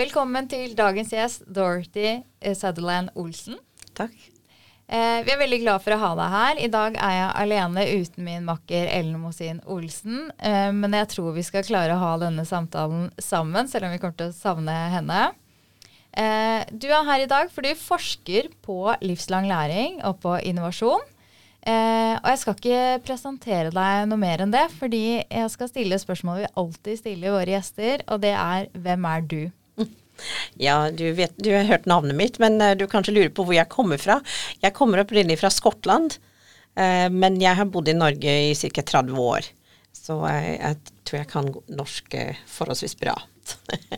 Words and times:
Velkommen 0.00 0.46
til 0.48 0.70
dagens 0.78 1.10
gjest, 1.12 1.42
Dorothy 1.44 2.22
eh, 2.40 2.54
Sutherland 2.56 3.10
Olsen. 3.20 3.58
Takk. 3.98 4.14
Eh, 4.88 5.18
vi 5.26 5.32
er 5.34 5.40
veldig 5.42 5.58
glad 5.60 5.82
for 5.84 5.92
å 5.92 5.98
ha 6.00 6.12
deg 6.16 6.32
her. 6.32 6.60
I 6.64 6.70
dag 6.72 6.96
er 6.96 7.16
jeg 7.18 7.26
alene 7.42 7.84
uten 7.98 8.24
min 8.24 8.46
makker 8.46 8.88
Ellen 8.94 9.18
Mosin 9.20 9.60
Olsen. 9.68 10.30
Eh, 10.38 10.70
men 10.72 10.96
jeg 10.96 11.10
tror 11.12 11.36
vi 11.36 11.44
skal 11.44 11.66
klare 11.68 11.98
å 11.98 12.00
ha 12.00 12.14
denne 12.22 12.46
samtalen 12.48 13.10
sammen, 13.20 13.68
selv 13.68 13.90
om 13.90 13.92
vi 13.92 14.00
kommer 14.00 14.16
til 14.16 14.32
å 14.32 14.38
savne 14.38 14.78
henne. 14.94 15.20
Eh, 16.16 16.64
du 16.72 16.88
er 16.88 17.04
her 17.10 17.26
i 17.26 17.28
dag 17.34 17.52
fordi 17.52 17.76
du 17.76 17.84
forsker 17.84 18.48
på 18.64 18.80
livslang 19.04 19.52
læring 19.52 20.00
og 20.00 20.22
på 20.24 20.38
innovasjon. 20.40 21.04
Eh, 21.60 22.16
og 22.16 22.32
jeg 22.32 22.44
skal 22.46 22.56
ikke 22.56 22.82
presentere 23.04 23.76
deg 23.76 24.08
noe 24.08 24.24
mer 24.24 24.46
enn 24.46 24.56
det, 24.56 24.70
fordi 24.80 25.20
jeg 25.20 25.52
skal 25.52 25.68
stille 25.68 26.00
spørsmål 26.00 26.46
vi 26.46 26.52
alltid 26.56 27.04
stiller 27.04 27.36
våre 27.36 27.58
gjester, 27.58 28.08
og 28.08 28.24
det 28.24 28.38
er 28.38 28.72
hvem 28.80 29.10
er 29.12 29.32
du? 29.36 29.42
Ja, 30.60 30.78
du, 30.90 31.06
vet, 31.16 31.36
du 31.40 31.52
har 31.54 31.68
hørt 31.68 31.88
navnet 31.90 32.18
mitt, 32.18 32.40
men 32.42 32.60
uh, 32.62 32.74
du 32.78 32.86
kanskje 32.90 33.14
lurer 33.16 33.32
på 33.34 33.46
hvor 33.48 33.56
jeg 33.56 33.70
kommer 33.72 34.00
fra. 34.00 34.20
Jeg 34.62 34.76
kommer 34.76 35.02
opprinnelig 35.04 35.40
fra 35.42 35.52
Skottland, 35.54 36.18
uh, 36.78 37.08
men 37.12 37.40
jeg 37.42 37.58
har 37.58 37.70
bodd 37.70 37.90
i 37.90 37.96
Norge 37.96 38.36
i 38.50 38.54
ca. 38.54 38.86
30 38.94 39.20
år. 39.24 39.50
Så 39.96 40.16
jeg, 40.30 40.56
jeg, 40.60 40.96
tror 41.08 41.18
jeg 41.20 41.30
kan 41.30 41.52
norsk 41.80 42.16
uh, 42.20 42.46
forholdsvis 42.58 42.98
bra. 43.00 43.18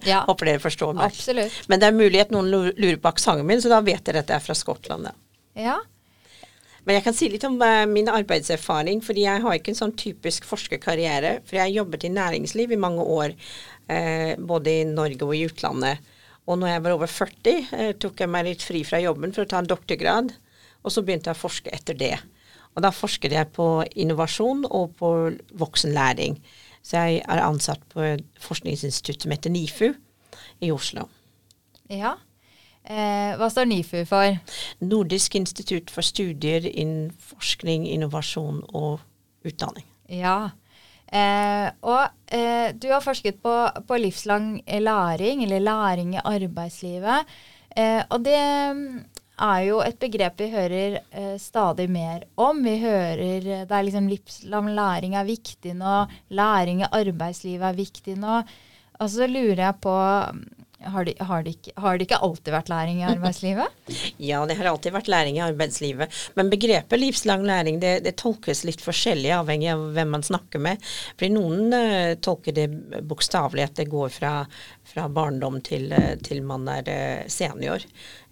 Ja. 0.08 0.22
Håper 0.24 0.48
dere 0.48 0.60
forstår 0.62 0.94
meg. 0.96 1.12
Absolutt. 1.12 1.52
Men 1.68 1.80
det 1.82 1.90
er 1.90 1.94
mulig 1.94 2.22
at 2.22 2.30
noen 2.32 2.48
lurer 2.48 2.96
på 3.02 3.10
aksenten 3.10 3.44
min, 3.46 3.60
så 3.60 3.68
da 3.68 3.82
vet 3.84 4.00
dere 4.06 4.22
at 4.24 4.30
jeg 4.32 4.40
er 4.40 4.44
fra 4.46 4.56
Skottland. 4.56 5.10
Ja. 5.10 5.66
Ja. 5.68 5.74
Men 6.82 6.98
jeg 6.98 7.04
kan 7.06 7.14
si 7.14 7.28
litt 7.30 7.44
om 7.46 7.60
uh, 7.62 7.84
min 7.86 8.10
arbeidserfaring, 8.10 9.02
fordi 9.06 9.26
jeg 9.26 9.42
har 9.44 9.58
ikke 9.58 9.70
en 9.74 9.78
sånn 9.78 9.94
typisk 9.98 10.46
forskerkarriere. 10.48 11.36
For 11.46 11.58
jeg 11.58 11.68
har 11.68 11.76
jobbet 11.76 12.08
i 12.08 12.14
næringsliv 12.14 12.74
i 12.74 12.80
mange 12.80 13.04
år, 13.06 13.36
uh, 13.92 14.32
både 14.40 14.78
i 14.80 14.88
Norge 14.88 15.28
og 15.28 15.36
i 15.38 15.44
utlandet. 15.46 16.11
Og 16.50 16.58
når 16.58 16.72
jeg 16.72 16.84
var 16.84 16.96
over 16.96 17.10
40, 17.10 17.68
uh, 17.72 17.92
tok 18.02 18.24
jeg 18.24 18.32
meg 18.32 18.48
litt 18.48 18.64
fri 18.66 18.82
fra 18.86 19.00
jobben 19.02 19.34
for 19.34 19.44
å 19.44 19.50
ta 19.50 19.62
en 19.62 19.70
doktorgrad. 19.70 20.34
Og 20.82 20.94
så 20.94 21.04
begynte 21.06 21.30
jeg 21.30 21.38
å 21.38 21.42
forske 21.44 21.74
etter 21.74 21.98
det. 21.98 22.16
Og 22.72 22.82
da 22.82 22.90
forsket 22.94 23.34
jeg 23.36 23.52
på 23.54 23.68
innovasjon 24.00 24.64
og 24.70 24.96
på 24.98 25.12
voksenlæring. 25.60 26.38
Så 26.82 26.98
jeg 26.98 27.22
er 27.22 27.44
ansatt 27.44 27.84
på 27.92 28.02
et 28.02 28.42
forskningsinstitutt 28.42 29.22
som 29.22 29.34
heter 29.34 29.52
NIFU 29.54 29.92
i 30.62 30.72
Oslo. 30.74 31.08
ja. 31.90 32.16
Eh, 32.82 33.36
hva 33.38 33.46
står 33.46 33.68
NIFU 33.70 34.00
for? 34.10 34.38
Nordisk 34.82 35.36
institutt 35.38 35.90
for 35.94 36.02
studier 36.02 36.64
innen 36.66 37.12
forskning, 37.14 37.84
innovasjon 37.86 38.58
og 38.74 39.04
utdanning. 39.46 39.86
Ja. 40.10 40.50
Eh, 41.06 41.68
og 41.86 42.10
eh, 42.32 42.68
du 42.74 42.88
har 42.92 43.04
forsket 43.04 43.42
på, 43.42 43.54
på, 43.88 43.98
livslang 44.00 44.62
læring, 44.66 45.44
eller 45.44 45.60
læring 45.60 46.14
i 46.16 46.24
arbeidslivet. 46.24 47.28
Eh, 47.76 48.02
og 48.08 48.24
det 48.24 48.40
mm, 48.76 49.04
er 49.42 49.60
jo 49.66 49.80
et 49.84 49.98
begrep 50.00 50.40
vi 50.40 50.50
hører 50.52 50.98
eh, 51.10 51.36
stadig 51.40 51.88
mer 51.90 52.26
om. 52.36 52.64
Vi 52.64 52.76
hører 52.82 53.22
det 53.68 53.70
er 53.70 53.86
liksom 53.86 54.08
livslang 54.10 54.72
læring 54.76 55.16
er 55.16 55.28
viktig 55.28 55.76
nå, 55.78 56.02
læring 56.30 56.82
i 56.82 56.90
arbeidslivet 56.90 57.68
er 57.70 57.80
viktig 57.80 58.18
nå. 58.20 58.42
Og 59.02 59.10
så 59.10 59.26
lurer 59.26 59.64
jeg 59.66 59.80
på 59.82 59.96
har 60.84 61.04
det, 61.04 61.14
har, 61.20 61.46
ikke, 61.48 61.72
har 61.80 62.02
ikke, 62.02 62.18
alltid 62.26 62.52
vært 62.54 62.70
læring 62.72 63.00
i 63.00 63.06
arbeidslivet? 63.08 63.88
ja, 64.30 64.40
det 64.48 64.56
har 64.58 64.70
alltid 64.70 64.94
vært 64.94 65.10
læring 65.12 65.38
i 65.38 65.44
arbeidslivet. 65.44 66.20
Men 66.38 66.50
begrepet 66.52 67.00
livslang 67.00 67.44
læring 67.46 67.80
det, 67.82 67.94
det 68.06 68.14
tolkes 68.20 68.64
litt 68.68 68.82
forskjellig 68.84 69.32
avhengig 69.36 69.70
av 69.72 69.84
hvem 69.96 70.14
man 70.16 70.26
snakker 70.26 70.62
med. 70.62 70.82
Fordi 71.16 71.32
noen 71.34 71.76
uh, 71.76 72.14
tolker 72.22 72.56
det 72.56 72.68
bokstavelig 73.08 73.66
at 73.68 73.76
det 73.82 73.90
går 73.92 74.12
fra, 74.14 74.34
fra 74.94 75.08
barndom 75.12 75.60
til, 75.64 75.90
uh, 75.94 76.14
til, 76.22 76.42
man 76.46 76.68
er 76.72 76.88
uh, 76.88 77.28
senior 77.32 77.84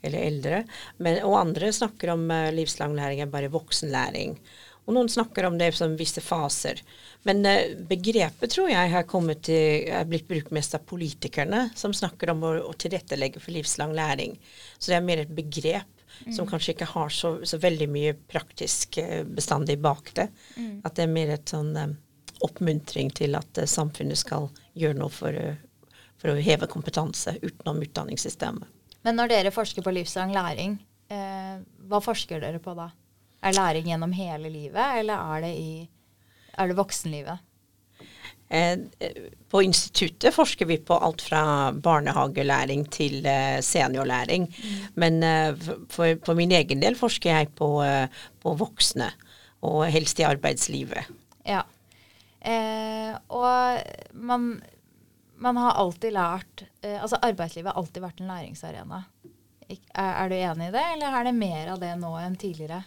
eller 0.03 0.25
eldre. 0.25 0.65
Men, 0.98 1.21
og 1.28 1.39
andre 1.43 1.73
snakker 1.77 2.15
om 2.15 2.27
livslang 2.56 2.95
læring 2.97 3.21
er 3.21 3.33
bare 3.33 3.53
voksenlæring. 3.53 4.39
Og 4.86 4.97
noen 4.97 5.09
snakker 5.09 5.47
om 5.47 5.59
det 5.59 5.71
som 5.77 5.93
visse 5.99 6.22
faser. 6.25 6.81
Men 7.28 7.44
uh, 7.47 7.77
begrepet 7.88 8.50
tror 8.50 8.71
jeg 8.72 8.93
har 8.94 9.09
kommet 9.09 9.44
til, 9.47 9.87
er 9.93 10.09
blitt 10.09 10.28
brukt 10.28 10.53
mest 10.56 10.75
av 10.77 10.87
politikerne, 10.88 11.69
som 11.77 11.94
snakker 11.94 12.32
om 12.32 12.44
å, 12.47 12.53
å 12.71 12.75
tilrettelegge 12.75 13.43
for 13.43 13.54
livslang 13.54 13.94
læring. 13.97 14.38
Så 14.78 14.93
det 14.93 14.99
er 14.99 15.06
mer 15.06 15.25
et 15.25 15.34
begrep 15.37 16.04
mm. 16.25 16.32
som 16.37 16.49
kanskje 16.49 16.75
ikke 16.75 16.93
har 16.94 17.12
så, 17.15 17.34
så 17.44 17.60
veldig 17.60 17.91
mye 17.93 18.15
praktisk 18.32 18.99
uh, 19.03 19.22
bestandig 19.28 19.78
bak 19.82 20.15
det. 20.16 20.31
Mm. 20.56 20.77
At 20.84 20.97
det 20.97 21.06
er 21.06 21.12
mer 21.12 21.34
et 21.37 21.54
sånn 21.54 21.75
um, 21.77 21.97
oppmuntring 22.47 23.12
til 23.15 23.37
at 23.38 23.60
uh, 23.60 23.69
samfunnet 23.69 24.19
skal 24.19 24.49
gjøre 24.81 24.99
noe 25.03 25.12
for, 25.12 25.37
for, 26.16 26.33
å 26.33 26.41
heve 26.41 26.71
kompetanse 26.72 27.37
utenom 27.43 27.83
utdanningssystemet. 27.84 28.78
Men 29.04 29.16
når 29.16 29.31
dere 29.33 29.53
forsker 29.53 29.84
på 29.84 29.93
livslang 29.97 30.33
læring, 30.34 30.75
hva 31.09 31.99
forsker 32.04 32.43
dere 32.43 32.60
på 32.62 32.75
da? 32.77 32.91
Er 33.43 33.56
læring 33.56 33.87
gjennom 33.89 34.12
hele 34.12 34.51
livet, 34.53 34.99
eller 35.01 35.37
er 35.37 35.47
det 35.47 35.55
i 35.56 35.71
er 36.61 36.69
det 36.69 36.77
voksenlivet? 36.77 37.47
Eh, 38.51 38.77
på 39.49 39.62
instituttet 39.62 40.34
forsker 40.34 40.67
vi 40.67 40.77
på 40.83 40.99
alt 40.99 41.23
fra 41.23 41.71
barnehagelæring 41.73 42.84
til 42.93 43.25
eh, 43.25 43.61
seniorlæring. 43.65 44.49
Mm. 44.51 44.81
Men 44.95 45.23
eh, 45.23 45.69
for, 45.89 46.19
for, 46.27 46.34
min 46.37 46.53
egen 46.53 46.83
del 46.83 46.99
forsker 46.99 47.31
jeg 47.31 47.53
på, 47.56 47.71
på 48.43 48.55
voksne, 48.61 49.12
og 49.62 49.84
helst 49.93 50.21
i 50.21 50.27
arbeidslivet. 50.27 51.09
Ja. 51.47 51.62
Eh, 52.41 53.15
og 53.28 53.81
man, 54.17 54.62
man, 55.37 55.57
har 55.61 55.77
alltid 55.77 56.15
lært 56.17 56.62
eh, 56.81 56.97
Altså 56.97 57.19
arbeidslivet 57.21 57.69
har 57.69 57.77
alltid 57.77 58.01
vært 58.01 58.22
en 58.22 58.31
læringsarena. 58.33 59.03
Er, 59.70 60.28
du 60.28 60.34
enig 60.34 60.69
i 60.69 60.72
det, 60.75 60.82
eller 60.94 61.16
er 61.19 61.26
det 61.28 61.32
mer 61.36 61.69
av 61.75 61.81
det 61.82 61.91
nå 62.00 62.10
enn 62.19 62.34
tidligere? 62.38 62.81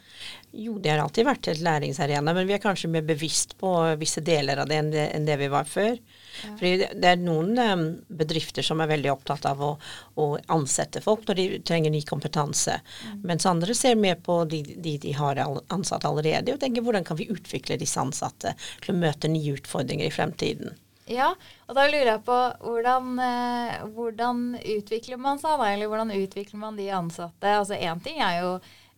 Jo, 0.51 0.75
det 0.81 0.91
har 0.91 1.01
alltid 1.03 1.25
vært 1.27 1.47
et 1.51 1.61
læringsarena, 1.63 2.33
men 2.35 2.47
vi 2.49 2.55
er 2.55 2.61
kanskje 2.63 2.89
mer 2.91 3.05
bevisst 3.07 3.55
på 3.59 3.71
visse 4.01 4.23
deler 4.25 4.59
av 4.61 4.69
det 4.69 4.79
enn 4.81 5.25
det, 5.27 5.37
vi 5.39 5.49
var 5.51 5.69
før. 5.69 5.95
Ja. 5.95 6.51
Fordi 6.59 6.73
det 6.99 7.09
er 7.09 7.21
noen 7.21 7.57
um, 7.57 7.85
bedrifter 8.11 8.65
som 8.65 8.83
er 8.83 8.91
veldig 8.91 9.13
opptatt 9.13 9.47
av 9.49 9.63
å, 9.63 9.71
å, 10.19 10.27
ansette 10.53 11.01
folk 11.03 11.27
når 11.29 11.39
de 11.39 11.47
trenger 11.65 11.93
ny 11.93 12.03
kompetanse. 12.09 12.79
Mm. 13.07 13.25
Mens 13.31 13.47
andre 13.49 13.77
ser 13.77 13.99
mer 13.99 14.19
på 14.23 14.41
de, 14.49 14.63
de, 14.75 14.97
de 15.03 15.17
har 15.17 15.41
ansatt 15.43 16.07
allerede, 16.09 16.55
og 16.55 16.61
tenker 16.63 16.85
hvordan 16.85 17.07
kan 17.07 17.19
vi 17.19 17.31
utvikle 17.31 17.79
disse 17.79 18.01
ansatte 18.01 18.57
til 18.83 18.95
å 18.95 18.99
møte 19.05 19.31
nye 19.31 19.55
utfordringer 19.57 20.09
i 20.09 20.15
fremtiden. 20.15 20.75
Ja, 21.09 21.33
og 21.67 21.75
da 21.75 21.83
lurer 21.89 22.13
jeg 22.13 22.23
på 22.23 22.37
hvordan, 22.63 23.17
eh, 23.19 23.81
hvordan 23.95 24.43
utvikler 24.77 25.19
man 25.19 25.41
seg, 25.41 25.57
da? 25.59 25.71
Eller 25.73 25.91
hvordan 25.91 26.13
utvikler 26.15 26.61
man 26.61 26.79
de 26.79 26.87
ansatte? 26.95 27.57
Altså 27.59 27.75
Én 27.75 27.99
ting 28.03 28.21
er 28.23 28.37
jo 28.39 28.53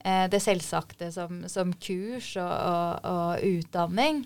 eh, 0.06 0.28
det 0.30 0.42
selvsagte 0.44 1.10
som, 1.16 1.46
som 1.50 1.74
kurs 1.74 2.36
og, 2.38 2.54
og, 2.54 3.10
og 3.10 3.48
utdanning. 3.50 4.22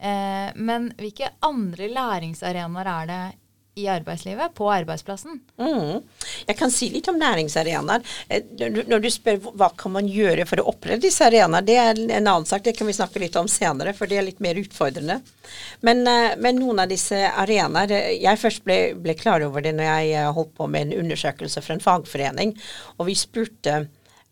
Eh, 0.00 0.48
men 0.56 0.88
hvilke 0.96 1.28
andre 1.44 1.90
læringsarenaer 1.92 2.92
er 2.94 3.12
det 3.12 3.22
i 3.78 3.86
arbeidslivet, 3.88 4.54
på 4.54 4.68
arbeidsplassen. 4.72 5.38
Mm. 5.60 6.02
Jeg 6.46 6.58
kan 6.58 6.72
si 6.74 6.90
litt 6.92 7.08
om 7.10 7.18
næringsarenaer. 7.20 8.04
Eh, 8.28 8.44
når 8.88 9.04
du 9.04 9.10
spør 9.12 9.40
hva 9.48 9.70
kan 9.78 9.94
man 9.94 10.08
gjøre 10.10 10.46
for 10.48 10.62
å 10.62 10.68
opprette 10.72 11.06
disse 11.06 11.26
arenaene, 11.26 11.62
det 11.66 11.78
er 11.80 12.02
en 12.02 12.16
annen 12.18 12.48
sak, 12.48 12.64
det 12.66 12.76
kan 12.78 12.88
vi 12.88 12.96
snakke 12.96 13.22
litt 13.22 13.38
om 13.38 13.50
senere, 13.50 13.94
for 13.96 14.10
det 14.10 14.18
er 14.18 14.28
litt 14.28 14.42
mer 14.44 14.58
utfordrende. 14.60 15.20
Men, 15.86 16.04
eh, 16.06 16.36
men 16.36 16.60
noen 16.60 16.84
av 16.84 16.90
disse 16.90 17.16
arenaer 17.16 17.92
eh, 17.94 18.10
Jeg 18.18 18.40
først 18.40 18.64
ble, 18.66 18.78
ble, 18.98 19.14
klar 19.18 19.44
over 19.46 19.64
det 19.64 19.72
når 19.78 19.88
jeg 19.88 20.34
holdt 20.36 20.54
på 20.58 20.68
med 20.68 20.88
en 20.88 21.04
undersøkelse 21.04 21.62
for 21.64 21.76
en 21.76 21.84
fagforening, 21.84 22.54
og 22.98 23.08
vi 23.08 23.16
spurte 23.18 23.84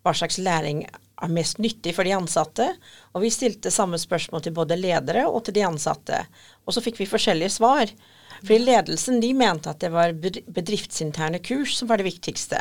hva 0.07 0.15
slags 0.15 0.39
læring 0.39 0.85
er 0.87 1.33
mest 1.33 1.59
nyttig 1.63 1.95
for 1.97 2.07
de 2.07 2.15
ansatte. 2.17 2.67
Og 3.15 3.25
vi 3.25 3.33
stilte 3.33 3.73
samme 3.75 3.99
spørsmål 4.01 4.45
til 4.45 4.55
både 4.57 4.79
ledere 4.79 5.25
og 5.29 5.43
til 5.47 5.57
de 5.57 5.65
ansatte. 5.67 6.21
Og 6.67 6.77
så 6.77 6.83
fikk 6.85 7.01
vi 7.01 7.09
forskjellige 7.11 7.57
svar. 7.57 7.91
Fordi 8.41 8.59
ledelsen 8.63 9.21
de 9.21 9.33
mente 9.37 9.71
at 9.71 9.81
det 9.85 9.93
var 9.95 10.15
bedriftsinterne 10.17 11.41
kurs 11.45 11.77
som 11.79 11.89
var 11.91 12.01
det 12.01 12.09
viktigste. 12.09 12.61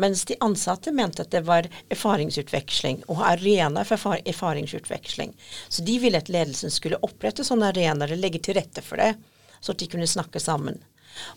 Mens 0.00 0.24
de 0.28 0.36
ansatte 0.44 0.92
mente 0.92 1.24
at 1.24 1.32
det 1.32 1.44
var 1.48 1.68
erfaringsutveksling 1.92 3.02
og 3.08 3.22
arena 3.26 3.84
for 3.88 4.18
erfaringsutveksling. 4.18 5.34
Så 5.68 5.84
de 5.86 5.98
ville 6.02 6.20
at 6.20 6.32
ledelsen 6.32 6.72
skulle 6.72 7.00
opprette 7.02 7.44
sånne 7.46 7.72
arenaer 7.72 8.14
og 8.14 8.22
legge 8.22 8.42
til 8.42 8.58
rette 8.60 8.84
for 8.84 9.00
det, 9.00 9.14
så 9.60 9.72
at 9.72 9.82
de 9.82 9.90
kunne 9.92 10.10
snakke 10.10 10.42
sammen. 10.42 10.80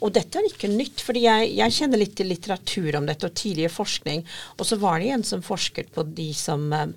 Og 0.04 0.13
dette 0.16 0.39
er 0.39 0.48
ikke 0.48 0.71
nytt, 0.71 1.01
fordi 1.04 1.25
jeg, 1.25 1.50
jeg, 1.57 1.75
kjenner 1.78 2.00
litt 2.00 2.16
til 2.18 2.30
litteratur 2.31 2.95
om 3.00 3.07
dette 3.10 3.28
og 3.28 3.36
tidligere 3.36 3.74
forskning. 3.74 4.24
Og 4.56 4.68
så 4.69 4.78
var 4.80 5.01
det 5.01 5.12
en 5.12 5.25
som 5.28 5.44
forsket 5.44 5.92
på 5.95 6.06
de 6.16 6.30
som 6.38 6.63
eh, 6.74 6.94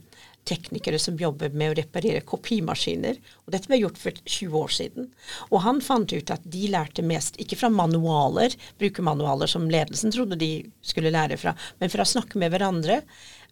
teknikere 0.48 0.98
som 1.02 1.18
jobber 1.20 1.52
med 1.54 1.72
å 1.72 1.78
reparere 1.78 2.24
kopimaskiner. 2.26 3.18
Og 3.46 3.54
dette 3.54 3.70
ble 3.70 3.80
gjort 3.82 4.00
for 4.00 4.20
20 4.24 4.60
år 4.62 4.74
siden. 4.74 5.10
Og 5.50 5.62
han 5.64 5.82
fant 5.84 6.12
ut 6.12 6.34
at 6.34 6.46
de 6.48 6.68
lærte 6.72 7.04
mest, 7.06 7.38
ikke 7.40 7.58
fra 7.60 7.72
manualer, 7.72 8.56
brukermanualer 8.80 9.50
som 9.50 9.68
ledelsen 9.70 10.14
trodde 10.14 10.40
de 10.40 10.52
skulle 10.84 11.12
lære 11.14 11.38
fra, 11.40 11.54
men 11.82 11.92
fra 11.92 12.06
å 12.06 12.12
snakke 12.16 12.40
med 12.40 12.54
hverandre. 12.54 13.02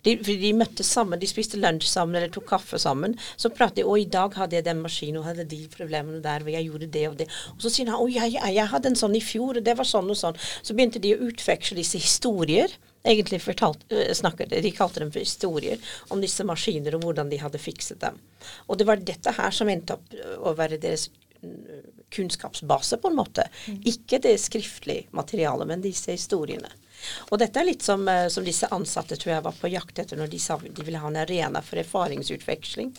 De, 0.06 0.14
de 0.22 0.52
møttes 0.54 0.86
sammen, 0.92 1.18
de 1.18 1.26
spiste 1.26 1.58
lunsj 1.58 1.88
sammen 1.90 2.18
eller 2.18 2.30
tok 2.30 2.46
kaffe 2.52 2.78
sammen. 2.78 3.16
Så 3.34 3.50
pratet 3.50 3.80
de 3.80 3.86
og 3.88 3.98
i 3.98 4.06
dag 4.10 4.36
hadde 4.38 4.58
jeg 4.58 4.66
den 4.68 4.82
maskinen 4.84 5.18
og 5.18 5.26
hadde 5.26 5.48
de 5.50 5.64
problemene 5.72 6.20
der, 6.22 6.44
og 6.46 6.52
jeg 6.52 6.68
gjorde 6.68 6.90
det 6.94 7.06
og 7.08 7.16
det. 7.18 7.26
Og 7.56 7.64
så 7.64 7.72
sier 7.72 7.90
han 7.90 7.98
å 7.98 8.06
ja, 8.12 8.28
ja, 8.30 8.46
jeg 8.54 8.70
hadde 8.70 8.92
en 8.92 9.00
sånn 9.00 9.16
i 9.18 9.24
fjor, 9.24 9.58
og 9.58 9.66
det 9.66 9.74
var 9.78 9.88
sånn 9.88 10.12
og 10.12 10.18
sånn. 10.20 10.38
Så 10.62 10.76
begynte 10.76 11.02
de 11.02 11.16
å 11.16 11.24
utveksle 11.26 11.78
disse 11.80 11.98
historier. 11.98 12.70
Egentlig 13.06 13.38
fortalt, 13.44 13.84
snakket, 14.18 14.50
De 14.62 14.72
kalte 14.74 15.02
dem 15.02 15.12
for 15.14 15.22
historier 15.22 15.78
om 16.14 16.22
disse 16.22 16.44
maskiner 16.46 16.96
og 16.98 17.06
hvordan 17.06 17.30
de 17.30 17.38
hadde 17.38 17.60
fikset 17.62 18.00
dem. 18.02 18.18
Og 18.66 18.80
det 18.80 18.88
var 18.88 18.98
dette 18.98 19.34
her 19.36 19.54
som 19.54 19.70
endte 19.70 19.94
opp 19.94 20.16
å 20.42 20.54
være 20.58 20.80
deres 20.82 21.08
kunnskapsbase, 22.10 22.96
på 22.96 23.08
en 23.08 23.14
måte. 23.14 23.48
Mm. 23.66 23.80
Ikke 23.84 24.18
det 24.18 24.38
skriftlige 24.38 25.06
materialet, 25.10 25.66
men 25.66 25.84
disse 25.84 26.14
historiene. 26.14 26.70
Og 27.30 27.38
dette 27.38 27.60
er 27.60 27.68
litt 27.68 27.84
som, 27.84 28.06
eh, 28.08 28.28
som, 28.32 28.44
disse 28.44 28.68
ansatte 28.72 29.18
tror 29.20 29.34
jeg 29.34 29.44
var 29.44 29.58
på 29.60 29.70
jakt 29.70 29.98
etter 29.98 30.18
når 30.18 30.32
de 30.32 30.40
sa 30.40 30.56
de 30.58 30.86
ville 30.86 31.00
ha 31.02 31.10
en 31.10 31.20
arena 31.20 31.62
for 31.62 31.80
erfaringsutveksling. 31.82 32.94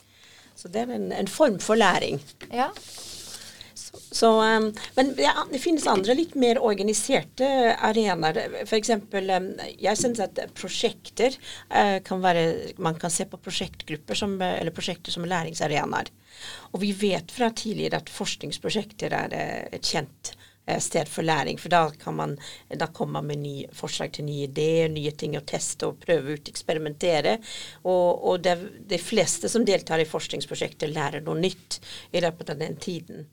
Så 0.55 0.69
det 0.73 0.85
er 0.85 0.95
en, 0.95 1.11
en 1.11 1.29
form 1.29 1.59
for 1.63 1.79
læring. 1.79 2.21
Ja. 2.51 2.71
Så, 3.97 4.31
um, 4.41 4.69
men 4.95 5.13
ja, 5.21 5.33
det 5.51 5.61
finnes 5.63 5.87
andre 5.89 6.15
litt 6.17 6.35
mer 6.39 6.61
organiserte 6.63 7.49
arenaer. 7.75 8.39
F.eks. 8.65 8.93
Um, 8.97 9.49
jeg 9.77 9.99
syns 9.99 10.21
at 10.23 10.39
prosjekter 10.57 11.35
uh, 11.73 11.97
kan 12.05 12.23
være 12.23 12.47
Man 12.81 12.97
kan 12.99 13.13
se 13.13 13.27
på 13.29 13.39
prosjektgrupper 13.41 14.17
som, 14.17 14.37
eller 14.41 14.75
prosjekter 14.75 15.13
som 15.13 15.27
læringsarenaer. 15.27 16.13
Og 16.71 16.81
vi 16.81 16.91
vet 16.93 17.31
fra 17.31 17.49
tidligere 17.55 18.01
at 18.01 18.11
forskningsprosjekter 18.13 19.15
er 19.15 19.33
eh, 19.35 19.63
et 19.77 19.87
kjent 19.87 20.33
eh, 20.65 20.79
sted 20.83 21.09
for 21.09 21.25
læring. 21.25 21.59
For 21.61 21.73
da, 21.73 21.83
kan 22.01 22.17
man, 22.17 22.35
da 22.69 22.87
kommer 22.87 23.19
man 23.19 23.31
med 23.31 23.43
nye 23.43 23.71
forslag 23.75 24.13
til 24.15 24.27
nye 24.27 24.47
ideer, 24.49 24.91
nye 24.93 25.13
ting 25.17 25.37
å 25.37 25.45
teste 25.47 25.89
og 25.89 26.01
prøve 26.03 26.37
ut, 26.37 26.51
eksperimentere. 26.51 27.37
Og, 27.85 28.27
og 28.31 28.43
det, 28.45 28.57
de 28.89 29.01
fleste 29.01 29.51
som 29.51 29.65
deltar 29.67 30.03
i 30.03 30.09
forskningsprosjekter, 30.09 30.93
lærer 30.93 31.25
noe 31.25 31.39
nytt 31.39 31.81
i 32.11 32.23
løpet 32.23 32.53
av 32.53 32.61
den 32.61 32.77
tiden. 32.81 33.27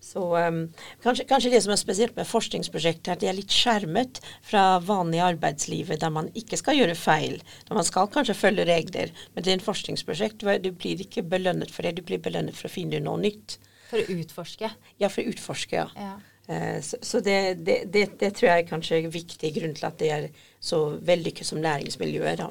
Så 0.00 0.22
um, 0.36 0.62
kanskje, 1.04 1.26
kanskje, 1.28 1.50
det 1.52 1.60
som 1.60 1.74
er 1.74 1.78
spesielt 1.78 2.16
med 2.16 2.28
forskningsprosjekter, 2.28 3.12
er 3.12 3.18
at 3.18 3.20
de 3.20 3.28
er 3.28 3.36
litt 3.36 3.52
skjermet 3.52 4.22
fra 4.48 4.78
vanlig 4.80 5.20
arbeidslivet, 5.22 6.00
der 6.00 6.14
man 6.14 6.30
ikke 6.38 6.56
skal 6.56 6.78
gjøre 6.78 6.96
feil. 6.96 7.36
Der 7.68 7.76
man 7.76 7.86
skal 7.86 8.08
kanskje 8.12 8.38
følge 8.38 8.64
regler. 8.68 9.12
Men 9.34 9.44
det 9.44 9.52
er 9.52 9.58
en 9.58 9.66
forskningsprosjekt. 9.66 10.46
Du 10.64 10.70
blir 10.72 11.04
ikke 11.04 11.26
belønnet 11.28 11.74
for 11.74 11.84
det, 11.84 11.98
du 12.00 12.06
blir 12.08 12.22
belønnet 12.24 12.56
for 12.56 12.70
å 12.70 12.72
finne 12.72 13.02
noe 13.04 13.20
nytt. 13.20 13.58
For 13.92 14.00
å 14.00 14.18
utforske? 14.22 14.72
Ja, 15.02 15.12
for 15.12 15.20
å 15.20 15.34
utforske, 15.34 15.84
ja. 15.84 15.86
ja. 16.00 16.16
Uh, 16.50 16.80
så, 16.82 16.96
så 17.04 17.20
det, 17.22 17.38
det, 17.60 17.82
det, 17.92 18.08
det, 18.18 18.32
tror 18.34 18.54
jeg 18.54 18.64
er 18.64 18.70
kanskje 18.72 19.02
er 19.02 19.12
viktig 19.12 19.54
grunn 19.60 19.76
til 19.76 19.86
at 19.86 20.00
det 20.00 20.12
er 20.16 20.28
så 20.64 20.82
vellykket 20.96 21.52
som 21.52 21.60
læringsmiljøer. 21.62 22.40
da. 22.40 22.50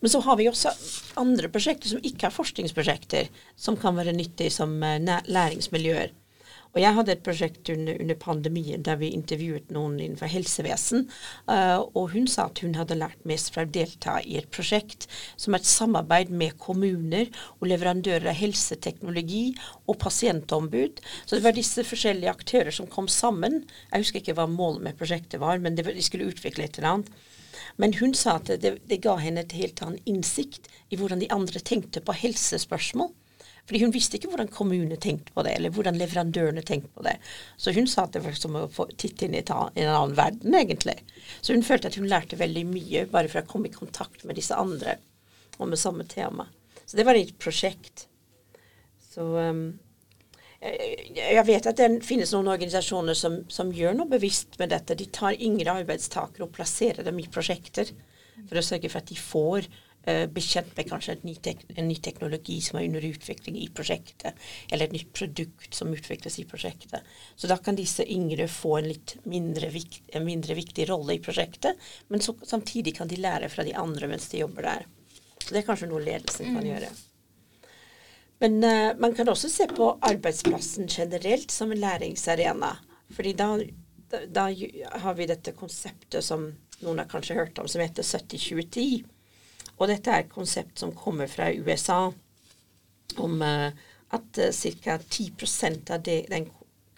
Men 0.00 0.10
så 0.12 0.22
har 0.22 0.38
vi 0.38 0.46
også 0.46 0.70
andre 1.18 1.50
prosjekter 1.50 1.90
som 1.90 2.06
ikke 2.06 2.30
er 2.30 2.38
forskningsprosjekter, 2.38 3.32
som 3.58 3.74
kan 3.80 3.98
være 3.98 4.14
nyttige 4.14 4.54
som 4.54 4.78
uh, 4.78 5.18
læringsmiljøer. 5.26 6.14
Og 6.74 6.80
jeg 6.82 6.94
hadde 6.96 7.14
et 7.14 7.22
prosjekt 7.22 7.70
under, 7.70 7.98
under, 8.02 8.16
pandemien 8.18 8.82
der 8.82 8.98
vi 8.98 9.12
intervjuet 9.14 9.70
noen 9.74 9.94
innenfor 10.00 10.30
helsevesen. 10.30 11.06
Uh, 11.46 11.86
og 11.94 12.10
hun 12.14 12.26
sa 12.30 12.48
at 12.50 12.62
hun 12.64 12.74
hadde 12.78 12.98
lært 12.98 13.22
mest 13.28 13.52
fra 13.54 13.62
å 13.62 13.70
delta 13.70 14.16
i 14.22 14.38
et 14.40 14.50
prosjekt 14.54 15.06
som 15.36 15.54
er 15.54 15.62
et 15.62 15.70
samarbeid 15.70 16.32
med 16.34 16.58
kommuner 16.62 17.30
og 17.60 17.68
leverandører 17.70 18.26
av 18.32 18.38
helseteknologi 18.40 19.44
og 19.86 20.00
pasientombud. 20.02 20.98
Så 21.24 21.38
det 21.38 21.44
var 21.46 21.54
disse 21.54 21.86
forskjellige 21.86 22.34
aktører 22.34 22.74
som 22.74 22.90
kom 22.90 23.06
sammen. 23.10 23.62
Jeg 23.92 24.06
husker 24.06 24.22
ikke 24.22 24.38
hva 24.40 24.50
målet 24.50 24.88
med 24.88 24.98
prosjektet 24.98 25.42
var, 25.42 25.62
men 25.62 25.78
det, 25.78 25.86
de 25.86 26.04
skulle 26.04 26.30
utvikle 26.32 26.66
et 26.66 26.80
eller 26.80 26.96
annet. 26.96 27.14
Men 27.78 27.94
hun 27.98 28.14
sa 28.18 28.38
at 28.40 28.50
det, 28.62 28.76
det 28.90 29.02
ga 29.02 29.14
henne 29.22 29.42
et 29.44 29.54
helt 29.54 29.82
annen 29.82 30.02
innsikt 30.10 30.66
i 30.90 30.98
hvordan 30.98 31.22
de 31.22 31.30
andre 31.34 31.62
tenkte 31.62 32.02
på 32.02 32.16
helsespørsmål. 32.18 33.12
Fordi 33.64 33.80
hun 33.80 33.92
visste 33.94 34.18
ikke 34.18 34.28
hvordan 34.28 34.50
kommunene 34.52 34.98
tenkte 35.00 35.32
på 35.32 35.42
det, 35.46 35.54
eller 35.56 35.72
hvordan 35.72 35.96
leverandørene 35.96 36.64
tenkte 36.66 36.90
på 36.98 37.04
det. 37.06 37.14
Så 37.56 37.72
hun 37.72 37.88
sa 37.88 38.04
at 38.04 38.16
det 38.16 38.20
var 38.26 38.36
som 38.36 38.58
å 38.60 38.66
få 38.68 38.90
titte 39.00 39.24
inn 39.24 39.36
i 39.38 39.40
en 39.40 39.88
annen 39.88 40.16
verden, 40.18 40.56
egentlig. 40.58 40.98
Så 41.40 41.56
hun 41.56 41.64
følte 41.64 41.88
at 41.88 41.96
hun 41.96 42.10
lærte 42.10 42.36
veldig 42.40 42.66
mye 42.68 43.06
bare 43.12 43.30
for 43.32 43.40
å 43.40 43.48
komme 43.48 43.70
i 43.70 43.76
kontakt 43.76 44.26
med 44.28 44.36
disse 44.36 44.58
andre 44.58 44.98
og 45.56 45.70
med 45.70 45.80
samme 45.80 46.04
tema. 46.10 46.48
Så 46.84 46.98
det 46.98 47.06
var 47.08 47.16
et 47.16 47.32
prosjekt. 47.40 48.04
Så 49.14 49.24
um, 49.24 49.64
jeg 50.60 51.44
vet 51.48 51.66
at 51.70 51.80
det 51.80 51.88
finnes 52.04 52.30
noen 52.34 52.52
organisasjoner 52.52 53.16
som, 53.16 53.40
som, 53.52 53.72
gjør 53.72 53.96
noe 53.96 54.12
bevisst 54.12 54.58
med 54.60 54.72
dette. 54.72 54.96
De 54.98 55.08
tar 55.12 55.40
yngre 55.40 55.78
arbeidstakere 55.80 56.46
og 56.46 56.54
plasserer 56.56 57.04
dem 57.06 57.20
i 57.20 57.28
prosjekter 57.32 57.90
for 58.48 58.58
å 58.60 58.64
sørge 58.64 58.90
for 58.90 59.00
at 59.00 59.10
de 59.10 59.18
får 59.20 59.68
Eh, 60.06 60.26
bekjent 60.28 60.76
med 60.76 60.88
kanskje 60.90 61.14
ny 61.24 61.32
en 61.76 61.86
ny 61.88 61.94
teknologi 61.96 62.58
som 62.60 62.76
er 62.76 62.84
under 62.84 63.04
utvikling 63.08 63.56
i 63.56 63.70
prosjektet, 63.72 64.36
eller 64.68 64.84
et 64.84 64.92
nytt 64.92 65.12
produkt 65.16 65.72
som 65.74 65.94
utvikles 65.96 66.36
i 66.38 66.44
prosjektet. 66.44 67.06
Så 67.36 67.48
da 67.48 67.56
kan 67.56 67.78
disse 67.78 68.04
yngre 68.04 68.44
få 68.52 68.74
en 68.78 68.90
litt 68.90 69.14
mindre, 69.24 69.70
vikt, 69.72 70.02
en 70.12 70.26
mindre 70.26 70.58
viktig 70.58 70.90
rolle 70.90 71.16
i 71.16 71.22
prosjektet, 71.24 71.80
men 72.12 72.20
så, 72.20 72.34
samtidig 72.44 72.98
kan 72.98 73.08
de 73.08 73.16
lære 73.16 73.48
fra 73.48 73.64
de 73.64 73.72
andre 73.80 74.10
mens 74.12 74.28
de 74.28 74.42
jobber 74.42 74.68
der. 74.68 74.84
Så 75.38 75.54
det 75.54 75.62
er 75.62 75.66
kanskje 75.70 75.88
noe 75.88 76.04
ledelsen 76.04 76.52
kan 76.52 76.60
mm. 76.60 76.68
gjøre. 76.68 76.92
Men 78.44 78.60
uh, 78.60 78.90
man 79.00 79.16
kan 79.16 79.32
også 79.32 79.48
se 79.48 79.70
på 79.72 79.88
arbeidsplassen 80.04 80.84
generelt 80.84 81.48
som 81.54 81.72
en 81.72 81.80
læringsarena. 81.80 82.74
fordi 83.08 83.32
da, 83.40 83.48
da, 84.12 84.20
da 84.28 84.46
har 85.00 85.16
vi 85.16 85.32
dette 85.32 85.56
konseptet 85.56 86.20
som 86.24 86.50
noen 86.84 87.00
har 87.00 87.08
kanskje 87.08 87.40
hørt 87.40 87.58
om, 87.58 87.68
som 87.68 87.80
heter 87.80 88.04
70-2010 88.04 89.13
og 89.78 89.90
dette 89.90 90.10
er 90.10 90.24
et 90.24 90.32
konsept 90.32 90.80
som 90.80 90.94
kommer 90.96 91.30
fra 91.30 91.50
USA 91.52 92.12
om 93.22 93.40
uh, 93.42 93.70
at 94.14 94.40
uh, 94.40 94.50
ca. 94.84 94.98
10% 94.98 95.90
av 95.94 96.04
det, 96.06 96.18
den 96.30 96.48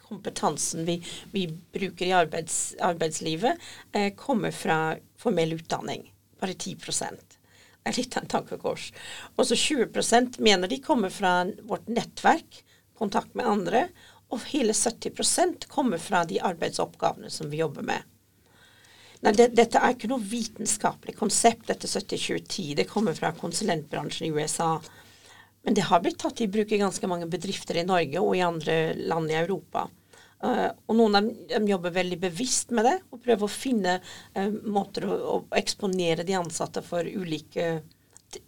kompetansen 0.07 0.85
vi, 0.87 0.99
vi 1.33 1.47
bruker 1.73 2.07
i 2.07 2.15
arbeids, 2.17 2.75
arbeidslivet, 2.81 3.63
uh, 3.97 4.11
kommer 4.19 4.55
fra 4.55 4.97
formell 5.19 5.57
utdanning. 5.57 6.11
Bare 6.41 6.55
10 6.55 6.77
Det 6.77 7.93
er 7.93 7.97
litt 7.97 8.17
av 8.17 8.25
en 8.25 8.29
tankekors. 8.29 8.91
Og 9.37 9.47
så 9.49 9.55
20% 9.55 10.41
mener 10.41 10.69
de 10.69 10.83
kommer 10.83 11.11
fra 11.11 11.47
vårt 11.63 11.89
nettverk, 11.89 12.63
kontakt 12.99 13.35
med 13.35 13.47
andre. 13.47 13.89
Og 14.29 14.43
hele 14.51 14.73
70% 14.73 15.69
kommer 15.71 15.99
fra 16.03 16.25
de 16.25 16.41
arbeidsoppgavene 16.43 17.31
som 17.31 17.51
vi 17.51 17.63
jobber 17.63 17.87
med. 17.87 18.03
Nei, 19.27 19.33
det, 19.35 19.49
dette 19.59 19.81
er 19.83 19.97
ikke 19.97 20.07
noe 20.13 20.23
vitenskapelig 20.23 21.17
konsept, 21.19 21.67
dette 21.67 21.89
70-2010. 21.91 22.77
Det 22.79 22.85
kommer 22.87 23.17
fra 23.17 23.33
konsulentbransjen 23.35 24.29
i 24.29 24.31
USA. 24.31 24.77
Men 25.67 25.75
det 25.75 25.89
har 25.89 26.03
blitt 26.05 26.21
tatt 26.23 26.45
i 26.45 26.47
bruk 26.47 26.71
i 26.71 26.79
ganske 26.79 27.09
mange 27.11 27.27
bedrifter 27.27 27.81
i 27.81 27.83
Norge 27.89 28.23
og 28.23 28.37
i 28.39 28.45
andre 28.47 28.77
land 28.95 29.33
i 29.33 29.39
Europa. 29.41 29.89
Uh, 30.45 30.69
og 30.87 30.95
noen 30.95 31.19
av 31.19 31.33
dem 31.51 31.67
jobber 31.67 31.97
veldig 31.97 32.21
bevisst 32.23 32.71
med 32.77 32.87
det 32.87 32.95
og 33.09 33.23
prøver 33.25 33.49
å 33.49 33.51
finne 33.51 33.97
uh, 33.99 34.51
måter 34.69 35.09
å, 35.09 35.19
å, 35.33 35.37
eksponere 35.59 36.27
de 36.29 36.39
ansatte 36.39 36.85
for 36.87 37.09
ulike, 37.09 37.81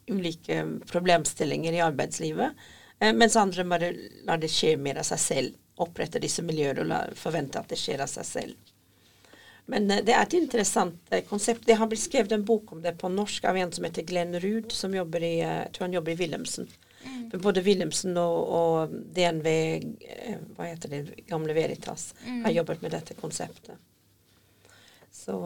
ulike 0.07 0.61
problemstillinger 0.87 1.75
i 1.75 1.83
arbeidslivet. 1.83 2.67
Uh, 3.03 3.11
mens 3.19 3.41
andre 3.41 3.67
bare 3.67 3.91
lar 4.29 4.39
det 4.39 4.53
skje 4.55 4.77
mer 4.79 5.03
av 5.03 5.11
seg 5.11 5.25
selv. 5.27 5.61
Oppretter 5.83 6.23
disse 6.23 6.47
miljøer 6.47 6.85
og 6.85 7.19
forventer 7.19 7.65
at 7.65 7.75
det 7.75 7.83
skjer 7.83 8.07
av 8.07 8.15
seg 8.15 8.31
selv. 8.31 8.68
Men 9.71 9.91
eh, 9.91 10.03
det 10.05 10.15
er 10.17 10.25
et 10.25 10.37
interessant 10.39 11.13
eh, 11.13 11.25
konsept. 11.29 11.67
Det 11.67 11.77
har 11.77 11.89
blitt 11.91 12.07
skrevet 12.07 12.33
en 12.33 12.45
bok 12.49 12.73
om 12.73 12.83
det 12.83 12.95
på 13.01 13.11
norsk 13.13 13.45
av 13.45 13.57
en 13.61 13.73
som 13.73 13.85
heter 13.85 14.07
Glenn 14.09 14.39
Ruud, 14.41 14.73
som 14.73 14.95
jobber 14.97 15.25
i 15.25 15.35
eh, 15.45 15.59
jeg 15.67 15.75
tror 15.77 15.89
han 15.89 15.97
jobber 15.99 16.15
i 16.15 16.21
Wilhelmsen. 16.23 16.71
Mm. 17.05 17.27
Både 17.45 17.63
Wilhelmsen 17.67 18.17
og, 18.19 18.39
og, 18.59 18.95
DNV, 19.15 19.51
hva 20.57 20.71
heter 20.71 20.93
det, 20.93 21.03
Gamle 21.29 21.55
Veritas, 21.57 22.11
mm. 22.25 22.41
har 22.47 22.57
jobbet 22.57 22.83
med 22.83 22.97
dette 22.97 23.17
konseptet. 23.21 23.77
Så 25.15 25.37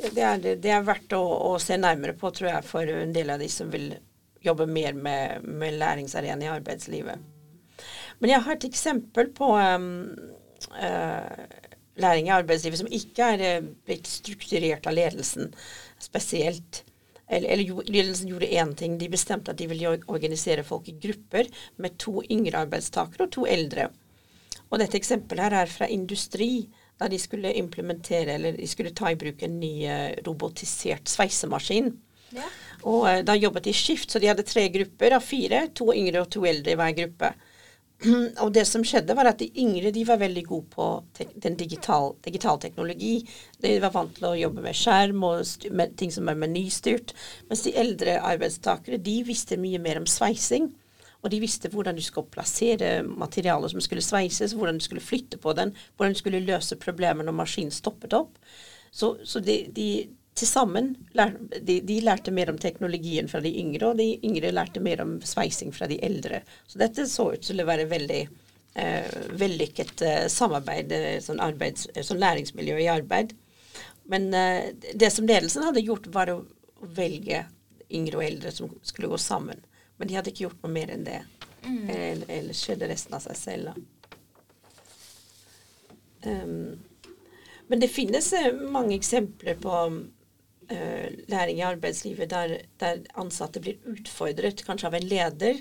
det 0.00 0.24
er, 0.24 0.40
det 0.40 0.72
er 0.72 0.84
verdt 0.86 1.14
å, 1.16 1.20
å, 1.20 1.52
se 1.60 1.76
nærmere 1.80 2.16
på, 2.18 2.30
tror 2.34 2.50
jeg, 2.50 2.66
for 2.66 2.88
en 2.88 3.14
del 3.14 3.32
av 3.34 3.40
de 3.42 3.48
som 3.52 3.70
vil 3.72 3.92
jobbe 4.42 4.66
mer 4.66 4.96
med, 4.96 5.44
med 5.44 5.78
læringsarena 5.80 6.46
i 6.46 6.50
arbeidslivet. 6.52 7.30
Men 8.18 8.32
jeg 8.32 8.44
har 8.46 8.56
et 8.56 8.68
eksempel 8.68 9.30
på 9.36 9.48
um, 9.58 9.88
uh, 10.76 11.61
læring 12.00 12.28
i 12.28 12.34
arbeidslivet 12.34 12.80
som 12.80 12.90
ikke 12.90 13.28
er 13.34 13.44
eh, 13.46 13.68
blitt 13.86 14.08
strukturert 14.08 14.86
av 14.88 14.96
ledelsen 14.96 15.52
spesielt. 16.00 16.82
Eller, 17.32 17.48
eller 17.54 17.88
ledelsen 17.88 18.28
gjorde 18.28 18.50
én 18.52 18.74
ting. 18.76 18.98
De 19.00 19.08
bestemte 19.12 19.52
at 19.52 19.60
de 19.60 19.68
ville 19.70 19.96
organisere 20.06 20.64
folk 20.66 20.88
i 20.88 20.96
grupper 21.00 21.48
med 21.80 21.98
to 22.00 22.20
yngre 22.28 22.64
arbeidstakere 22.66 23.26
og 23.28 23.34
to 23.34 23.46
eldre. 23.48 23.88
Og 24.72 24.80
dette 24.80 24.96
eksempelet 24.96 25.46
her 25.46 25.58
er 25.62 25.72
fra 25.72 25.88
industri, 25.92 26.66
da 27.00 27.08
de 27.08 27.18
skulle 27.20 27.52
implementere, 27.58 28.36
eller 28.36 28.56
de 28.56 28.68
skulle 28.68 28.94
ta 28.96 29.10
i 29.12 29.18
bruk 29.20 29.42
en 29.44 29.58
ny 29.60 29.72
eh, 29.88 30.18
robotisert 30.26 31.08
sveisemaskin. 31.12 31.92
Ja. 32.32 32.46
Og 32.88 33.02
uh, 33.04 33.18
da 33.26 33.36
jobbet 33.36 33.66
de 33.66 33.72
i 33.72 33.76
skift, 33.76 34.10
så 34.10 34.20
de 34.20 34.30
hadde 34.30 34.46
tre 34.48 34.64
grupper 34.72 35.16
av 35.16 35.24
fire. 35.24 35.66
To 35.78 35.92
yngre 35.94 36.24
og 36.24 36.30
to 36.32 36.46
eldre 36.48 36.72
i 36.72 36.78
hver 36.80 36.94
gruppe. 36.96 37.32
og 38.42 38.52
det 38.54 38.64
som 38.68 38.84
skjedde, 38.86 39.14
var 39.16 39.30
at 39.30 39.40
de 39.42 39.48
yngre 39.62 39.92
de 39.94 40.04
var 40.08 40.20
veldig 40.20 40.44
gode 40.48 40.68
på 40.72 40.88
den 41.44 41.56
digital, 41.58 42.12
digital, 42.24 42.60
teknologi. 42.62 43.20
De 43.62 43.76
var 43.82 43.94
vant 43.94 44.14
til 44.16 44.28
å 44.30 44.36
jobbe 44.38 44.64
med 44.64 44.76
skjerm 44.76 45.24
og 45.28 45.66
med 45.70 45.96
ting 46.00 46.12
som 46.14 46.30
er 46.30 46.38
menystyrt. 46.40 47.14
Mens 47.50 47.64
de 47.66 47.74
eldre 47.78 48.18
arbeidstakere 48.20 49.00
de 49.02 49.18
visste 49.26 49.60
mye 49.60 49.80
mer 49.82 50.02
om 50.02 50.08
sveising. 50.08 50.72
Og 51.22 51.30
de 51.30 51.38
visste 51.38 51.70
hvordan 51.70 51.94
du 51.94 52.02
skulle 52.02 52.32
plassere 52.34 53.04
materialet 53.06 53.70
som 53.70 53.82
skulle 53.84 54.02
sveises, 54.02 54.56
hvordan 54.58 54.80
du 54.80 54.84
skulle 54.84 55.04
flytte 55.04 55.38
på 55.38 55.54
den, 55.54 55.70
hvordan 55.96 56.16
du 56.16 56.18
skulle 56.18 56.42
løse 56.42 56.78
problemer 56.82 57.22
når 57.22 57.38
maskinen 57.38 57.74
stoppet 57.74 58.16
opp. 58.18 58.40
Så, 58.90 59.14
så 59.24 59.40
de, 59.40 59.62
de 59.72 59.86
til 60.34 60.48
sammen 60.48 60.94
de, 61.12 61.80
de, 61.84 61.98
lærte 62.00 62.32
mer 62.32 62.50
om 62.50 62.58
teknologien 62.58 63.28
fra 63.28 63.40
de 63.44 63.52
yngre, 63.60 63.90
og 63.90 63.98
de 64.00 64.16
yngre 64.24 64.52
lærte 64.54 64.80
mer 64.80 65.02
om 65.04 65.18
sveising 65.20 65.72
fra 65.76 65.88
de 65.90 65.98
eldre. 66.04 66.40
Så 66.66 66.80
dette 66.80 67.04
så 67.10 67.32
ut 67.34 67.44
til 67.44 67.60
å 67.60 67.68
være 67.68 67.88
veldig 67.90 68.20
eh, 68.80 69.18
vellykket 69.38 70.04
eh, 70.08 70.26
samarbeid, 70.32 70.92
eh, 70.96 71.18
sånn, 71.24 71.42
arbeids, 71.42 71.90
eh, 71.92 72.04
sånn, 72.06 72.22
læringsmiljø 72.22 72.78
i 72.80 72.88
arbeid. 72.92 73.34
Men 74.08 74.30
eh, 74.34 74.72
det 74.94 75.10
som 75.12 75.28
ledelsen 75.28 75.66
hadde 75.68 75.84
gjort, 75.84 76.08
var 76.14 76.32
å 76.32 76.40
velge 76.96 77.44
yngre 77.92 78.22
og 78.22 78.24
eldre 78.24 78.54
som 78.56 78.72
skulle 78.82 79.12
gå 79.12 79.20
sammen. 79.20 79.60
Men 80.00 80.08
de 80.08 80.16
hadde 80.16 80.32
ikke 80.32 80.46
gjort 80.46 80.64
noe 80.64 80.72
mer 80.72 80.94
enn 80.94 81.04
det. 81.04 81.20
Mm. 81.62 82.24
Ellers 82.26 82.64
skjedde 82.64 82.88
resten 82.90 83.14
av 83.14 83.22
seg 83.22 83.36
selv. 83.38 83.76
Um, 86.24 86.80
men 87.68 87.82
det 87.82 87.90
finnes 87.92 88.32
mange 88.72 88.96
eksempler 88.96 89.60
på 89.62 89.76
læring 90.70 91.58
i 91.58 91.64
arbeidslivet 91.66 92.30
der, 92.30 92.54
der, 92.80 93.02
ansatte 93.18 93.60
blir 93.60 93.80
utfordret 93.90 94.62
kanskje 94.66 94.88
av 94.88 94.94
en 94.96 95.08
leder 95.08 95.58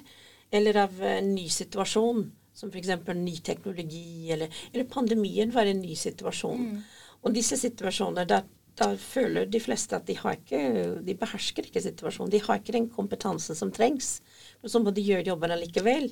eller 0.51 0.77
av 0.83 1.01
en 1.03 1.33
ny 1.35 1.47
situasjon, 1.49 2.25
som 2.53 2.71
f.eks. 2.71 2.89
ny 3.15 3.37
teknologi, 3.43 4.31
eller, 4.31 4.51
eller, 4.73 4.89
pandemien 4.91 5.51
var 5.51 5.65
en 5.65 5.81
ny 5.81 5.95
situasjon. 5.95 6.65
Mm. 6.67 6.81
Og 7.23 7.35
disse 7.35 7.57
situasjonene, 7.61 8.25
da, 8.27 8.41
da, 8.77 8.91
føler 8.99 9.47
de 9.47 9.61
fleste 9.63 9.95
at 9.95 10.07
de, 10.09 10.17
har 10.19 10.37
ikke, 10.39 10.61
de 11.05 11.15
behersker 11.17 11.69
ikke 11.69 11.83
situasjonen. 11.87 12.33
De 12.33 12.43
har 12.43 12.59
ikke 12.59 12.75
den 12.75 12.89
kompetansen 12.91 13.57
som 13.57 13.71
trengs. 13.73 14.19
Men 14.61 14.73
så 14.73 14.83
må 14.83 14.93
de 14.95 15.05
gjøre 15.05 15.29
jobben 15.31 15.55
allikevel. 15.55 16.09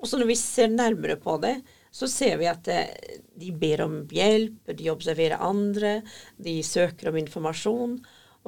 Og 0.00 0.08
så 0.08 0.20
når 0.20 0.30
vi 0.30 0.38
ser 0.40 0.72
nærmere 0.72 1.16
på 1.20 1.36
det, 1.42 1.58
så 1.92 2.08
ser 2.08 2.38
vi 2.40 2.48
at 2.48 2.68
eh, 2.72 3.18
de 3.40 3.50
ber 3.56 3.84
om 3.84 4.00
hjelp, 4.12 4.72
de 4.76 4.92
observerer 4.92 5.42
andre, 5.44 6.00
de 6.40 6.60
søker 6.66 7.10
om 7.10 7.18
informasjon. 7.20 7.98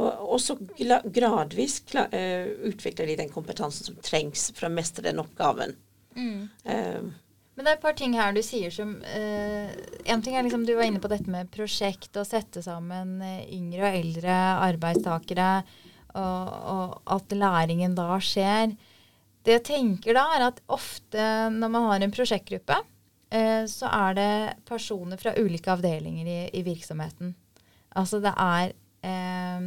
Og, 0.00 0.38
så 0.40 0.56
gradvis 1.12 1.82
uh, 1.92 2.46
utvikler 2.64 3.10
de 3.10 3.18
den 3.20 3.32
kompetansen 3.32 3.90
som 3.90 3.98
trengs 4.04 4.48
for 4.56 4.68
å 4.68 4.72
mestre 4.72 5.04
den 5.04 5.20
oppgaven. 5.20 5.74
Mm. 6.16 6.48
Uh, 6.64 7.12
men 7.52 7.66
det 7.66 7.74
er 7.74 7.76
et 7.76 7.84
par 7.84 7.96
ting 7.98 8.14
her 8.16 8.32
du 8.32 8.40
sier 8.44 8.72
som 8.72 8.94
uh, 9.04 9.68
En 10.08 10.22
ting 10.24 10.36
er 10.36 10.46
liksom 10.46 10.64
du 10.64 10.72
var 10.78 10.88
inne 10.88 11.02
på 11.02 11.10
dette 11.12 11.28
med 11.28 11.50
prosjekt, 11.52 12.14
og 12.16 12.28
sette 12.28 12.64
sammen 12.64 13.18
yngre 13.22 13.84
og 13.84 13.98
eldre 14.00 14.38
arbeidstakere, 14.70 15.50
og, 16.16 16.48
og, 16.72 16.96
at 17.12 17.36
læringen 17.36 17.96
da 17.96 18.16
skjer. 18.20 18.72
Det 19.44 19.58
jeg 19.58 19.66
tenker 19.68 20.16
da, 20.16 20.24
er 20.36 20.48
at 20.48 20.64
ofte 20.72 21.28
når 21.52 21.72
man 21.72 21.88
har 21.90 22.04
en 22.04 22.12
prosjektgruppe, 22.14 22.76
så 23.32 23.88
er 23.88 24.16
det 24.18 24.32
personer 24.68 25.16
fra 25.16 25.32
ulike 25.40 25.72
avdelinger 25.72 26.28
i, 26.28 26.40
i 26.52 26.60
virksomheten. 26.66 27.32
Altså 27.96 28.20
det 28.20 28.34
er 28.36 28.74
eh, 29.06 29.66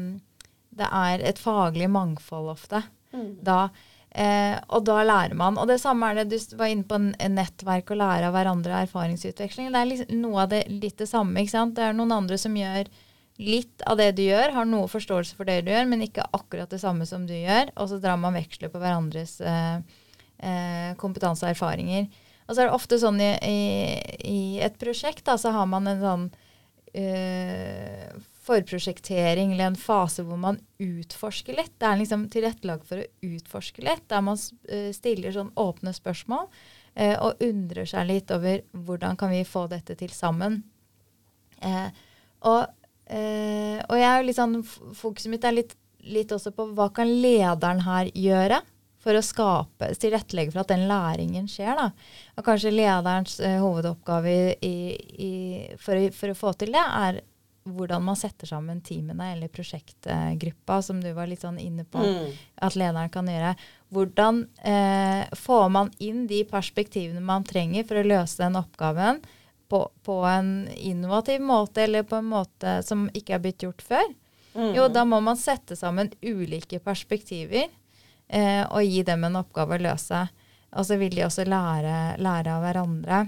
det 0.75 0.87
er 0.91 1.23
et 1.31 1.39
faglig 1.39 1.89
mangfold 1.91 2.51
ofte. 2.51 2.81
Mm. 3.15 3.29
Da, 3.47 3.69
eh, 4.11 4.57
og 4.67 4.85
da 4.87 4.99
lærer 5.07 5.37
man. 5.39 5.59
Og 5.61 5.69
det 5.71 5.79
samme 5.83 6.11
er 6.11 6.21
det 6.21 6.35
du 6.35 6.55
var 6.59 6.71
inne 6.71 6.87
på 6.87 6.99
nettverk 6.99 7.93
og 7.93 8.01
lære 8.01 8.29
av 8.29 8.35
hverandre 8.35 8.83
erfaringsutveksling. 8.85 9.71
Det 9.71 9.81
er 9.81 9.91
liksom 9.91 10.21
noe 10.23 10.45
av 10.45 10.53
det 10.53 10.65
litt 10.71 10.97
det 10.99 11.09
samme. 11.11 11.39
ikke 11.39 11.55
sant? 11.55 11.75
Det 11.77 11.85
er 11.85 11.95
noen 11.95 12.15
andre 12.15 12.39
som 12.41 12.55
gjør 12.57 12.91
litt 13.35 13.83
av 13.83 13.99
det 13.99 14.13
du 14.15 14.23
gjør, 14.23 14.53
har 14.55 14.67
noe 14.67 14.87
forståelse 14.87 15.35
for 15.35 15.47
det 15.47 15.65
du 15.65 15.73
gjør, 15.73 15.87
men 15.91 16.05
ikke 16.05 16.23
akkurat 16.35 16.71
det 16.71 16.79
samme 16.79 17.07
som 17.07 17.25
du 17.27 17.35
gjør. 17.35 17.71
Og 17.75 17.91
så 17.91 17.99
drar 18.03 18.19
man 18.19 18.35
veksler 18.35 18.71
på 18.71 18.79
hverandres 18.79 19.39
eh, 19.43 19.79
eh, 20.39 20.91
kompetanse 20.99 21.43
og 21.43 21.51
erfaringer. 21.51 22.07
Og 22.45 22.53
så 22.53 22.61
er 22.61 22.69
det 22.69 22.77
ofte 22.77 22.99
sånn 23.01 23.19
i, 23.23 23.31
i, 23.41 23.59
i 24.29 24.39
et 24.63 24.75
prosjekt, 24.79 25.25
da, 25.27 25.37
så 25.41 25.51
har 25.55 25.65
man 25.65 25.89
en 25.89 26.03
sånn 26.03 26.25
uh, 26.93 28.11
forprosjektering 28.45 29.53
eller 29.53 29.71
en 29.71 29.79
fase 29.79 30.23
hvor 30.25 30.37
man 30.39 30.59
utforsker 30.81 31.57
litt. 31.57 31.73
Det 31.79 31.89
er 31.89 31.99
liksom 32.01 32.27
tilrettelagt 32.33 32.87
for 32.89 33.01
å 33.01 33.07
utforske 33.25 33.85
litt, 33.85 34.05
der 34.11 34.25
man 34.25 34.39
eh, 34.69 34.91
stiller 34.95 35.33
sånn 35.33 35.53
åpne 35.59 35.93
spørsmål 35.95 36.45
eh, 36.93 37.15
og 37.15 37.41
undrer 37.45 37.89
seg 37.89 38.09
litt 38.11 38.33
over 38.35 38.61
hvordan 38.71 39.17
kan 39.19 39.33
vi 39.33 39.41
få 39.47 39.65
dette 39.71 39.97
til 39.97 40.13
sammen. 40.13 40.61
Eh, 41.65 41.89
og, 42.45 42.61
eh, 43.09 43.81
og 43.87 43.97
jeg 43.99 44.37
sånn, 44.37 44.61
fokuset 44.65 45.31
mitt 45.33 45.47
er 45.47 45.57
litt, 45.57 45.75
litt 46.05 46.33
også 46.35 46.53
på 46.53 46.69
hva 46.77 46.91
kan 46.93 47.09
lederen 47.09 47.85
her 47.87 48.13
gjøre? 48.13 48.61
for 49.05 49.13
å 49.13 49.21
skape, 49.21 49.91
tilrettelegge 50.01 50.55
for 50.55 50.63
at 50.63 50.71
den 50.71 50.87
læringen 50.89 51.45
skjer. 51.45 51.77
Da. 51.77 51.91
Og 52.39 52.47
kanskje 52.47 52.71
lederens 52.73 53.35
uh, 53.37 53.59
hovedoppgave 53.61 54.55
i, 54.65 54.77
i, 55.21 55.33
for, 55.77 56.07
for, 56.15 56.33
å 56.33 56.39
få 56.39 56.53
til 56.57 56.73
det, 56.73 56.81
er 56.81 57.19
hvordan 57.65 58.03
man 58.05 58.17
setter 58.17 58.47
sammen 58.47 58.81
teamene 58.85 59.31
eller 59.33 59.49
prosjektgruppa, 59.49 60.81
som 60.85 60.99
du 61.01 61.09
var 61.17 61.27
litt 61.27 61.41
sånn 61.41 61.57
inne 61.59 61.85
på 61.89 62.01
mm. 62.03 62.27
at 62.61 62.75
lederen 62.77 63.09
kan 63.09 63.29
gjøre. 63.29 63.55
Hvordan 63.93 64.43
eh, 64.61 65.23
får 65.33 65.65
man 65.73 65.89
inn 65.97 66.27
de 66.29 66.43
perspektivene 66.45 67.23
man 67.25 67.47
trenger 67.47 67.87
for 67.89 67.97
å 67.97 68.05
løse 68.05 68.43
den 68.43 68.59
oppgaven 68.59 69.23
på, 69.71 69.79
på, 70.05 70.19
en 70.29 70.67
innovativ 70.77 71.41
måte, 71.41 71.87
eller 71.87 72.05
på 72.05 72.19
en 72.21 72.29
måte 72.35 72.77
som 72.85 73.07
ikke 73.17 73.39
er 73.39 73.41
blitt 73.47 73.65
gjort 73.65 73.81
før? 73.81 74.13
Mm. 74.53 74.69
Jo, 74.77 74.85
da 74.93 75.01
må 75.09 75.17
man 75.25 75.39
sette 75.39 75.75
sammen 75.75 76.13
ulike 76.21 76.77
perspektiver 76.85 77.65
eh, 77.65 78.61
og 78.69 78.85
gi 78.85 79.01
dem 79.09 79.25
en 79.25 79.41
oppgave 79.41 79.79
å 79.79 79.83
løse. 79.87 80.21
Og 80.75 80.85
så 80.85 80.99
vil 81.01 81.17
de 81.17 81.25
også 81.25 81.47
lære, 81.49 81.97
lære 82.21 82.53
av 82.53 82.61
hverandre. 82.61 83.23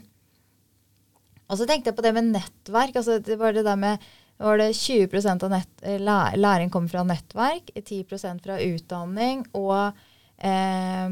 Og 1.47 1.57
så 1.57 1.65
tenkte 1.67 1.89
jeg 1.89 1.97
på 1.97 2.05
det 2.05 2.13
med 2.15 2.31
nettverk. 2.35 2.95
altså 2.99 3.17
Det 3.23 3.37
var 3.39 3.55
det 3.55 3.65
der 3.65 3.79
med 3.79 4.07
var 4.37 4.57
det 4.61 4.71
20% 4.71 5.43
av 5.43 5.49
nett, 5.49 5.71
eh, 5.81 5.99
læring 6.37 6.69
kommer 6.69 6.89
fra 6.89 7.03
nettverk, 7.03 7.71
10 7.73 8.03
fra 8.43 8.59
utdanning 8.61 9.45
og 9.57 9.97
eh, 10.37 11.09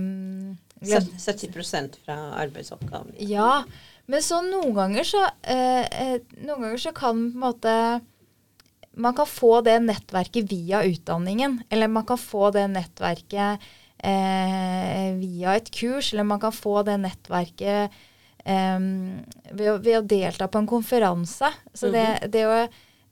70% 0.86 1.98
fra 2.06 2.18
arbeidsoppgaver. 2.44 3.16
Ja, 3.18 3.64
men 4.06 4.22
så 4.22 4.42
noen 4.46 4.76
ganger 4.76 5.08
så, 5.08 5.24
eh, 5.42 5.86
eh, 5.86 6.20
noen 6.44 6.68
ganger 6.68 6.78
så 6.78 6.94
kan 6.94 7.32
på 7.32 7.38
en 7.38 7.48
måte 7.48 8.02
Man 8.96 9.12
kan 9.12 9.28
få 9.28 9.60
det 9.60 9.82
nettverket 9.84 10.46
via 10.48 10.80
utdanningen, 10.88 11.64
eller 11.70 11.90
man 11.92 12.06
kan 12.08 12.18
få 12.18 12.48
det 12.56 12.64
nettverket 12.72 13.60
eh, 14.00 15.10
via 15.20 15.56
et 15.58 15.68
kurs, 15.68 16.14
eller 16.14 16.24
man 16.24 16.40
kan 16.40 16.54
få 16.56 16.80
det 16.88 16.96
nettverket 17.04 17.92
eh, 18.46 18.80
ved 19.52 19.68
å, 19.68 19.76
ved, 19.84 19.98
å, 19.98 20.02
delta 20.02 20.48
på 20.48 20.62
en 20.62 20.70
konferanse. 20.72 21.52
Så 21.74 21.92
det, 21.92 22.06
mhm. 22.22 22.32
det 22.32 22.46
å 22.48 22.56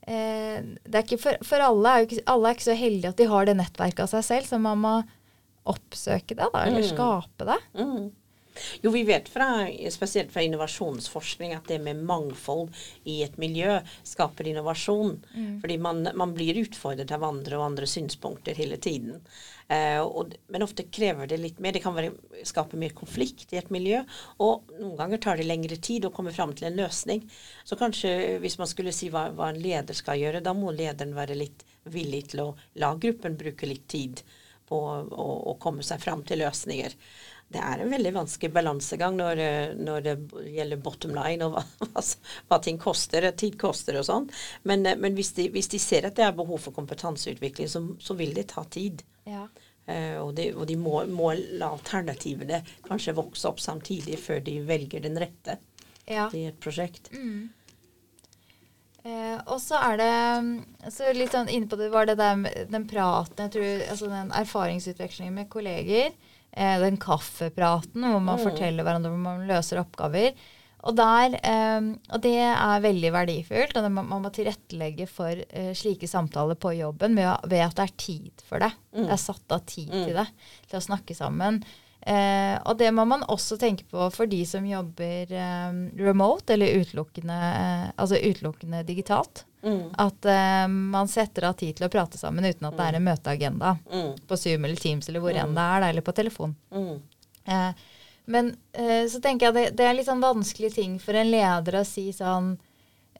er 0.06 1.02
ikke 1.02 1.20
for, 1.22 1.38
for 1.46 1.64
alle, 1.64 1.92
er 1.92 2.08
ikke, 2.08 2.24
alle 2.30 2.50
er 2.50 2.58
ikke 2.58 2.70
så 2.70 2.76
heldige 2.78 3.12
at 3.14 3.20
de 3.20 3.28
har 3.30 3.48
det 3.48 3.56
nettverket 3.58 4.04
av 4.04 4.10
seg 4.12 4.26
selv, 4.26 4.50
så 4.50 4.60
man 4.60 4.82
må 4.82 4.98
oppsøke 5.70 6.36
det, 6.36 6.44
da, 6.44 6.66
eller 6.66 6.84
mm. 6.84 6.90
skape 6.90 7.48
det. 7.48 7.60
Mm. 7.80 8.12
Jo, 8.84 8.90
vi 8.94 9.02
vet 9.02 9.28
fra, 9.28 9.66
spesielt 9.90 10.32
fra 10.32 10.44
innovasjonsforskning 10.44 11.54
at 11.56 11.66
det 11.68 11.80
med 11.82 12.04
mangfold 12.06 12.70
i 13.10 13.22
et 13.26 13.38
miljø 13.40 13.80
skaper 14.06 14.50
innovasjon. 14.50 15.16
Mm. 15.34 15.56
Fordi 15.64 15.78
man, 15.82 16.06
man, 16.14 16.34
blir 16.36 16.60
utfordret 16.62 17.10
av 17.14 17.26
andre 17.26 17.58
og 17.58 17.66
andre 17.72 17.88
synspunkter 17.90 18.54
hele 18.58 18.78
tiden. 18.78 19.24
Eh, 19.72 20.00
og, 20.00 20.34
men 20.52 20.64
ofte 20.66 20.86
krever 20.92 21.28
det 21.30 21.38
litt 21.40 21.60
mer. 21.62 21.76
Det 21.76 21.82
kan 21.84 21.96
være, 21.96 22.12
skape 22.46 22.78
mer 22.80 22.94
konflikt 22.96 23.52
i 23.54 23.60
et 23.60 23.72
miljø. 23.74 24.02
Og 24.44 24.70
noen 24.78 24.96
ganger 25.00 25.22
tar 25.24 25.40
det 25.40 25.48
lengre 25.48 25.78
tid 25.80 26.06
å 26.08 26.12
komme 26.14 26.34
fram 26.36 26.54
til 26.56 26.70
en 26.70 26.78
løsning. 26.82 27.24
Så 27.64 27.78
kanskje 27.80 28.38
hvis 28.44 28.58
man 28.60 28.70
skulle 28.70 28.94
si 28.94 29.10
hva, 29.12 29.28
hva 29.34 29.52
en 29.52 29.60
leder 29.62 29.96
skal 29.96 30.20
gjøre, 30.20 30.44
da 30.44 30.56
må 30.56 30.74
lederen 30.74 31.16
være 31.16 31.38
litt 31.38 31.66
villig 31.92 32.26
til 32.32 32.46
å 32.46 32.48
la 32.80 32.94
gruppen 33.00 33.38
bruke 33.40 33.68
litt 33.68 33.86
tid 33.92 34.24
på 34.68 34.78
å, 34.80 35.28
å 35.52 35.58
komme 35.60 35.84
seg 35.84 36.00
fram 36.00 36.22
til 36.24 36.40
løsninger 36.40 36.94
det 37.54 37.62
er 37.62 37.82
en 37.82 37.92
veldig 37.92 38.12
vanskelig 38.14 38.52
balansegang 38.54 39.16
når, 39.18 39.40
når, 39.78 40.04
det 40.06 40.14
gjelder 40.56 40.80
bottom 40.82 41.14
line 41.14 41.46
og 41.46 41.54
hva, 41.54 41.64
hva, 41.92 42.04
hva 42.50 42.58
ting 42.64 42.80
koster, 42.80 43.26
tid 43.38 43.58
koster 43.60 43.98
og 44.00 44.06
sånn. 44.08 44.28
Men, 44.66 44.86
men 45.00 45.18
hvis, 45.18 45.34
de, 45.36 45.48
hvis, 45.54 45.70
de, 45.70 45.80
ser 45.82 46.08
at 46.08 46.16
det 46.18 46.26
er 46.26 46.36
behov 46.36 46.62
for 46.66 46.76
kompetanseutvikling, 46.76 47.70
så, 47.70 47.84
så 48.02 48.16
vil 48.18 48.34
det 48.36 48.48
ta 48.54 48.64
tid. 48.64 49.04
Ja. 49.28 49.46
Uh, 49.84 50.16
og, 50.22 50.30
de, 50.38 50.48
og, 50.54 50.64
de, 50.68 50.78
må, 50.80 51.02
må, 51.12 51.34
la 51.60 51.74
alternativene 51.74 52.62
kanskje 52.86 53.12
vokse 53.18 53.50
opp 53.50 53.60
samtidig 53.60 54.16
før 54.22 54.40
de 54.44 54.58
velger 54.64 55.04
den 55.04 55.18
rette 55.20 55.58
ja. 56.08 56.30
i 56.32 56.46
et 56.48 56.56
prosjekt. 56.60 57.10
Mm. 57.12 57.50
Uh, 59.04 59.36
og 59.52 59.58
så 59.60 59.76
er 59.84 59.98
det 60.00 60.92
så 60.94 61.10
litt 61.12 61.34
sånn 61.36 61.50
inne 61.52 61.68
på 61.68 61.76
det 61.76 61.90
var 61.92 62.08
det 62.08 62.16
der 62.16 62.38
med 62.40 62.70
den 62.72 62.86
praten, 62.88 63.42
jeg 63.44 63.52
tror, 63.58 63.82
altså 63.92 64.08
den 64.08 64.32
erfaringsutvekslingen 64.32 65.36
med 65.42 65.50
kolleger. 65.52 66.14
eh, 66.56 66.78
den 66.78 66.96
kaffepraten 67.02 68.04
hvor 68.06 68.20
man 68.22 68.38
Mm. 68.38 68.44
forteller 68.44 68.84
hverandre 68.86 69.10
hvor 69.10 69.18
man 69.18 69.40
løser 69.48 69.80
oppgaver. 69.80 70.36
Og, 70.84 70.92
der, 70.98 71.38
eh, 71.40 71.86
og 72.12 72.20
det 72.24 72.34
er 72.44 72.82
veldig 72.84 73.12
verdifullt. 73.14 73.76
og 73.76 73.86
det, 73.86 73.92
man, 73.96 74.08
man 74.10 74.24
må 74.26 74.32
tilrettelegge 74.36 75.06
for 75.08 75.32
eh, 75.48 75.70
slike 75.76 76.08
samtaler 76.10 76.58
på 76.60 76.74
jobben 76.76 77.14
med, 77.16 77.30
ved 77.48 77.64
at 77.64 77.78
det 77.78 77.86
er 77.88 77.94
tid 77.96 78.44
for 78.48 78.60
det. 78.60 78.68
Mm. 78.92 79.06
Det 79.06 79.14
er 79.16 79.22
satt 79.22 79.56
av 79.56 79.64
tid 79.64 79.88
til 79.94 80.12
det, 80.18 80.26
til 80.68 80.78
å 80.80 80.84
snakke 80.84 81.16
sammen. 81.16 81.62
Eh, 82.04 82.58
og 82.68 82.76
det 82.76 82.90
må 82.92 83.06
man 83.08 83.22
også 83.32 83.56
tenke 83.56 83.86
på 83.88 84.10
for 84.12 84.28
de 84.28 84.42
som 84.44 84.66
jobber 84.68 85.32
eh, 85.32 85.78
remote, 86.04 86.52
eller 86.52 86.76
utelukkende, 86.82 87.38
eh, 87.48 87.86
altså 87.96 88.20
utelukkende 88.20 88.82
digitalt. 88.84 89.46
Mm. 89.64 89.86
At 89.96 90.26
man 90.68 91.08
setter 91.08 91.46
av 91.48 91.54
tid 91.56 91.78
til 91.78 91.86
å 91.86 91.88
prate 91.88 92.18
sammen 92.20 92.44
uten 92.44 92.66
at 92.68 92.74
det 92.76 92.84
er 92.90 92.98
en 92.98 93.06
møteagenda 93.06 93.70
Mm. 93.88 94.10
på 94.28 94.36
Zoom 94.36 94.66
eller 94.68 94.76
Teams 94.76 95.08
eller 95.08 95.24
hvor 95.24 95.32
enn 95.32 95.54
det 95.56 95.64
er, 95.64 95.86
eller 95.88 96.04
på 96.04 96.12
telefon. 96.12 96.52
Mm. 96.68 96.98
Eh, 97.48 97.70
men 98.30 98.54
eh, 98.72 99.04
så 99.10 99.20
tenker 99.20 99.50
jeg 99.50 99.56
det, 99.56 99.64
det 99.78 99.88
er 99.88 99.96
litt 99.98 100.08
sånn 100.08 100.22
vanskelig 100.24 100.72
ting 100.76 100.96
for 101.02 101.16
en 101.18 101.32
leder 101.32 101.80
å 101.80 101.84
si 101.88 102.06
sånn 102.14 102.54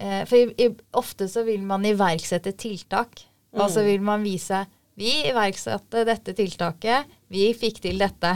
eh, 0.00 0.22
For 0.24 0.38
i, 0.38 0.46
i, 0.64 0.70
ofte 0.96 1.28
så 1.28 1.44
vil 1.44 1.64
man 1.66 1.84
iverksette 1.88 2.54
tiltak, 2.56 3.26
og 3.54 3.68
så 3.70 3.84
vil 3.86 4.02
man 4.02 4.24
vise 4.24 4.64
vi 4.94 5.10
iverksatte 5.26 6.04
dette 6.06 6.34
tiltaket, 6.38 7.10
vi 7.34 7.48
fikk 7.58 7.80
til 7.82 7.98
dette. 7.98 8.30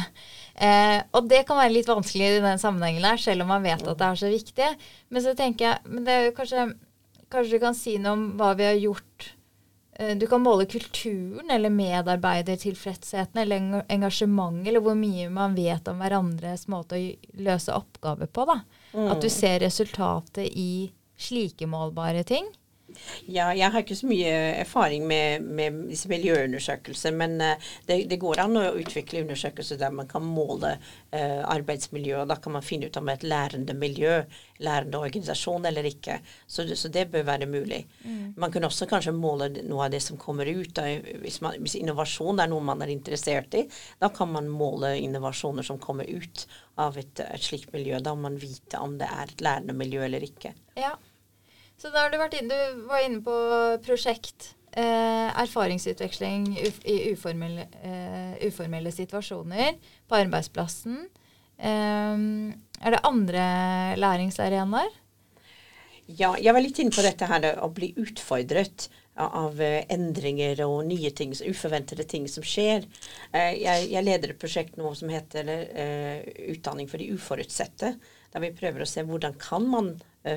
Eh, 0.59 0.99
og 1.15 1.29
det 1.31 1.45
kan 1.47 1.61
være 1.61 1.77
litt 1.77 1.91
vanskelig 1.91 2.33
i 2.33 2.41
den 2.43 2.59
sammenhengen 2.59 3.07
der, 3.07 3.21
selv 3.23 3.45
om 3.45 3.53
man 3.55 3.63
vet 3.63 3.85
at 3.85 4.01
det 4.01 4.09
er 4.09 4.19
så 4.19 4.31
viktig. 4.33 4.71
Men 5.15 5.25
så 5.25 5.35
tenker 5.39 5.69
jeg 5.69 5.93
men 5.93 6.07
det 6.07 6.17
er 6.17 6.27
jo 6.27 6.35
kanskje, 6.35 6.65
kanskje 7.31 7.59
du 7.61 7.63
kan 7.63 7.79
si 7.79 7.95
noe 8.03 8.17
om 8.17 8.25
hva 8.41 8.51
vi 8.59 8.67
har 8.67 8.81
gjort 8.81 9.29
Du 9.99 10.26
kan 10.31 10.40
måle 10.45 10.62
kulturen 10.71 11.50
eller 11.50 11.71
medarbeidertilfredsheten 11.75 13.40
eller 13.43 13.57
eng- 13.59 13.85
engasjementet, 13.88 14.69
eller 14.71 14.81
hvor 14.85 14.95
mye 14.95 15.26
man 15.31 15.57
vet 15.59 15.88
om 15.90 15.99
hverandres 15.99 16.69
måte 16.71 16.95
å 16.95 17.09
løse 17.43 17.75
oppgaver 17.75 18.26
på. 18.31 18.45
da. 18.47 18.61
At 19.11 19.21
du 19.21 19.28
ser 19.28 19.59
resultatet 19.64 20.47
i 20.55 20.93
slike 21.19 21.67
målbare 21.67 22.23
ting. 22.25 22.47
Ja, 23.26 23.49
jeg 23.57 23.73
har 23.73 23.85
ikke 23.85 23.97
så 23.99 24.09
mye 24.09 24.33
erfaring 24.62 25.07
med, 25.09 25.45
med 25.45 25.83
disse 25.90 26.11
miljøundersøkelser, 26.11 27.14
men 27.17 27.38
eh, 27.45 27.71
det, 27.88 28.00
det 28.11 28.21
går 28.23 28.43
an 28.45 28.59
å 28.61 28.67
utvikle 28.81 29.23
undersøkelser 29.25 29.81
der 29.81 29.95
man 29.95 30.09
kan 30.11 30.25
måle 30.25 30.75
uh, 30.78 31.43
arbeidsmiljø, 31.49 32.23
og 32.23 32.31
da 32.31 32.38
kan 32.43 32.55
man 32.57 32.64
finne 32.64 32.88
ut 32.88 32.97
om 32.99 33.09
det 33.09 33.17
er 33.17 33.21
et 33.21 33.28
lærende 33.33 33.76
miljø, 33.78 34.14
lærende 34.64 35.00
organisasjon 35.00 35.69
eller 35.69 35.87
ikke. 35.88 36.19
Så, 36.47 36.67
så 36.76 36.90
det 36.93 37.09
bør 37.12 37.26
være 37.28 37.49
mulig. 37.50 37.83
Man 38.37 38.52
kan 38.52 38.67
også 38.67 38.88
kanskje 38.90 39.14
måle 39.14 39.50
noe 39.59 39.87
av 39.87 39.93
det 39.95 40.00
som 40.05 40.19
kommer 40.21 40.49
ut. 40.49 40.73
Da, 40.76 40.87
Hvis, 41.23 41.40
man, 41.45 41.59
hvis 41.62 41.78
innovasjon 41.78 42.43
er 42.43 42.50
noe 42.50 42.64
man 42.64 42.83
er 42.85 42.93
interessert 42.93 43.55
i, 43.59 43.64
da 44.00 44.11
kan 44.14 44.33
man 44.33 44.50
måle 44.50 44.95
innovasjoner 44.99 45.67
som 45.67 45.81
kommer 45.83 46.09
ut 46.09 46.47
av 46.78 46.99
et, 46.99 47.21
et 47.25 47.45
slikt 47.45 47.73
miljø. 47.75 48.00
Da 48.02 48.14
må 48.14 48.28
man 48.28 48.40
vite 48.40 48.81
om 48.83 48.99
det 49.00 49.09
er 49.11 49.31
et 49.31 49.45
lærende 49.45 49.76
miljø 49.78 50.05
eller 50.07 50.25
ikke. 50.25 50.55
Ja. 50.78 50.95
Så 51.78 51.92
da 51.94 52.04
har 52.04 52.11
du 52.11 52.18
vært 52.18 52.35
inne, 52.40 52.54
du 52.75 52.87
var 52.90 53.04
inne 53.06 53.23
på 53.23 53.35
prosjekt. 53.87 54.54
Eh, 54.78 55.28
erfaringsutveksling 55.42 56.50
i 56.58 56.97
uformelle, 57.14 57.64
eh, 57.82 58.35
uformelle 58.47 58.92
situasjoner 58.94 59.78
på 60.06 60.18
arbeidsplassen. 60.18 61.06
Eh, 61.58 62.25
er 62.82 62.94
det 62.94 63.04
andre 63.06 63.44
læringsarenaer? 63.99 64.90
Ja, 66.08 66.32
jeg 66.40 66.54
var 66.54 66.64
litt 66.64 66.78
inne 66.80 66.94
på 66.94 67.04
dette 67.04 67.26
her 67.28 67.44
å 67.61 67.68
bli 67.75 67.90
utfordret 68.00 68.88
av 69.18 69.58
eh, 69.61 69.85
endringer 69.92 70.62
og 70.64 70.87
nye 70.88 71.11
ting, 71.14 71.35
uforventede 71.35 72.06
ting 72.08 72.28
som 72.30 72.47
skjer. 72.47 72.87
Eh, 73.32 73.58
jeg, 73.61 73.88
jeg 73.92 74.06
leder 74.06 74.32
et 74.32 74.40
prosjekt 74.40 74.78
nå 74.80 74.92
som 74.97 75.11
heter 75.12 75.50
eh, 75.52 76.23
Utdanning 76.54 76.88
for 76.90 77.02
de 77.02 77.11
uforutsette. 77.14 77.97
Der 78.32 78.44
vi 78.44 78.54
prøver 78.56 78.85
å 78.85 78.88
se 78.88 79.04
hvordan 79.06 79.37
kan 79.42 79.66
man 79.68 79.92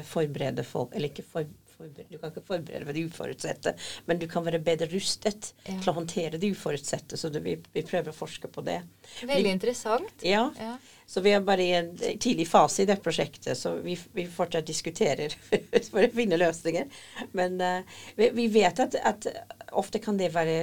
forberede 0.06 0.64
folk 0.64 0.96
Eller 0.96 1.10
ikke 1.10 1.24
for, 1.24 1.46
forberede, 1.78 2.06
du 2.12 2.18
kan 2.22 2.30
ikke 2.32 2.44
forberede 2.46 2.86
for 2.86 2.94
de 2.94 3.06
uforutsette, 3.10 3.74
men 4.06 4.20
du 4.22 4.28
kan 4.28 4.46
være 4.46 4.60
bedre 4.60 4.88
rustet 4.94 5.54
Ja. 5.68 5.80
til 5.82 5.90
å 5.90 5.96
håndtere 5.98 6.38
de 6.38 6.52
uforutsette. 6.54 7.18
Så 7.18 7.30
det, 7.34 7.42
vi, 7.44 7.56
vi 7.74 7.82
prøver 7.82 8.12
å 8.14 8.16
forske 8.16 8.48
på 8.48 8.62
det. 8.68 8.82
Veldig 9.26 9.52
interessant. 9.58 10.14
Ja, 10.24 10.52
Ja. 10.60 10.78
Så 11.12 11.22
vi 11.22 11.34
er 11.36 11.42
bare 11.44 11.64
i 11.64 11.72
en 11.76 11.90
tidlig 11.98 12.46
fase 12.48 12.84
i 12.84 12.88
det 12.88 12.96
prosjektet, 13.04 13.58
så 13.60 13.74
vi, 13.84 13.98
vi 14.16 14.24
fortsatt 14.32 14.64
diskuterer 14.64 15.34
for 15.90 16.06
å 16.06 16.12
finne 16.16 16.38
løsninger. 16.40 16.88
Men 17.36 17.58
uh, 17.60 17.98
vi, 18.16 18.30
vi 18.38 18.46
vet 18.54 18.80
at, 18.80 18.96
at 18.96 19.28
ofte 19.76 20.00
kan 20.00 20.16
det 20.16 20.30
være 20.32 20.56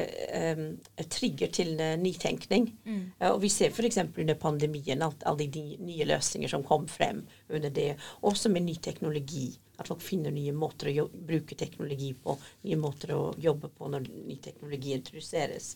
um, 0.56 0.62
trigger 1.12 1.52
til 1.52 1.74
eh, 1.84 1.98
nytenkning. 2.00 2.70
Uh, 3.20 3.28
og 3.34 3.42
vi 3.44 3.52
ser 3.52 3.76
f.eks. 3.76 4.00
under 4.08 4.40
pandemien 4.40 5.04
alt, 5.04 5.26
alle 5.28 5.50
de 5.52 5.66
nye 5.84 6.08
løsninger 6.08 6.48
som 6.48 6.64
kom 6.64 6.88
frem 6.88 7.26
under 7.52 7.68
det. 7.68 7.90
Også 8.24 8.48
med 8.48 8.64
ny 8.64 8.78
teknologi. 8.80 9.50
At 9.76 9.92
folk 9.92 10.00
finner 10.00 10.32
nye 10.32 10.56
måter 10.56 10.88
å 10.88 10.96
jobbe, 11.02 11.26
bruke 11.28 11.60
teknologi 11.60 12.14
på, 12.16 12.40
nye 12.64 12.80
måter 12.80 13.12
å 13.14 13.34
jobbe 13.36 13.68
på 13.68 13.92
når 13.92 14.08
ny 14.16 14.40
teknologi 14.48 14.96
introduseres. 14.96 15.74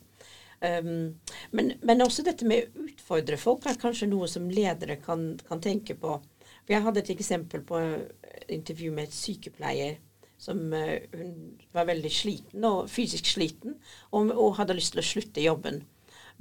Um, 0.62 1.18
men, 1.50 1.72
men 1.82 2.04
også 2.04 2.22
dette 2.22 2.46
med 2.46 2.68
å 2.68 2.86
utfordre 2.86 3.38
folk 3.40 3.66
er 3.66 3.80
kanskje 3.80 4.06
noe 4.10 4.28
som 4.30 4.50
ledere 4.50 5.00
kan, 5.02 5.32
kan 5.48 5.62
tenke 5.62 5.96
på. 5.98 6.16
For 6.62 6.74
Jeg 6.74 6.84
hadde 6.84 7.02
et 7.02 7.12
eksempel 7.16 7.64
på 7.66 7.80
et 7.82 8.52
intervju 8.54 8.92
med 8.94 9.08
et 9.08 9.16
sykepleier 9.16 9.98
som 10.42 10.60
uh, 10.74 10.98
hun 11.14 11.34
var 11.74 11.88
veldig 11.90 12.12
sliten, 12.14 12.66
og 12.66 12.90
fysisk 12.90 13.30
sliten, 13.34 13.78
og, 14.10 14.30
og 14.30 14.56
hadde 14.60 14.78
lyst 14.78 14.94
til 14.94 15.02
å 15.02 15.08
slutte 15.08 15.44
jobben. 15.44 15.82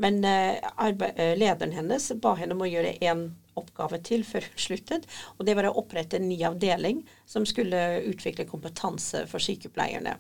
Men 0.02 0.22
uh, 0.26 0.58
eh, 0.88 1.34
lederen 1.38 1.76
hennes 1.76 2.12
ba 2.22 2.34
henne 2.40 2.56
om 2.56 2.64
å 2.66 2.70
gjøre 2.70 2.96
én 3.04 3.28
oppgave 3.60 4.00
til 4.06 4.24
før 4.26 4.46
hun 4.48 4.62
sluttet. 4.62 5.08
Og 5.38 5.46
det 5.46 5.58
var 5.58 5.68
å 5.70 5.76
opprette 5.82 6.18
en 6.18 6.30
ny 6.30 6.40
avdeling 6.48 7.04
som 7.30 7.46
skulle 7.46 8.02
utvikle 8.08 8.48
kompetanse 8.50 9.26
for 9.30 9.44
sykepleierne. 9.44 10.16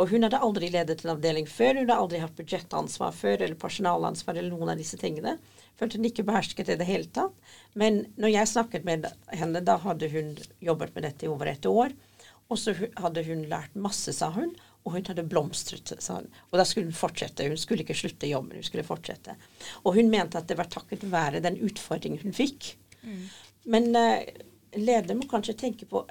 Og 0.00 0.08
hun 0.08 0.24
hadde 0.24 0.40
aldri 0.40 0.70
ledet 0.72 1.02
en 1.04 1.12
avdeling 1.12 1.48
før, 1.50 1.76
hun 1.76 1.84
hadde 1.84 1.98
aldri 2.00 2.20
hatt 2.22 2.36
budsjettansvar 2.38 3.12
før, 3.16 3.42
eller 3.42 3.58
personalansvar, 3.60 4.38
eller 4.38 4.54
noen 4.54 4.72
av 4.72 4.80
disse 4.80 4.96
tingene. 5.00 5.36
Følte 5.78 6.00
hun 6.00 6.08
ikke 6.08 6.24
behersket 6.28 6.68
det 6.68 6.78
i 6.78 6.80
det 6.80 6.88
hele 6.88 7.10
tatt. 7.12 7.36
Men 7.78 8.04
når 8.20 8.32
jeg 8.32 8.52
snakket 8.54 8.88
med 8.88 9.08
henne, 9.34 9.64
da 9.64 9.76
hadde 9.82 10.08
hun 10.12 10.34
jobbet 10.64 10.94
med 10.96 11.06
dette 11.08 11.26
i 11.26 11.32
over 11.32 11.50
et 11.52 11.68
år. 11.68 11.92
Og 12.52 12.60
så 12.60 12.74
hadde 13.00 13.24
hun 13.28 13.46
lært 13.50 13.76
masse, 13.76 14.12
sa 14.16 14.30
hun. 14.34 14.54
Og 14.82 14.96
hun 14.96 15.04
hadde 15.06 15.24
blomstret, 15.28 15.92
sa 16.02 16.18
hun. 16.20 16.30
Og 16.50 16.58
da 16.58 16.66
skulle 16.68 16.88
hun 16.88 16.96
fortsette. 16.96 17.46
Hun 17.48 17.60
skulle 17.60 17.84
ikke 17.84 17.96
slutte 17.98 18.30
jobben, 18.30 18.56
hun 18.58 18.66
skulle 18.66 18.86
fortsette. 18.86 19.36
Og 19.84 19.96
hun 19.98 20.10
mente 20.12 20.40
at 20.40 20.48
det 20.50 20.58
var 20.58 20.72
takket 20.72 21.04
være 21.12 21.42
den 21.44 21.60
utfordringen 21.64 22.24
hun 22.24 22.36
fikk. 22.36 22.72
Men 23.72 23.92
uh, 23.94 24.24
ledere 24.78 25.16
må 25.18 25.28
kanskje 25.30 25.58
tenke 25.58 25.86
på 25.90 26.02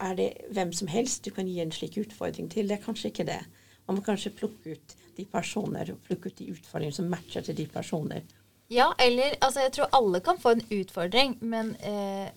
er 0.00 0.14
det 0.18 0.30
hvem 0.54 0.72
som 0.76 0.90
helst 0.92 1.24
du 1.24 1.30
kan 1.34 1.48
gi 1.48 1.60
en 1.62 1.72
slik 1.74 1.98
utfordring 2.02 2.50
til. 2.52 2.68
Det 2.68 2.78
er 2.78 2.84
kanskje 2.84 3.12
ikke 3.12 3.28
det. 3.28 3.40
Man 3.88 3.98
må 3.98 4.04
kanskje 4.06 4.34
plukke 4.36 4.76
ut 4.76 4.96
de 5.16 5.26
personer 5.28 5.92
og 5.92 6.00
plukke 6.06 6.30
ut 6.30 6.38
de 6.38 6.52
utfordringene 6.54 6.96
som 6.96 7.10
matcher 7.12 7.44
til 7.46 7.58
de 7.58 7.66
personer. 7.70 8.22
Ja, 8.72 8.92
eller 9.02 9.34
altså 9.40 9.66
jeg 9.66 9.72
tror 9.76 9.90
alle 9.92 10.22
kan 10.24 10.38
få 10.40 10.54
en 10.56 10.64
utfordring, 10.72 11.36
men 11.44 11.74
eh, 11.84 12.30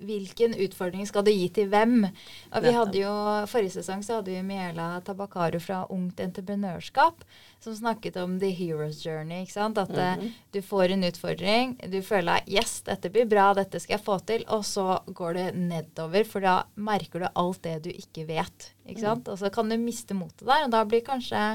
hvilken 0.00 0.54
utfordring 0.64 1.06
skal 1.08 1.24
du 1.26 1.30
gi 1.32 1.48
til 1.54 1.68
hvem? 1.70 2.06
Og 2.54 2.64
vi 2.64 2.72
hadde 2.74 3.00
jo, 3.02 3.12
Forrige 3.50 3.76
sesong 3.78 4.02
så 4.06 4.18
hadde 4.18 4.32
vi 4.32 4.42
Miela 4.46 4.92
Tabakaru 5.04 5.60
fra 5.62 5.82
Ungt 5.92 6.20
Entreprenørskap 6.24 7.24
som 7.60 7.76
snakket 7.76 8.16
om 8.20 8.38
the 8.40 8.50
hero's 8.56 9.02
journey. 9.04 9.42
ikke 9.44 9.56
sant? 9.56 9.80
At 9.80 9.92
eh, 9.92 10.30
du 10.54 10.60
får 10.64 10.94
en 10.94 11.04
utfordring, 11.10 11.74
du 11.92 12.00
føler 12.04 12.46
yes, 12.48 12.78
dette 12.86 13.12
blir 13.12 13.28
bra, 13.28 13.50
dette 13.56 13.82
skal 13.82 13.98
jeg 13.98 14.06
få 14.06 14.16
til, 14.28 14.46
og 14.48 14.64
så 14.64 15.02
går 15.06 15.36
det 15.36 15.48
nedover, 15.58 16.24
for 16.28 16.44
da 16.44 16.62
merker 16.80 17.24
du 17.24 17.28
alt 17.30 17.60
det 17.66 17.76
du 17.84 17.90
ikke 17.92 18.24
vet. 18.30 18.70
ikke 18.88 19.04
sant? 19.04 19.28
Og 19.28 19.40
så 19.40 19.52
kan 19.52 19.68
du 19.68 19.76
miste 19.80 20.16
motet 20.16 20.46
der, 20.48 20.64
og 20.64 20.74
da 20.74 20.86
blir 20.88 21.04
kanskje 21.06 21.52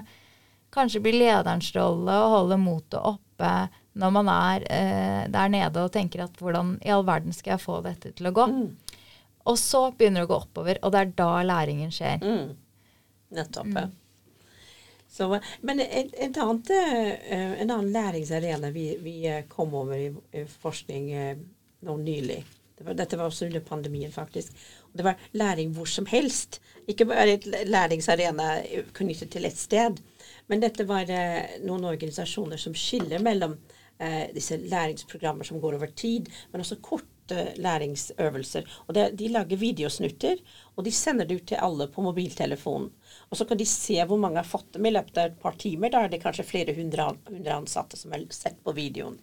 Kanskje 0.76 1.00
blir 1.00 1.16
lederens 1.16 1.70
rolle 1.72 2.12
å 2.20 2.32
holde 2.34 2.58
motet 2.60 2.98
oppe 3.00 3.50
når 3.96 4.12
man 4.12 4.30
er 4.32 4.66
eh, 4.68 5.22
der 5.32 5.52
nede 5.52 5.84
og 5.86 5.94
tenker 5.94 6.26
at 6.26 6.40
hvordan 6.40 6.76
i 6.84 6.92
all 6.92 7.06
verden 7.08 7.36
skal 7.36 7.56
jeg 7.56 7.64
få 7.64 7.80
dette 7.86 8.12
til 8.18 8.30
å 8.30 8.36
gå? 8.36 8.48
Og 9.46 9.60
så 9.62 9.88
begynner 9.96 10.24
det 10.24 10.30
å 10.30 10.34
gå 10.34 10.40
oppover, 10.42 10.80
og 10.82 10.94
det 10.94 11.02
er 11.02 11.14
da 11.20 11.30
læringen 11.46 11.94
skjer. 11.94 12.24
Mm. 12.24 12.56
Nettopp. 13.36 13.72
ja. 13.76 13.88
Så, 15.16 15.30
men 15.62 15.80
et, 15.80 16.10
et 16.20 16.38
annet, 16.44 16.70
eh, 16.76 17.52
en 17.62 17.70
annen 17.70 17.92
læringsarena 17.94 18.72
vi, 18.76 18.98
vi 19.00 19.14
eh, 19.32 19.46
kom 19.48 19.72
over 19.78 19.96
i, 19.96 20.42
forskning 20.60 21.06
eh, 21.16 21.38
nå 21.88 21.96
nylig 22.02 22.42
det 22.76 22.84
var, 22.84 22.98
Dette 23.00 23.16
var 23.16 23.30
også 23.30 23.46
under 23.48 23.64
pandemien, 23.64 24.12
faktisk. 24.12 24.52
Og 24.90 24.98
det 25.00 25.06
var 25.08 25.22
læring 25.40 25.72
hvor 25.72 25.88
som 25.88 26.10
helst. 26.12 26.58
Ikke 26.92 27.08
bare 27.08 27.38
et 27.38 27.46
læringsarena 27.48 28.50
knyttet 28.98 29.32
til 29.32 29.48
et 29.48 29.56
sted. 29.56 30.02
Men 30.52 30.60
dette 30.60 30.84
var 30.84 31.08
noen 31.64 31.88
organisasjoner 31.94 32.60
som 32.60 32.76
skiller 32.76 33.24
mellom 33.24 33.56
eh, 34.00 34.32
disse 34.36 34.58
læringsprogrammer 34.62 35.48
som 35.48 35.62
går 35.62 35.78
over 35.78 35.92
tid, 35.96 36.30
men 36.52 36.64
også 36.64 36.80
korte 36.84 37.56
læringsøvelser. 37.58 38.68
Og 38.88 38.96
det, 38.96 39.06
De 39.20 39.30
lager 39.34 39.58
videosnutter, 39.58 40.42
og 40.76 40.86
de 40.86 40.92
sender 40.92 41.26
det 41.26 41.40
ut 41.42 41.48
til 41.54 41.62
alle 41.62 41.88
på 41.92 42.04
mobiltelefonen. 42.06 42.92
Og 43.30 43.38
så 43.38 43.46
kan 43.46 43.58
de 43.58 43.66
se 43.66 43.98
hvor 44.06 44.20
mange 44.22 44.42
har 44.42 44.50
fått 44.50 44.74
dem 44.74 44.86
i 44.86 44.94
løpet 44.94 45.18
av 45.18 45.32
et 45.32 45.40
par 45.42 45.58
timer. 45.58 45.90
Da 45.90 46.04
er 46.04 46.14
det 46.14 46.22
kanskje 46.24 46.48
flere 46.48 46.76
hundre, 46.78 47.14
hundre 47.30 47.56
ansatte 47.56 47.98
som 47.98 48.14
har 48.14 48.26
sett 48.30 48.62
på 48.64 48.76
videoen. 48.78 49.18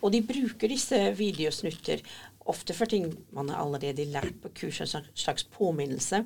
Og 0.00 0.12
de 0.14 0.22
bruker 0.24 0.70
disse 0.70 0.96
videosnutter 1.18 2.00
ofte 2.50 2.76
for 2.76 2.90
ting 2.90 3.10
man 3.34 3.50
har 3.52 3.62
allerede 3.64 4.06
lært 4.08 4.40
på 4.42 4.52
kurs, 4.62 4.80
en 4.80 5.06
slags 5.14 5.44
påminnelse. 5.44 6.24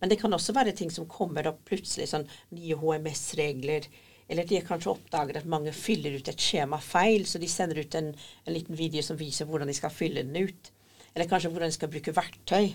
Men 0.00 0.10
det 0.10 0.18
kan 0.20 0.34
også 0.34 0.54
være 0.56 0.74
ting 0.74 0.90
som 0.90 1.06
kommer 1.10 1.46
opp 1.46 1.60
plutselig, 1.68 2.08
sånn 2.10 2.26
nye 2.54 2.78
HMS-regler. 2.78 3.86
Eller 4.32 4.46
de 4.48 4.56
har 4.56 4.64
kanskje 4.64 4.94
oppdaget 4.94 5.42
at 5.42 5.48
mange 5.52 5.74
fyller 5.76 6.14
ut 6.16 6.28
et 6.30 6.40
skjema 6.40 6.78
feil, 6.80 7.26
så 7.28 7.36
de 7.36 7.50
sender 7.52 7.82
ut 7.84 7.96
en, 7.98 8.06
en 8.16 8.54
liten 8.54 8.78
video 8.78 9.04
som 9.04 9.18
viser 9.20 9.44
hvordan 9.44 9.68
de 9.68 9.76
skal 9.76 9.92
fylle 9.92 10.22
den 10.24 10.48
ut. 10.48 10.70
Eller 11.12 11.28
kanskje 11.28 11.50
hvordan 11.52 11.68
de 11.68 11.76
skal 11.76 11.90
bruke 11.92 12.14
verktøy. 12.16 12.70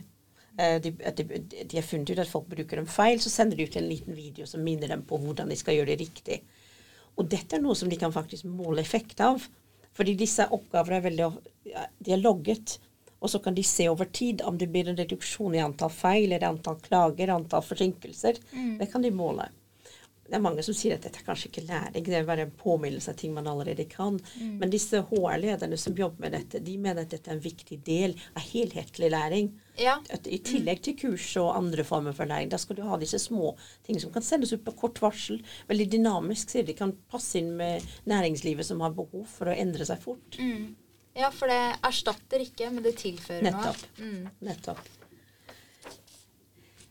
Eh, 0.62 0.76
de, 0.84 0.92
de, 0.94 1.26
de, 1.50 1.72
har 1.74 1.88
funnet 1.88 2.14
ut 2.14 2.22
at 2.22 2.30
folk 2.30 2.46
bruker 2.52 2.78
dem 2.78 2.90
feil, 2.90 3.18
så 3.24 3.34
sender 3.34 3.58
de 3.58 3.66
ut 3.66 3.80
en 3.82 3.90
liten 3.90 4.14
video 4.14 4.46
som 4.46 4.62
minner 4.62 4.94
dem 4.94 5.02
på 5.10 5.18
hvordan 5.24 5.50
de 5.50 5.58
skal 5.58 5.80
gjøre 5.80 5.96
det 5.96 6.00
riktig. 6.04 6.40
Og 7.18 7.26
dette 7.34 7.58
er 7.58 7.66
noe 7.66 7.78
som 7.78 7.90
de 7.90 7.98
kan 7.98 8.14
faktisk 8.14 8.46
måle 8.46 8.86
effekt 8.86 9.26
av. 9.26 9.42
Fordi 9.98 10.14
disse 10.14 10.46
oppgavene 10.54 11.00
er 11.00 11.08
veldig 11.08 11.32
De 12.06 12.14
er 12.14 12.22
logget. 12.22 12.78
Og 13.18 13.32
så 13.34 13.42
kan 13.42 13.58
de 13.58 13.64
se 13.66 13.88
over 13.90 14.06
tid 14.14 14.46
om 14.46 14.62
det 14.62 14.70
blir 14.70 14.92
en 14.92 15.00
reduksjon 15.00 15.58
i 15.58 15.64
antall 15.66 15.90
feil, 15.90 16.30
eller 16.30 16.52
antall 16.52 16.78
klager, 16.86 17.34
antall 17.34 17.66
forsinkelser. 17.66 18.38
Mm. 18.52 18.76
Det 18.78 18.92
kan 18.92 19.02
de 19.02 19.10
måle 19.10 19.50
det 20.28 20.36
er 20.36 20.44
mange 20.44 20.64
som 20.66 20.76
sier 20.76 20.98
at 20.98 21.06
dette 21.06 21.22
er 21.22 21.28
kanskje 21.28 21.50
ikke 21.50 21.64
læring, 21.68 22.04
det 22.06 22.18
er 22.20 22.28
bare 22.28 22.48
en 22.48 22.56
påminnelse 22.60 23.14
av 23.14 23.20
ting 23.20 23.34
man 23.36 23.48
allerede 23.48 23.86
kan. 23.90 24.18
Mm. 24.40 24.58
Men 24.62 24.74
disse 24.74 25.00
HR-lederne 25.10 25.80
som 25.80 25.96
jobber 25.96 26.26
med 26.26 26.36
dette, 26.36 26.62
de 26.64 26.76
mener 26.78 27.06
at 27.06 27.14
dette 27.14 27.32
er 27.32 27.38
en 27.38 27.44
viktig 27.44 27.80
del 27.88 28.16
av 28.34 28.44
helhetlig 28.50 29.12
læring. 29.14 29.54
Ja. 29.80 29.98
I 30.26 30.40
tillegg 30.44 30.82
til 30.84 30.98
kurs 31.00 31.30
og 31.40 31.54
andre 31.56 31.86
former 31.88 32.16
for 32.18 32.30
læring, 32.30 32.52
da 32.52 32.60
skal 32.60 32.80
du 32.80 32.84
ha 32.88 32.98
disse 33.00 33.22
små 33.24 33.54
ting 33.88 34.02
som 34.04 34.12
kan 34.12 34.26
sendes 34.26 34.52
ut 34.56 34.66
på 34.66 34.76
kort 34.82 35.00
varsel. 35.04 35.40
Veldig 35.70 35.88
dynamisk, 35.96 36.52
sier 36.52 36.68
de 36.68 36.76
kan 36.78 36.96
passe 37.12 37.40
inn 37.40 37.54
med 37.60 37.86
næringslivet 38.10 38.68
som 38.68 38.84
har 38.84 38.98
behov 38.98 39.24
for 39.32 39.52
å 39.52 39.56
endre 39.56 39.88
seg 39.88 40.04
fort. 40.04 40.42
Mm. 40.42 40.76
Ja, 41.18 41.32
for 41.34 41.50
det 41.50 41.80
erstatter 41.88 42.44
ikke, 42.44 42.70
men 42.70 42.84
det 42.86 42.98
tilfører 43.00 43.48
Nettopp. 43.48 43.86
noe. 43.98 44.06
Mm. 44.06 44.32
Nettopp. 44.46 44.97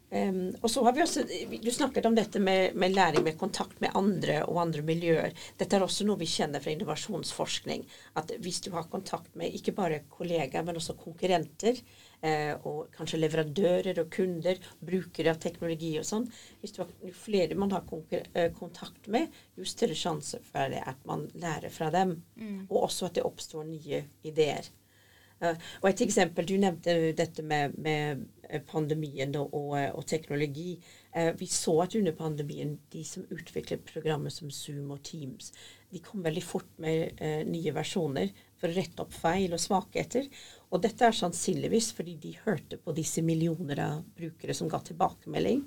Um, 0.07 0.53
og 0.63 0.71
så 0.71 0.85
har 0.87 0.95
vi 0.95 1.03
også, 1.03 1.25
Du 1.63 1.71
snakket 1.75 2.07
om 2.07 2.15
dette 2.15 2.39
med, 2.39 2.77
med, 2.79 2.93
læring 2.95 3.25
med 3.27 3.39
kontakt 3.39 3.81
med 3.83 3.91
andre 3.99 4.39
og 4.47 4.61
andre 4.63 4.85
miljøer. 4.87 5.35
Dette 5.59 5.77
er 5.77 5.83
også 5.83 6.07
noe 6.07 6.21
vi 6.21 6.29
kjenner 6.31 6.63
fra 6.63 6.71
innovasjonsforskning. 6.71 7.83
At 8.15 8.31
hvis 8.43 8.61
du 8.63 8.71
har 8.77 8.87
kontakt 8.93 9.35
med 9.35 9.55
ikke 9.59 9.75
bare 9.75 10.05
kollegaer, 10.11 10.63
men 10.67 10.79
også 10.79 10.95
konkurrenter, 11.01 11.83
eh, 12.23 12.55
og 12.63 12.87
kanskje 12.95 13.21
leverandører 13.25 13.99
og 14.05 14.13
kunder, 14.15 14.63
brukere 14.79 15.35
av 15.35 15.43
teknologi 15.43 15.97
og 15.99 16.07
sånn 16.07 16.31
Hvis 16.63 16.77
du 16.77 16.83
har, 16.85 16.95
Jo 17.03 17.13
flere 17.13 17.59
man 17.59 17.75
har 17.75 17.85
eh, 18.15 18.53
kontakt 18.55 19.11
med, 19.11 19.35
jo 19.59 19.67
større 19.67 19.99
sjanse 19.99 20.39
for 20.53 20.71
det 20.71 20.87
at 20.87 21.03
man 21.09 21.27
lærer 21.35 21.71
fra 21.75 21.91
dem. 21.91 22.21
Mm. 22.37 22.67
Og 22.71 22.85
også 22.87 23.11
at 23.11 23.19
det 23.19 23.27
oppstår 23.27 23.67
nye 23.67 24.05
ideer. 24.23 24.71
Og 25.45 25.89
et 25.91 26.01
eksempel, 26.01 26.47
Du 26.49 26.57
nevnte 26.57 27.13
dette 27.13 27.43
med, 27.45 27.75
med 27.77 28.23
Eh, 28.49 28.63
pandemien 28.63 29.33
og, 29.41 29.55
og, 29.55 29.73
eh, 29.79 29.91
og 29.95 30.07
teknologi. 30.07 30.77
Eh, 31.13 31.33
vi 31.39 31.49
så 31.51 31.75
at 31.83 31.97
under 31.99 32.15
pandemien, 32.15 32.77
de 32.93 33.03
som 33.05 33.27
utviklet 33.31 33.87
programmer 33.89 34.31
som 34.31 34.51
Zoom 34.51 34.93
og 34.95 35.03
Teams, 35.07 35.53
de 35.91 36.03
kom 36.03 36.23
veldig 36.23 36.43
fort 36.43 36.69
med 36.83 37.21
nye 37.47 37.73
versjoner 37.73 38.33
for 38.59 38.69
å 38.69 38.75
rette 38.75 39.05
opp 39.05 39.15
feil 39.15 39.55
og 39.55 39.63
svakheter. 39.63 40.27
Og 40.75 40.83
dette 40.83 41.07
er 41.07 41.15
sannsynligvis 41.15 41.93
fordi 41.97 42.17
de 42.21 42.33
hørte 42.43 42.77
på 42.83 42.93
disse 42.97 43.23
millioner 43.25 43.81
av 43.85 44.03
brukere 44.19 44.55
som 44.55 44.69
ga 44.69 44.83
tilbakemelding. 44.85 45.63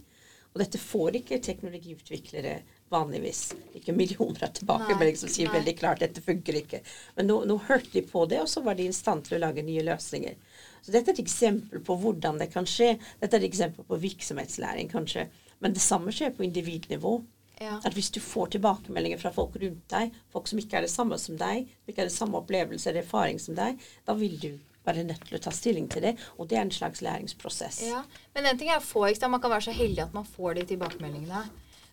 Og 0.52 0.60
dette 0.62 0.82
får 0.82 1.22
ikke 1.22 1.40
teknologiutviklere 1.46 2.60
vanligvis. 2.90 3.54
Ikke 3.78 3.94
millioner 3.96 4.48
av 4.48 4.54
tilbakemeldinger 4.58 5.22
som 5.22 5.32
sier 5.32 5.50
nei. 5.50 5.60
veldig 5.60 5.76
klart 5.80 6.04
dette 6.04 6.24
funker 6.26 6.60
ikke. 6.62 6.82
Men 7.18 7.30
nå, 7.30 7.42
nå, 7.50 7.58
hørte 7.70 7.92
de 7.94 8.04
på 8.06 8.26
det, 8.30 8.42
og 8.44 8.50
så 8.52 8.64
var 8.66 8.78
de 8.80 8.88
i 8.90 8.96
stand 8.96 9.28
til 9.28 9.38
å 9.38 9.44
lage 9.46 9.66
nye 9.66 9.86
løsninger. 9.86 10.38
Så 10.82 10.94
dette 10.94 11.12
er 11.12 11.18
et 11.18 11.26
eksempel 11.26 11.84
på 11.86 11.98
hvordan 12.02 12.40
det 12.42 12.50
kan 12.54 12.68
skje. 12.70 12.96
Dette 13.20 13.36
er 13.36 13.44
et 13.44 13.50
eksempel 13.50 13.88
på 13.88 14.00
virksomhetslæring, 14.00 14.90
kanskje. 14.92 15.28
Men 15.60 15.76
det 15.76 15.84
samme 15.84 16.14
skjer 16.16 16.34
på 16.36 16.46
individnivå. 16.48 17.20
Ja. 17.60 17.76
At 17.84 17.92
hvis 17.94 18.08
du 18.16 18.22
får 18.24 18.54
tilbakemeldinger 18.56 19.20
fra 19.20 19.34
folk 19.36 19.58
rundt 19.60 19.84
deg, 19.92 20.16
folk 20.32 20.48
som 20.48 20.62
ikke 20.62 20.80
er 20.80 20.88
det 20.88 20.94
samme 20.94 21.18
som 21.20 21.36
deg, 21.38 21.68
som 21.68 21.92
ikke 21.92 22.06
har 22.06 22.08
det 22.08 22.16
samme 22.16 22.40
opplevelse 22.40 22.88
eller 22.88 23.04
erfaring 23.04 23.42
som 23.44 23.58
deg, 23.58 23.82
da 24.08 24.16
vil 24.16 24.38
du 24.40 24.54
være 24.88 25.04
nødt 25.04 25.26
til 25.28 25.38
å 25.38 25.42
ta 25.44 25.52
stilling 25.54 25.90
til 25.92 26.06
det. 26.08 26.14
Og 26.40 26.48
det 26.50 26.58
er 26.58 26.66
en 26.66 26.74
slags 26.74 27.04
læringsprosess. 27.06 27.82
Ja, 27.90 28.04
Men 28.34 28.48
en 28.48 28.60
ting 28.60 28.72
er 28.72 28.80
å 28.80 28.86
få, 28.86 29.10
man 29.28 29.42
kan 29.42 29.52
være 29.52 29.68
så 29.68 29.76
heldig 29.76 30.06
at 30.08 30.16
man 30.16 30.28
får 30.28 30.62
de 30.62 30.70
tilbakemeldingene. 30.72 31.44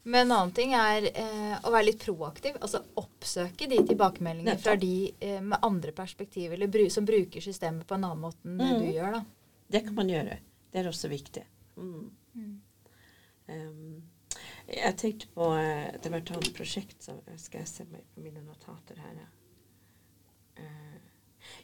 Men 0.08 0.20
en 0.20 0.32
annen 0.32 0.52
ting 0.54 0.70
er 0.78 1.08
eh, 1.18 1.54
å 1.66 1.70
være 1.74 1.88
litt 1.88 2.04
proaktiv. 2.04 2.54
Altså 2.62 2.78
oppsøke 3.00 3.66
de 3.66 3.80
tilbakemeldingene 3.88 4.54
fra 4.62 4.76
de 4.78 5.08
eh, 5.18 5.40
med 5.42 5.58
andre 5.66 5.90
perspektiver, 5.96 6.54
eller 6.54 6.70
bru, 6.70 6.84
som 6.94 7.08
bruker 7.08 7.42
systemet 7.42 7.88
på 7.88 7.96
en 7.96 8.04
annen 8.06 8.22
måte 8.22 8.46
enn 8.46 8.60
det 8.60 8.68
mm. 8.68 8.84
du 8.84 8.92
gjør. 8.94 9.16
da. 9.16 9.24
Det 9.74 9.80
kan 9.88 9.96
man 9.96 10.12
gjøre. 10.12 10.36
Det 10.70 10.78
er 10.78 10.88
også 10.92 11.10
viktig. 11.10 11.42
Mm. 11.74 12.04
Mm. 12.38 12.52
Um, 13.50 13.96
jeg 14.70 14.94
tenkte 14.98 15.28
på 15.34 15.48
uh, 15.54 15.90
Det 16.02 16.10
var 16.10 16.22
et 16.22 16.30
annet 16.34 16.48
prosjekt 16.56 17.04
som 17.04 17.18
Skal 17.38 17.60
jeg 17.62 17.68
se 17.70 17.84
på 17.90 18.22
mine 18.22 18.42
notater 18.46 18.98
her. 19.02 19.20
Uh, 20.60 21.00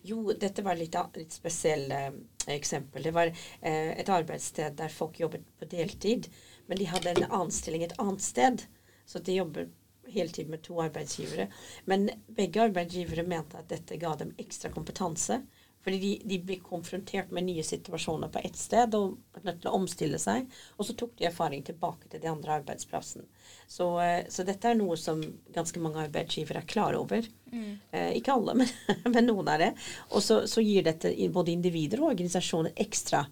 jo, 0.06 0.24
dette 0.34 0.66
var 0.66 0.78
litt, 0.78 0.98
litt 1.14 1.38
spesielt 1.38 1.94
uh, 1.94 2.10
eksempel. 2.50 3.06
Det 3.06 3.14
var 3.14 3.30
et 3.62 4.10
arbeidssted 4.10 4.74
der 4.82 4.90
folk 4.90 5.22
jobbet 5.22 5.46
på 5.62 5.70
deltid. 5.70 6.26
Men 6.66 6.78
de 6.78 6.88
hadde 6.90 7.14
en 7.14 7.28
annen 7.28 7.54
stilling 7.54 7.86
et 7.86 7.98
annet 8.02 8.22
sted. 8.24 8.66
Så 9.06 9.18
de 9.18 9.38
jobber 9.40 9.68
heltid 10.12 10.48
med 10.48 10.62
to 10.62 10.80
arbeidsgivere. 10.82 11.48
Men 11.84 12.10
begge 12.26 12.62
arbeidsgivere 12.62 13.26
mente 13.26 13.58
at 13.58 13.70
dette 13.72 13.98
ga 14.00 14.14
dem 14.18 14.34
ekstra 14.38 14.70
kompetanse. 14.72 15.42
Fordi 15.82 15.98
de, 15.98 16.10
de 16.30 16.38
ble 16.46 16.56
konfrontert 16.62 17.32
med 17.34 17.48
nye 17.48 17.62
situasjoner 17.66 18.30
på 18.30 18.38
ett 18.46 18.58
sted 18.58 18.94
og 18.94 19.16
var 19.34 19.46
nødt 19.48 19.64
til 19.64 19.70
å 19.70 19.78
omstille 19.80 20.20
seg. 20.22 20.46
Og 20.78 20.86
så 20.86 20.94
tok 20.98 21.16
de 21.18 21.26
erfaring 21.26 21.64
tilbake 21.66 22.10
til 22.10 22.22
de 22.22 22.30
andre 22.30 22.60
arbeidsplassen. 22.60 23.26
Så, 23.66 23.88
eh, 24.04 24.20
så 24.30 24.46
dette 24.46 24.70
er 24.70 24.78
noe 24.78 24.94
som 25.00 25.24
ganske 25.54 25.82
mange 25.82 26.04
arbeidsgivere 26.04 26.62
er 26.62 26.70
klar 26.70 26.94
over. 26.98 27.26
Mm. 27.50 27.72
Eh, 27.90 28.12
ikke 28.20 28.36
alle, 28.38 28.54
men, 28.62 28.70
men, 29.08 29.26
noen 29.26 29.50
av 29.50 29.58
det. 29.64 29.72
Og 30.12 30.22
så, 30.22 30.44
så, 30.46 30.62
gir 30.62 30.86
dette 30.86 31.10
både 31.34 31.56
individer 31.56 32.04
og 32.04 32.12
organisasjoner 32.12 32.78
ekstra 32.86 33.24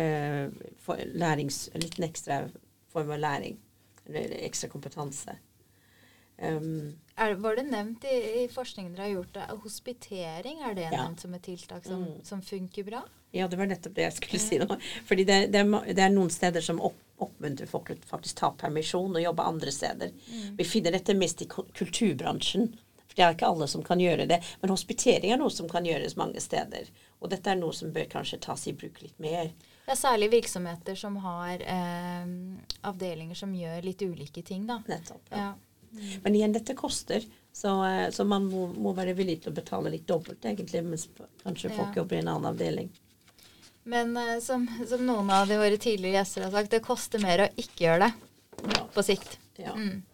eh, 0.00 0.48
lærings, 1.20 1.66
litt 1.76 2.00
ekstra 2.08 2.46
form 2.92 3.14
av 3.14 3.22
læring. 3.22 3.58
Eller 4.06 4.34
ekstra 4.44 4.70
kompetanse. 4.72 5.36
Um, 6.40 6.96
er, 7.16 7.34
var 7.34 7.56
det 7.56 7.66
nevnt 7.68 8.04
i, 8.08 8.16
i, 8.42 8.48
forskningen 8.48 8.94
dere 8.94 9.02
har 9.02 9.10
gjort? 9.12 9.34
Det? 9.34 9.46
Hospitering, 9.64 10.62
er 10.64 10.74
det 10.74 10.86
ja. 10.86 11.02
nevnt 11.02 11.20
som 11.20 11.34
et 11.36 11.42
tiltak 11.44 11.84
som, 11.84 12.04
mm. 12.06 12.22
som, 12.24 12.42
funker 12.42 12.86
bra? 12.86 13.02
Ja, 13.30 13.48
det 13.48 13.58
var 13.60 13.68
nettopp 13.68 13.94
det 13.98 14.06
jeg 14.06 14.16
skulle 14.16 14.40
si 14.42 14.58
nå. 14.58 14.78
Fordi 15.08 15.26
det, 15.28 15.40
det, 15.52 15.60
er, 15.60 15.90
det 15.92 16.04
er, 16.06 16.14
noen 16.14 16.32
steder 16.32 16.64
som 16.64 16.80
opp, 16.80 16.96
oppmuntrer 17.20 17.68
folk 17.68 17.90
til 17.92 18.00
faktisk 18.08 18.40
ta 18.40 18.54
permisjon 18.56 19.12
og 19.12 19.22
jobbe 19.22 19.48
andre 19.52 19.74
steder. 19.74 20.14
Mm. 20.16 20.56
Vi 20.58 20.66
finner 20.66 20.96
dette 20.96 21.14
mest 21.18 21.44
i 21.44 21.50
kulturbransjen. 21.50 22.70
For 23.10 23.18
det 23.18 23.26
er 23.26 23.36
ikke 23.36 23.50
alle 23.50 23.68
som 23.68 23.84
kan 23.84 24.00
gjøre 24.00 24.26
det. 24.30 24.40
Men 24.62 24.72
hospitering 24.72 25.34
er 25.34 25.40
noe 25.42 25.52
som 25.52 25.68
kan 25.68 25.86
gjøres 25.86 26.16
mange 26.16 26.40
steder. 26.40 26.88
Og 27.20 27.34
dette 27.34 27.52
er 27.52 27.60
noe 27.60 27.76
som 27.76 27.92
bør 27.92 28.08
kanskje 28.16 28.40
tas 28.46 28.64
i 28.70 28.72
bruk 28.72 29.02
litt 29.04 29.18
mer. 29.20 29.52
Ja, 29.90 29.96
særlig 29.96 30.28
virksomheter 30.30 30.94
som 30.94 31.16
har 31.16 31.62
eh, 31.66 32.26
avdelinger 32.86 33.34
som 33.34 33.50
gjør 33.54 33.82
litt 33.82 34.02
ulike 34.06 34.42
ting, 34.46 34.62
da. 34.68 34.76
Nettopp. 34.86 35.24
Ja. 35.32 35.40
ja. 35.42 35.54
Mm. 35.90 36.20
Men 36.22 36.36
igjen, 36.38 36.52
dette 36.54 36.76
koster. 36.78 37.24
Så, 37.52 37.72
eh, 37.88 38.10
så 38.14 38.24
man 38.24 38.46
må, 38.46 38.68
må, 38.70 38.92
være 38.94 39.16
villig 39.18 39.40
til 39.42 39.50
å 39.50 39.56
betale 39.56 39.90
litt 39.90 40.06
dobbelt, 40.06 40.44
egentlig, 40.46 40.84
mens 40.86 41.08
kanskje 41.42 41.72
folk 41.74 41.90
ja. 41.90 42.04
jobber 42.04 42.20
i 42.20 42.22
en 42.22 42.30
annen 42.36 42.52
avdeling. 42.52 42.92
Men 43.90 44.14
eh, 44.16 44.36
som, 44.46 44.68
som, 44.86 45.02
noen 45.10 45.34
av 45.34 45.50
de 45.50 45.58
våre 45.58 45.82
tidligere 45.82 46.20
gjester 46.20 46.46
har 46.46 46.54
sagt, 46.54 46.70
det 46.70 46.84
koster 46.86 47.26
mer 47.26 47.48
å 47.48 47.52
ikke 47.58 47.88
gjøre 47.88 48.06
det 48.06 48.70
ja. 48.76 48.86
på 48.94 49.08
sikt. 49.10 49.38
Ja. 49.58 49.74
Mm. 49.74 50.04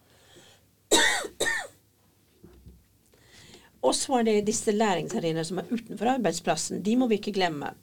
Og 3.85 3.93
så 3.93 4.23
er 4.23 4.25
det 4.25 4.39
disse 4.49 4.73
læringsarenaene 4.73 5.45
som 5.45 5.61
er 5.61 5.69
utenfor 5.69 6.17
arbeidsplassen. 6.17 6.81
De 6.81 6.97
må 6.97 7.13
vi 7.13 7.21
ikke 7.21 7.37
glemme. 7.37 7.75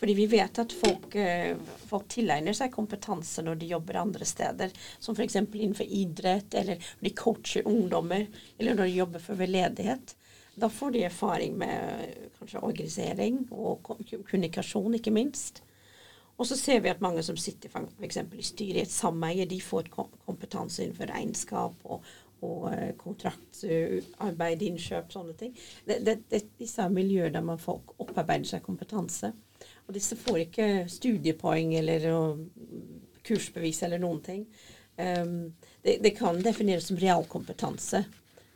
Fordi 0.00 0.14
vi 0.16 0.26
vet 0.32 0.58
at 0.58 0.72
folk, 0.72 1.14
eh, 1.14 1.56
folk, 1.86 2.06
tilegner 2.08 2.56
seg 2.56 2.72
kompetanse 2.72 3.42
når 3.44 3.58
de 3.60 3.66
jobber 3.74 3.98
andre 4.00 4.24
steder. 4.24 4.72
Som 4.98 5.16
f.eks. 5.16 5.36
innenfor 5.36 5.84
idrett, 5.86 6.54
eller 6.56 6.80
når 6.80 7.08
de 7.08 7.16
coacher 7.18 7.68
ungdommer, 7.68 8.24
eller 8.58 8.78
når 8.78 8.88
de 8.88 8.94
jobber 8.96 9.24
for 9.24 9.36
veldedighet. 9.36 10.14
Da 10.60 10.70
får 10.72 10.94
de 10.94 11.02
erfaring 11.04 11.58
med 11.60 12.14
kanskje 12.38 12.62
organisering 12.64 13.42
og 13.50 13.84
kommunikasjon, 13.84 14.96
ikke 14.96 15.12
minst. 15.12 15.60
Og 16.40 16.48
så 16.48 16.56
ser 16.56 16.80
vi 16.80 16.88
at 16.88 17.04
mange 17.04 17.22
som 17.22 17.36
sitter 17.36 17.68
f.eks. 17.68 18.22
i 18.32 18.46
styret 18.48 18.80
i 18.80 18.86
et 18.86 18.92
sameie, 18.92 19.44
de 19.44 19.60
får 19.60 19.92
kompetanse 19.92 20.80
innenfor 20.86 21.12
regnskap 21.12 21.84
og, 21.84 22.08
og 22.40 22.66
eh, 22.72 22.94
kontraktarbeid, 22.96 24.64
innkjøp, 24.64 25.12
sånne 25.12 25.36
ting. 25.36 25.52
Det, 25.84 26.00
det, 26.08 26.16
det, 26.32 26.46
disse 26.56 26.80
er 26.80 26.96
miljøer 26.96 27.36
der 27.36 27.44
man 27.44 27.60
folk 27.60 27.92
opparbeider 28.00 28.54
seg 28.54 28.64
kompetanse. 28.64 29.34
Og 29.90 29.96
disse 29.96 30.14
får 30.14 30.44
ikke 30.44 30.64
studiepoeng 30.86 31.72
eller 31.74 32.04
kursbevis 33.26 33.80
eller 33.82 33.98
noen 33.98 34.20
ting. 34.22 34.44
Um, 34.94 35.48
det, 35.82 35.96
det, 36.04 36.12
kan 36.14 36.38
defineres 36.44 36.86
som 36.86 37.00
realkompetanse. 37.00 38.04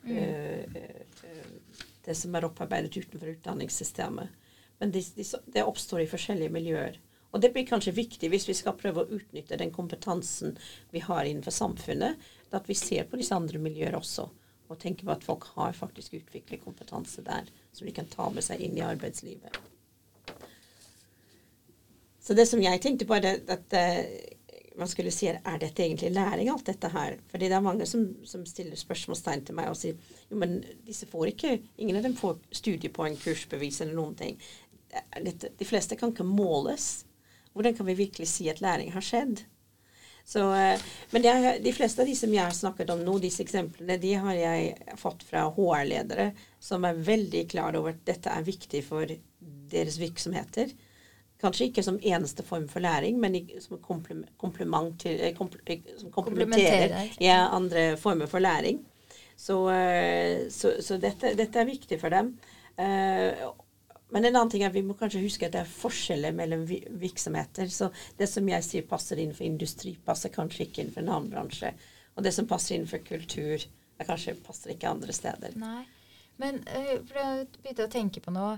Mm. 0.04 0.12
Uh, 0.14 0.76
uh, 1.24 1.82
det 2.06 2.14
som 2.20 2.38
er 2.38 2.46
opparbeidet 2.46 2.94
utenfor 2.94 3.32
utdanningssystemet. 3.32 4.30
Men 4.78 4.94
det 4.94 5.02
det 5.16 5.26
de 5.56 5.66
oppstår 5.66 6.04
i 6.04 6.08
forskjellige 6.14 6.54
miljøer. 6.54 7.02
Og 7.34 7.42
det 7.42 7.50
blir 7.50 7.66
kanskje 7.66 7.96
viktig 7.98 8.30
hvis 8.30 8.46
vi 8.46 8.54
skal 8.54 8.78
prøve 8.78 9.02
å 9.02 9.18
utnytte 9.18 9.58
den 9.58 9.74
kompetansen 9.74 10.54
vi 10.94 11.02
har 11.02 11.26
innenfor 11.26 11.50
samfunnet, 11.50 12.14
at 12.54 12.70
vi 12.70 12.78
ser 12.78 13.10
på 13.10 13.18
disse 13.18 13.34
andre 13.34 13.58
miljøer 13.58 13.98
også. 13.98 14.30
Og 14.70 14.78
tenker 14.78 15.10
på 15.10 15.18
at 15.18 15.26
folk 15.26 15.50
har 15.58 15.74
faktisk 15.74 16.14
utviklet 16.22 16.62
kompetanse 16.62 17.26
der, 17.26 17.50
som 17.74 17.90
de 17.90 17.98
kan 17.98 18.06
ta 18.06 18.30
med 18.30 18.46
seg 18.46 18.62
inn 18.62 18.78
i 18.78 18.86
arbeidslivet. 18.86 19.73
Så 22.24 22.36
det 22.36 22.46
som 22.48 22.62
jeg 22.62 22.80
tenkte 22.80 23.06
på, 23.08 23.18
er 23.18 23.42
at, 23.52 23.76
uh, 23.76 24.58
man 24.80 24.90
skulle 24.90 25.12
si 25.14 25.28
er 25.28 25.58
dette 25.60 25.84
egentlig 25.84 26.10
læring, 26.14 26.50
alt 26.50 26.66
dette 26.66 26.90
her? 26.90 27.18
Fordi 27.30 27.50
det 27.50 27.56
er 27.56 27.64
mange 27.64 27.86
som, 27.86 28.06
som 28.26 28.46
stiller 28.48 28.78
spørsmålstegn 28.80 29.44
til 29.46 29.58
meg 29.58 29.70
og 29.70 29.78
sier 29.78 29.98
jo, 30.30 30.38
men 30.40 30.58
disse 30.86 31.06
får 31.10 31.34
ikke 31.34 31.56
Ingen 31.84 32.00
av 32.00 32.06
dem 32.06 32.16
får 32.18 32.40
studiepoeng, 32.62 33.18
kursbevis 33.22 33.82
eller 33.84 33.98
noen 33.98 34.16
ting. 34.18 34.38
Dette, 35.20 35.52
de 35.58 35.68
fleste 35.68 35.98
kan 36.00 36.14
ikke 36.14 36.26
måles. 36.26 37.04
Hvordan 37.54 37.76
kan 37.76 37.86
vi 37.86 37.98
virkelig 37.98 38.30
si 38.32 38.48
at 38.50 38.62
læring 38.64 38.90
har 38.94 39.04
skjedd? 39.04 39.44
Så, 40.24 40.54
eh, 40.54 40.80
men 41.10 41.26
er, 41.28 41.58
de 41.60 41.72
fleste 41.76 42.02
av 42.02 42.08
de 42.08 42.14
som 42.16 42.32
jeg 42.32 42.42
har 42.42 42.56
snakket 42.56 42.90
om 42.94 43.02
nå, 43.04 43.18
disse 43.20 43.44
eksemplene, 43.44 43.98
de 44.00 44.14
har 44.16 44.38
jeg 44.38 44.96
fått 44.98 45.22
fra 45.28 45.44
HR-ledere 45.52 46.30
som 46.62 46.86
er 46.88 47.02
veldig 47.10 47.44
klar 47.52 47.76
over 47.76 47.92
at 47.92 48.00
dette 48.08 48.32
er 48.32 48.46
viktig 48.46 48.80
for 48.86 49.12
deres 49.74 50.00
virksomheter. 50.00 50.72
Kanskje 51.44 51.68
ikke 51.68 51.84
som 51.84 51.98
eneste 52.00 52.44
form 52.46 52.64
for 52.72 52.80
læring, 52.80 53.18
men 53.20 53.36
som 53.60 53.80
komplement 53.84 54.96
til, 55.00 55.20
eh, 55.20 55.36
eh, 55.66 55.90
som 56.00 56.12
komplementerer 56.12 57.10
ja, 57.20 57.48
andre 57.52 57.96
former 58.00 58.26
for 58.30 58.40
læring. 58.40 58.80
Så, 59.36 59.58
så, 60.50 60.76
så 60.80 60.96
dette, 61.02 61.34
dette, 61.34 61.58
er 61.58 61.66
viktig 61.66 61.98
for 62.00 62.08
dem. 62.14 62.28
Men 62.76 64.24
en 64.24 64.36
annen 64.36 64.50
ting 64.52 64.62
er 64.62 64.70
at 64.70 64.76
vi 64.76 64.84
må 64.86 64.94
kanskje 64.94 65.24
huske 65.24 65.48
at 65.48 65.56
det 65.56 65.64
er 65.64 65.72
forskjeller 65.72 66.36
mellom 66.38 66.62
virksomheter. 67.02 67.66
Så 67.66 67.88
det 68.16 68.28
som 68.30 68.46
jeg 68.48 68.64
sier 68.64 68.86
passer 68.86 69.18
innenfor 69.18 69.48
industri, 69.48 69.96
passer 70.06 70.30
kanskje 70.32 70.68
ikke 70.68 70.84
innenfor 70.84 71.02
en 71.02 71.10
annen 71.16 71.32
bransje. 71.34 71.72
Og 72.14 72.22
det 72.22 72.30
som 72.36 72.46
passer 72.46 72.78
innenfor 72.78 73.02
kultur, 73.04 73.66
er 73.98 74.06
kanskje 74.06 74.36
passer 74.46 74.76
ikke 74.76 74.94
andre 74.94 75.18
steder. 75.18 75.58
Nei. 75.58 75.82
Men 76.38 76.62
for 76.62 77.18
jeg 77.18 77.48
begynte 77.58 77.88
å 77.88 77.90
tenke 77.90 78.22
på 78.22 78.32
noe, 78.34 78.54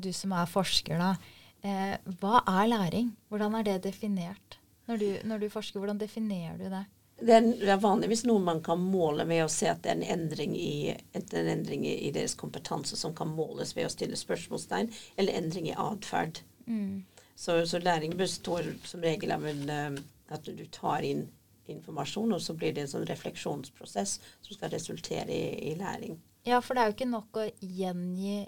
du 0.00 0.10
som 0.16 0.32
er 0.40 0.48
forsker, 0.48 0.96
da. 1.04 1.37
Uh, 1.64 1.96
hva 2.20 2.42
er 2.46 2.70
læring? 2.70 3.10
Hvordan 3.28 3.58
er 3.58 3.66
det 3.66 3.82
definert? 3.88 4.58
Når 4.88 4.96
du, 4.96 5.08
når 5.24 5.42
du 5.42 5.50
forsker, 5.52 5.80
hvordan 5.80 6.00
definerer 6.00 6.56
du 6.56 6.68
det? 6.70 6.84
Det 7.18 7.34
er, 7.34 7.40
det 7.42 7.70
er, 7.72 7.80
vanligvis 7.82 8.22
noe 8.28 8.38
man 8.38 8.60
kan 8.62 8.78
måle 8.78 9.26
ved 9.26 9.42
å 9.42 9.50
se 9.50 9.66
at 9.66 9.80
det 9.82 9.90
er 9.90 9.96
en 9.98 10.20
endring, 10.20 10.54
i, 10.54 10.94
en 11.18 11.48
endring 11.50 11.82
i, 11.88 12.12
deres 12.14 12.36
kompetanse 12.38 12.96
som 12.96 13.14
kan 13.16 13.32
måles 13.34 13.74
ved 13.74 13.88
å 13.88 13.90
stille 13.90 14.16
spørsmålstegn, 14.16 14.92
eller 15.18 15.40
endring 15.40 15.66
i 15.72 15.74
atferd. 15.74 16.38
Mm. 16.70 17.02
Så, 17.34 17.58
så, 17.66 17.82
læring 17.82 18.14
består 18.18 18.70
som 18.86 19.02
regel 19.02 19.34
av 19.34 19.46
en, 19.50 19.66
uh, 19.66 19.98
at 20.34 20.46
du 20.46 20.64
tar 20.70 21.02
inn 21.06 21.26
informasjon, 21.68 22.32
og 22.32 22.40
så 22.42 22.54
blir 22.56 22.72
det 22.74 22.86
en 22.86 22.92
sånn 22.94 23.08
refleksjonsprosess 23.10 24.14
som 24.22 24.54
skal 24.54 24.72
resultere 24.72 25.34
i, 25.34 25.72
i 25.72 25.74
læring. 25.78 26.16
Ja, 26.46 26.62
for 26.64 26.74
det 26.74 26.82
er 26.82 26.90
jo 26.90 26.96
ikke 26.96 27.10
nok 27.10 27.42
å 27.42 27.48
gjengi 27.60 28.46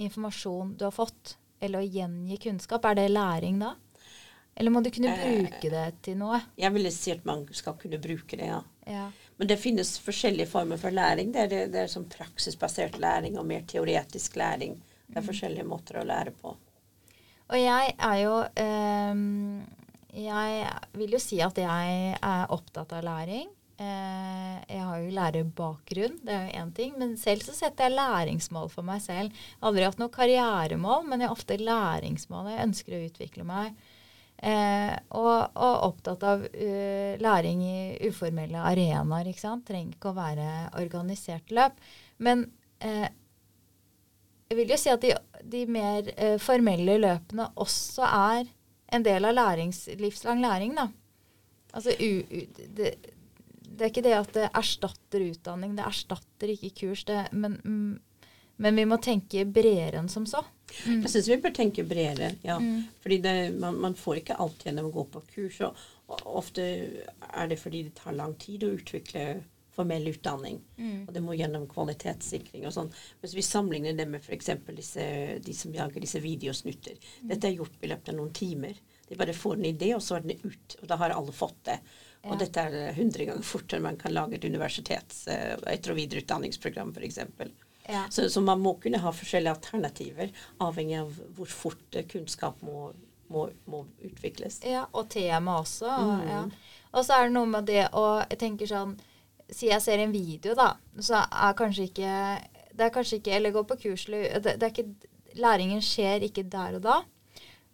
informasjon 0.00 0.76
du 0.78 0.86
har 0.86 0.94
fått, 0.94 1.34
eller 1.60 1.82
å 1.82 1.86
gjengi 1.86 2.38
kunnskap. 2.40 2.84
Er 2.88 2.98
det 2.98 3.08
læring 3.12 3.60
da? 3.60 3.74
Eller 4.54 4.74
må 4.74 4.82
du 4.84 4.90
kunne 4.92 5.12
eh, 5.14 5.20
bruke 5.40 5.70
det 5.72 5.86
til 6.04 6.18
noe? 6.20 6.40
Jeg 6.60 6.74
ville 6.74 6.92
si 6.92 7.12
at 7.14 7.24
man 7.28 7.46
skal 7.56 7.76
kunne 7.80 8.00
bruke 8.02 8.36
det, 8.36 8.48
ja. 8.50 8.60
ja. 8.88 9.06
Men 9.40 9.48
det 9.48 9.60
finnes 9.60 9.94
forskjellige 10.04 10.50
former 10.50 10.80
for 10.80 10.92
læring. 10.92 11.32
Det 11.32 11.44
er, 11.46 11.52
det, 11.52 11.60
det 11.72 11.84
er 11.84 11.92
som 11.92 12.08
praksisbasert 12.10 12.98
læring 13.00 13.38
og 13.40 13.46
mer 13.48 13.64
teoretisk 13.68 14.36
læring. 14.40 14.74
Det 15.06 15.16
er 15.16 15.22
mm. 15.22 15.28
forskjellige 15.30 15.68
måter 15.68 16.00
å 16.00 16.08
lære 16.08 16.34
på. 16.36 16.56
Og 17.50 17.58
jeg 17.58 17.94
er 17.98 18.18
jo 18.20 18.34
øh, 18.62 19.22
Jeg 20.14 20.74
vil 21.00 21.16
jo 21.16 21.22
si 21.22 21.40
at 21.42 21.56
jeg 21.58 22.18
er 22.20 22.52
opptatt 22.54 22.92
av 22.98 23.06
læring. 23.06 23.48
Eh, 23.80 24.56
jeg 24.68 24.82
har 24.84 24.98
jo 25.00 25.12
lærerbakgrunn, 25.16 26.18
det 26.26 26.34
er 26.34 26.42
jo 26.46 26.58
én 26.60 26.72
ting. 26.76 26.96
Men 27.00 27.14
selv 27.20 27.46
så 27.46 27.54
setter 27.56 27.88
jeg 27.88 27.96
læringsmål 27.96 28.68
for 28.72 28.86
meg 28.86 29.00
selv. 29.04 29.32
Aldri 29.64 29.86
hatt 29.88 30.02
noe 30.02 30.12
karrieremål, 30.12 31.06
men 31.08 31.22
jeg 31.22 31.30
har 31.30 31.38
ofte 31.38 31.56
læringsmål. 31.60 32.52
Jeg 32.52 32.68
ønsker 32.68 32.96
å 32.96 33.06
utvikle 33.08 33.46
meg. 33.48 33.80
Eh, 34.40 34.92
og, 35.20 35.52
og, 35.52 35.74
opptatt 35.90 36.22
av 36.24 36.46
uh, 36.48 37.16
læring 37.20 37.60
i 37.60 37.80
uformelle 38.08 38.62
arenaer. 38.70 39.28
ikke 39.28 39.42
sant? 39.42 39.66
Trenger 39.68 39.96
ikke 39.96 40.12
å 40.12 40.16
være 40.16 40.46
organisert 40.80 41.52
løp. 41.52 41.76
Men 42.24 42.46
eh, 42.84 43.08
jeg 44.50 44.58
vil 44.58 44.72
jo 44.72 44.78
si 44.80 44.92
at 44.92 45.04
de, 45.04 45.12
de 45.52 45.60
mer 45.70 46.08
eh, 46.16 46.36
formelle 46.42 46.96
løpene 47.00 47.50
også 47.60 48.08
er 48.08 48.48
en 48.90 49.04
del 49.06 49.28
av 49.28 49.36
livslang 50.00 50.40
læring. 50.42 50.74
da. 50.76 50.88
Altså, 51.72 51.94
u, 52.00 52.24
u, 52.26 52.40
det, 52.76 52.96
det, 53.80 53.86
er 53.86 53.92
ikke 53.94 54.04
det 54.04 54.16
at 54.18 54.34
det 54.36 54.46
erstatter 54.60 55.22
utdanning, 55.24 55.74
det 55.78 55.86
erstatter 55.88 56.52
ikke 56.52 56.72
kurs. 56.82 57.04
Det, 57.08 57.22
men, 57.32 57.56
men 58.60 58.76
vi 58.76 58.84
må 58.88 58.98
tenke 59.00 59.46
bredere 59.48 60.02
enn 60.02 60.10
som 60.12 60.26
så. 60.28 60.42
Mm. 60.84 61.00
Jeg 61.00 61.12
syns 61.14 61.30
vi 61.30 61.38
bør 61.40 61.54
tenke 61.56 61.84
bredere. 61.88 62.34
ja. 62.44 62.58
Mm. 62.60 62.82
Fordi 63.00 63.18
det, 63.24 63.32
man, 63.56 63.78
man, 63.80 63.96
får 63.96 64.20
ikke 64.20 64.36
alt 64.44 64.66
gjennom 64.66 64.90
å 64.90 64.92
gå 64.98 65.06
på 65.14 65.24
kurs. 65.32 65.62
Og, 65.64 65.80
og, 66.10 66.20
ofte 66.42 66.66
er 67.30 67.48
det 67.48 67.58
fordi 67.62 67.86
det 67.88 67.96
tar 68.02 68.18
lang 68.18 68.36
tid 68.42 68.68
å 68.68 68.74
utvikle 68.76 69.24
formell 69.72 70.10
utdanning. 70.12 70.60
Mm. 70.76 71.06
Og 71.06 71.12
det 71.16 71.24
må 71.24 71.38
gjennom 71.38 71.64
kvalitetssikring 71.70 72.68
og 72.68 72.76
sånn. 72.76 72.92
Hvis 73.24 73.38
vi 73.38 73.46
sammenligner 73.46 73.96
det 73.96 74.10
med 74.12 74.20
f.eks. 74.20 74.52
de 75.40 75.56
som 75.56 75.72
jager 75.74 76.04
disse 76.04 76.20
videosnutter. 76.20 77.00
Mm. 77.22 77.28
Dette 77.32 77.48
er 77.48 77.56
gjort 77.62 77.80
i 77.80 77.94
løpet 77.94 78.12
av 78.12 78.20
noen 78.20 78.34
timer. 78.36 78.76
De 79.10 79.18
bare 79.18 79.34
får 79.34 79.58
en 79.58 79.66
idé, 79.66 79.90
og 79.96 80.02
så 80.06 80.16
er 80.16 80.26
den 80.26 80.38
ut. 80.44 80.76
Og 80.80 80.86
da 80.88 80.96
har 81.00 81.10
alle 81.10 81.34
fått 81.34 81.58
det. 81.66 81.80
Ja. 82.20 82.30
Og 82.30 82.38
dette 82.38 82.62
er 82.62 82.94
hundre 82.94 83.26
ganger 83.26 83.46
fortere 83.46 83.82
man 83.82 83.98
kan 83.98 84.14
lage 84.14 84.38
et 84.38 84.46
universitets- 84.46 85.24
uh, 85.26 85.56
etter- 85.72 85.94
og 85.94 85.98
videreutdanningsprogram 85.98 86.92
f.eks. 86.94 87.18
Ja. 87.90 88.04
Så, 88.10 88.28
så, 88.30 88.40
man 88.40 88.60
må 88.62 88.76
kunne 88.78 89.00
ha 89.02 89.12
forskjellige 89.12 89.56
alternativer, 89.56 90.30
avhengig 90.62 91.00
av 91.00 91.16
hvor 91.34 91.50
fort 91.50 91.96
eh, 91.98 92.06
kunnskap 92.06 92.60
må, 92.62 92.92
må, 93.32 93.48
må 93.66 93.82
utvikles. 94.06 94.60
Ja, 94.68 94.84
og 94.92 95.08
tema 95.10 95.58
også. 95.58 95.90
Mm. 95.90 96.28
Ja. 96.28 96.44
Og 96.92 97.06
så 97.06 97.16
er 97.16 97.26
det 97.26 97.34
noe 97.34 97.50
med 97.50 97.66
det 97.70 97.84
å 97.94 98.04
Jeg 98.24 98.38
tenker 98.40 98.70
sånn 98.70 98.96
Si 99.50 99.68
jeg 99.68 99.82
ser 99.82 99.98
en 100.02 100.12
video, 100.14 100.54
da, 100.58 100.72
så 101.02 101.24
er 101.26 101.54
kanskje 101.58 101.88
ikke 101.88 102.14
Det 102.74 102.86
er 102.86 102.92
kanskje 102.94 103.20
ikke 103.20 103.32
Eller 103.36 103.54
går 103.54 103.66
på 103.66 103.76
kurs 103.84 104.04
det, 104.10 104.42
det 104.42 104.58
er 104.58 104.70
ikke, 104.70 105.10
Læringen 105.38 105.82
skjer 105.82 106.26
ikke 106.26 106.42
der 106.50 106.78
og 106.78 106.82
da. 106.82 106.96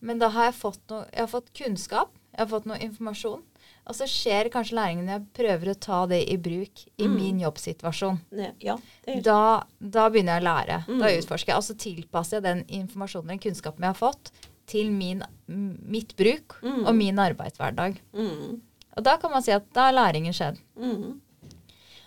Men 0.05 0.21
da 0.21 0.31
har 0.35 0.51
jeg 0.51 0.59
fått 0.59 0.83
noe 0.93 1.07
Jeg 1.13 1.23
har 1.23 1.31
fått 1.33 1.53
kunnskap. 1.57 2.15
Jeg 2.33 2.45
har 2.45 2.51
fått 2.51 2.67
noe 2.69 2.81
informasjon. 2.85 3.45
Og 3.87 3.95
så 3.95 4.07
skjer 4.11 4.51
kanskje 4.53 4.77
læringen 4.77 5.07
når 5.07 5.15
jeg 5.15 5.27
prøver 5.39 5.71
å 5.71 5.79
ta 5.87 6.01
det 6.11 6.19
i 6.29 6.37
bruk 6.43 6.83
i 6.99 7.07
mm. 7.07 7.15
min 7.15 7.41
jobbsituasjon. 7.45 8.19
Ja, 8.63 8.75
da, 9.23 9.41
da, 9.79 10.09
begynner 10.11 10.37
jeg 10.37 10.43
å 10.43 10.47
lære. 10.49 10.79
Mm. 10.89 11.01
Da 11.01 11.13
utforsker 11.21 11.53
jeg. 11.53 11.61
Og 11.61 11.67
så 11.69 11.77
tilpasser 11.81 12.39
jeg 12.39 12.47
den 12.49 12.65
informasjonen 12.83 13.35
den 13.35 13.43
kunnskapen 13.47 13.87
jeg 13.87 13.95
har 13.95 14.01
fått, 14.01 14.33
til 14.67 14.91
min, 14.91 15.23
mitt 15.47 16.17
bruk 16.19 16.59
mm. 16.67 16.83
og 16.83 16.91
min 16.99 17.23
arbeidshverdag. 17.23 18.01
Mm. 18.19 18.59
Og 18.97 19.07
da 19.07 19.15
kan 19.23 19.31
man 19.31 19.45
si 19.47 19.55
at 19.55 19.69
da 19.77 19.89
har 19.89 19.95
læringen 19.95 20.35
skjedd. 20.35 20.59
Mm. 20.75 21.21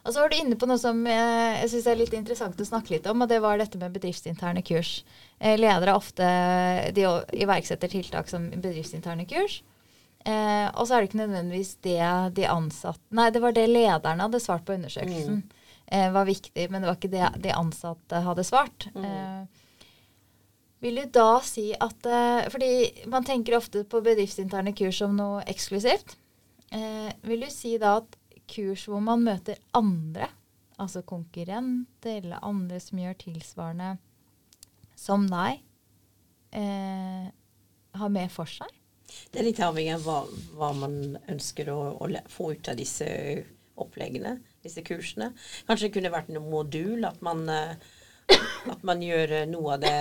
Og 0.06 0.14
så 0.14 0.22
var 0.22 0.32
du 0.32 0.38
inne 0.40 0.58
på 0.60 0.68
noe 0.70 0.80
som 0.80 1.02
jeg, 1.08 1.56
jeg 1.64 1.72
syns 1.74 1.88
er 1.92 2.00
litt 2.00 2.16
interessant 2.16 2.62
å 2.62 2.68
snakke 2.68 2.96
litt 2.96 3.10
om, 3.12 3.26
og 3.26 3.32
det 3.32 3.42
var 3.44 3.60
dette 3.60 3.80
med 3.82 3.96
bedriftsinterne 3.96 4.64
kurs. 4.66 5.02
Eh, 5.40 5.58
ledere 5.60 5.96
ofte 5.98 6.30
de 6.96 7.06
iverksetter 7.36 7.92
tiltak 7.92 8.32
som 8.32 8.48
bedriftsinterne 8.54 9.28
kurs. 9.30 9.60
Eh, 10.28 10.68
og 10.74 10.88
så 10.88 10.96
er 10.96 11.02
det 11.02 11.10
ikke 11.10 11.22
nødvendigvis 11.22 11.78
det 11.86 12.02
de 12.36 12.44
ansatte 12.52 13.16
Nei, 13.16 13.30
det 13.32 13.40
var 13.40 13.54
det 13.56 13.70
lederne 13.72 14.26
hadde 14.26 14.42
svart 14.44 14.66
på 14.68 14.76
undersøkelsen. 14.76 15.42
Mm. 15.46 15.76
Eh, 15.96 16.12
var 16.12 16.28
viktig, 16.28 16.68
men 16.70 16.84
det 16.84 16.90
var 16.90 17.00
ikke 17.00 17.14
det 17.14 17.30
de 17.46 17.56
ansatte 17.56 18.24
hadde 18.26 18.46
svart. 18.48 18.90
Mm. 18.96 19.06
Eh, 19.08 19.66
vil 20.84 21.02
du 21.02 21.10
da 21.12 21.42
si 21.44 21.70
at 21.76 22.08
eh, 22.08 22.48
Fordi 22.52 22.72
man 23.12 23.26
tenker 23.28 23.58
ofte 23.58 23.84
på 23.84 24.00
bedriftsinterne 24.04 24.76
kurs 24.78 25.02
som 25.02 25.16
noe 25.18 25.44
eksklusivt. 25.50 26.16
Eh, 26.72 27.10
vil 27.26 27.44
du 27.44 27.50
si 27.52 27.78
da 27.82 27.98
at 28.04 28.19
kurs 28.50 28.86
hvor 28.90 29.02
man 29.04 29.24
møter 29.26 29.60
andre, 29.78 30.30
altså 30.80 31.04
konkurrenter 31.08 32.22
eller 32.24 32.46
andre 32.46 32.80
som 32.84 33.02
gjør 33.02 33.18
tilsvarende 33.24 33.94
som 35.00 35.26
deg, 35.30 35.62
eh, 36.56 37.30
har 38.00 38.12
mer 38.14 38.30
for 38.34 38.50
seg? 38.50 38.70
Det 39.32 39.42
er 39.42 39.48
litt 39.48 39.62
avhengig 39.64 39.96
av 39.96 40.06
hva, 40.06 40.18
hva 40.58 40.70
man 40.78 41.00
ønsker 41.32 41.72
å, 41.74 41.80
å, 41.98 42.10
få 42.30 42.52
ut 42.54 42.70
av 42.70 42.78
disse 42.78 43.08
oppleggene, 43.80 44.36
disse 44.64 44.84
kursene. 44.86 45.32
Kanskje 45.68 45.88
det 45.88 45.96
kunne 45.96 46.14
vært 46.14 46.32
noen 46.34 46.50
modul, 46.52 47.06
at 47.08 47.22
man, 47.26 47.46
eh, 47.50 48.36
at 48.74 48.84
man 48.86 49.02
gjør 49.04 49.40
noe 49.50 49.78
av 49.78 49.86
det 49.86 49.96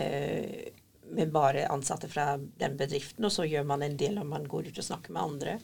eh, 0.00 0.72
med 1.12 1.32
bare 1.34 1.68
ansatte 1.68 2.08
fra 2.08 2.34
den 2.38 2.76
bedriften, 2.80 3.26
og 3.28 3.34
så 3.34 3.46
gjør 3.46 3.66
man 3.68 3.84
en 3.84 3.98
del 4.00 4.18
om 4.22 4.32
man 4.32 4.48
går 4.48 4.70
ut 4.70 4.80
og 4.80 4.88
snakker 4.88 5.14
med 5.14 5.22
andre. 5.22 5.58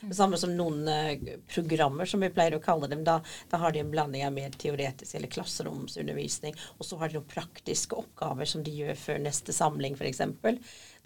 Det 0.00 0.16
samme 0.18 0.36
som 0.38 0.52
noen 0.56 0.88
eh, 0.88 1.36
programmer, 1.48 2.06
som 2.08 2.20
vi 2.20 2.28
pleier 2.34 2.56
å 2.58 2.62
kalle 2.62 2.88
dem. 2.90 3.04
Da, 3.06 3.20
da 3.50 3.60
har 3.62 3.72
de 3.72 3.80
en 3.80 3.90
blanding 3.90 4.26
av 4.26 4.34
mer 4.36 4.50
teoretisk 4.60 5.14
eller 5.16 5.32
klasseromsundervisning. 5.32 6.54
Og 6.78 6.84
så 6.88 6.98
har 7.00 7.08
de 7.08 7.18
noen 7.18 7.28
praktiske 7.30 7.96
oppgaver 7.96 8.48
som 8.50 8.64
de 8.66 8.74
gjør 8.76 8.94
før 9.00 9.18
neste 9.24 9.54
samling, 9.56 9.96
f.eks. 9.96 10.22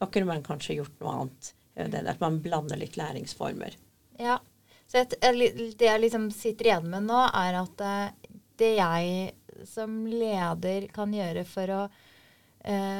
Da 0.01 0.09
kunne 0.09 0.31
man 0.33 0.43
kanskje 0.47 0.81
gjort 0.81 0.99
noe 1.01 1.17
annet. 1.21 1.53
eh, 1.77 1.89
det- 1.89 2.07
At 2.09 2.21
man 2.21 2.41
blander 2.43 2.77
litt 2.77 2.97
læringsformer. 2.97 3.77
Ja. 4.19 4.39
Så 4.91 4.99
et, 5.05 5.15
det 5.21 5.87
jeg 5.87 6.01
liksom 6.01 6.31
sitter 6.35 6.65
igjen 6.67 6.89
med 6.91 7.07
nå, 7.07 7.21
er 7.31 7.61
at 7.63 7.81
eh, 7.81 8.33
det 8.59 8.75
jeg 8.77 9.67
som 9.69 10.07
leder 10.07 10.89
kan 10.93 11.13
gjøre 11.13 11.45
for 11.47 11.69
å, 11.69 11.83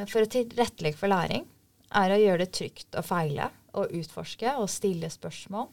for 0.07 0.21
å 0.23 0.29
tilrettelegge 0.29 0.97
for 0.97 1.09
læring, 1.09 1.47
er 1.91 2.13
å 2.13 2.19
gjøre 2.21 2.45
det 2.45 2.53
trygt 2.53 2.97
å 2.97 3.03
feile 3.03 3.49
og 3.79 3.93
utforske 3.97 4.53
og 4.61 4.69
stille 4.71 5.09
spørsmål. 5.11 5.69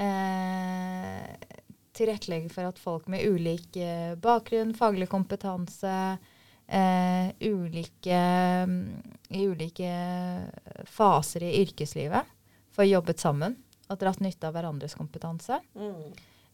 Eh, 0.00 1.26
tilrettelegge 1.92 2.48
for 2.52 2.70
at 2.70 2.78
folk 2.80 3.08
med 3.12 3.24
ulik 3.26 3.76
eh, 3.76 4.14
bakgrunn, 4.20 4.72
faglig 4.78 5.08
kompetanse, 5.12 5.94
eh, 6.70 7.28
ulike, 7.44 8.20
i 9.28 9.42
ulike 9.46 9.90
faser 10.88 11.44
i 11.44 11.52
yrkeslivet 11.64 12.30
får 12.72 12.88
jobbet 12.88 13.20
sammen 13.20 13.56
og 13.90 13.98
dratt 14.00 14.20
nytte 14.22 14.46
av 14.48 14.54
hverandres 14.54 14.94
kompetanse. 14.94 15.58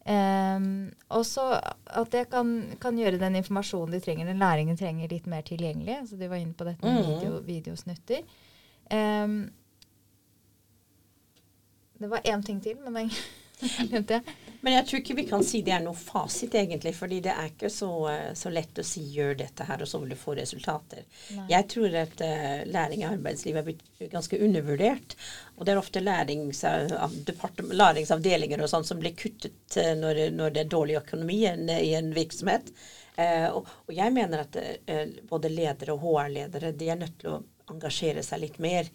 Um, 0.06 0.87
og 1.11 1.24
så 1.26 1.44
at 1.59 2.12
det 2.14 2.28
kan, 2.30 2.52
kan 2.80 2.96
gjøre 2.98 3.18
den 3.20 3.37
informasjonen 3.40 3.92
de 3.96 4.00
trenger, 4.04 4.28
den 4.30 4.38
læringen 4.40 4.78
trenger, 4.78 5.11
litt 5.11 5.26
mer 5.28 5.42
tilgjengelig. 5.44 5.96
Så 6.09 6.16
de 6.20 6.28
var 6.30 6.38
inne 6.40 6.54
på 6.56 6.64
dette 6.68 6.87
med 6.87 7.02
Mhm. 7.02 7.09
video, 7.11 7.40
videosnutter. 7.44 8.22
Um, 8.90 9.50
det 11.98 12.12
var 12.12 12.20
én 12.24 12.44
ting 12.44 12.61
til, 12.61 12.76
men 12.85 12.94
den 12.94 13.11
glemte 13.88 14.18
jeg. 14.18 14.37
Men 14.61 14.74
jeg 14.74 14.87
tror 14.88 15.00
ikke 15.00 15.14
vi 15.14 15.24
kan 15.28 15.44
si 15.46 15.61
det 15.64 15.72
er 15.76 15.82
noe 15.85 15.96
fasit, 15.96 16.54
egentlig. 16.59 16.92
fordi 16.96 17.20
det 17.24 17.32
er 17.32 17.50
ikke 17.52 17.70
så, 17.72 17.90
eh, 18.11 18.32
så 18.35 18.50
lett 18.52 18.80
å 18.80 18.85
si 18.85 19.02
'gjør 19.14 19.37
dette 19.38 19.64
her', 19.68 19.82
og 19.82 19.88
så 19.88 20.00
vil 20.02 20.12
du 20.12 20.16
få 20.18 20.35
resultater. 20.37 21.04
Nei. 21.37 21.46
Jeg 21.52 21.68
tror 21.72 21.96
at 22.02 22.20
uh, 22.20 22.64
læring 22.66 23.04
i 23.04 23.09
arbeidslivet 23.09 23.61
er 23.61 23.68
blitt 23.68 24.12
ganske 24.12 24.40
undervurdert. 24.42 25.16
Og 25.56 25.64
det 25.64 25.72
er 25.72 25.80
ofte 25.80 26.02
lærings, 26.02 26.64
av 26.64 27.14
læringsavdelinger 27.70 28.62
og 28.62 28.72
sånn 28.72 28.85
som 28.85 29.00
blir 29.00 29.16
kuttet 29.16 29.78
uh, 29.78 29.94
når, 29.94 30.30
når 30.37 30.56
det 30.56 30.64
er 30.64 30.74
dårlig 30.76 31.00
økonomi 31.00 31.42
i 31.46 31.94
en, 31.94 32.12
virksomhet. 32.16 32.72
Uh, 33.16 33.48
og, 33.56 33.68
og 33.87 33.94
jeg 33.96 34.12
mener 34.12 34.44
at 34.44 34.59
både 35.30 35.48
ledere 35.48 35.94
og 35.94 36.02
HR-ledere 36.04 36.74
de 36.76 36.90
er 36.90 36.98
nødt 37.00 37.20
til 37.22 37.38
å 37.38 37.42
engasjere 37.72 38.22
seg 38.26 38.42
litt 38.42 38.59
mer. 38.62 38.90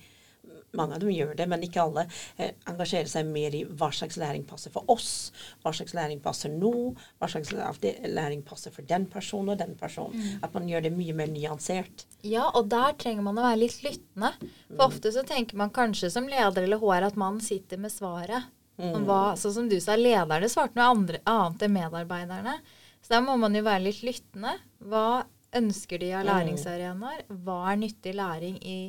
Mange 0.78 0.96
av 0.96 1.04
dem 1.04 1.12
gjør 1.12 1.34
det, 1.36 1.48
men 1.52 1.66
ikke 1.66 1.84
alle. 1.84 2.06
Eh, 2.38 2.54
engasjere 2.72 3.10
seg 3.12 3.28
mer 3.28 3.56
i 3.58 3.64
hva 3.66 3.90
slags 3.96 4.16
læring 4.22 4.46
passer 4.48 4.72
for 4.72 4.88
oss. 4.92 5.32
Hva 5.64 5.74
slags 5.76 5.96
læring 5.98 6.22
passer 6.24 6.54
nå. 6.54 6.94
Hva 7.20 7.30
slags 7.32 7.52
læring 7.52 8.46
passer 8.48 8.72
for 8.72 8.88
den 8.88 9.10
personen 9.12 9.54
og 9.56 9.60
den 9.60 9.76
personen. 9.80 10.40
At 10.44 10.56
man 10.56 10.70
gjør 10.72 10.88
det 10.88 10.94
mye 10.96 11.18
mer 11.18 11.32
nyansert. 11.32 12.06
Ja, 12.24 12.48
og 12.56 12.70
der 12.72 12.96
trenger 13.02 13.28
man 13.28 13.42
å 13.42 13.46
være 13.50 13.64
litt 13.66 13.82
lyttende. 13.84 14.32
For 14.72 14.88
ofte 14.88 15.12
så 15.12 15.26
tenker 15.28 15.60
man 15.60 15.74
kanskje 15.76 16.12
som 16.14 16.30
leder 16.32 16.64
eller 16.64 16.80
HR 16.80 17.12
at 17.12 17.20
man 17.20 17.42
sitter 17.44 17.82
med 17.82 17.94
svaret. 17.94 18.52
Mm. 18.82 19.04
hva, 19.06 19.36
sånn 19.38 19.54
som 19.54 19.68
du 19.70 19.76
sa, 19.84 19.94
lederne 20.00 20.48
svarte 20.50 20.80
noe 20.80 20.88
andre, 20.90 21.20
annet 21.30 21.68
enn 21.68 21.76
medarbeiderne. 21.76 22.56
Så 23.02 23.14
der 23.14 23.22
må 23.26 23.36
man 23.38 23.54
jo 23.54 23.62
være 23.66 23.84
litt 23.84 24.02
lyttende. 24.06 24.56
Hva 24.90 25.24
ønsker 25.58 26.02
de 26.02 26.12
av 26.16 26.26
læringsarenaer? 26.26 27.26
Hva 27.44 27.60
er 27.72 27.82
nyttig 27.82 28.16
læring 28.18 28.58
i, 28.64 28.80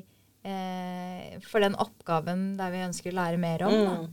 eh, 0.43 1.41
for 1.47 1.65
den 1.65 1.79
oppgaven 1.81 2.53
der 2.59 2.75
vi 2.75 2.87
ønsker 2.87 3.13
å 3.13 3.19
lære 3.21 3.41
mer 3.43 3.67
om? 3.69 4.09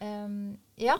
Um, 0.00 0.36
ja. 0.80 0.96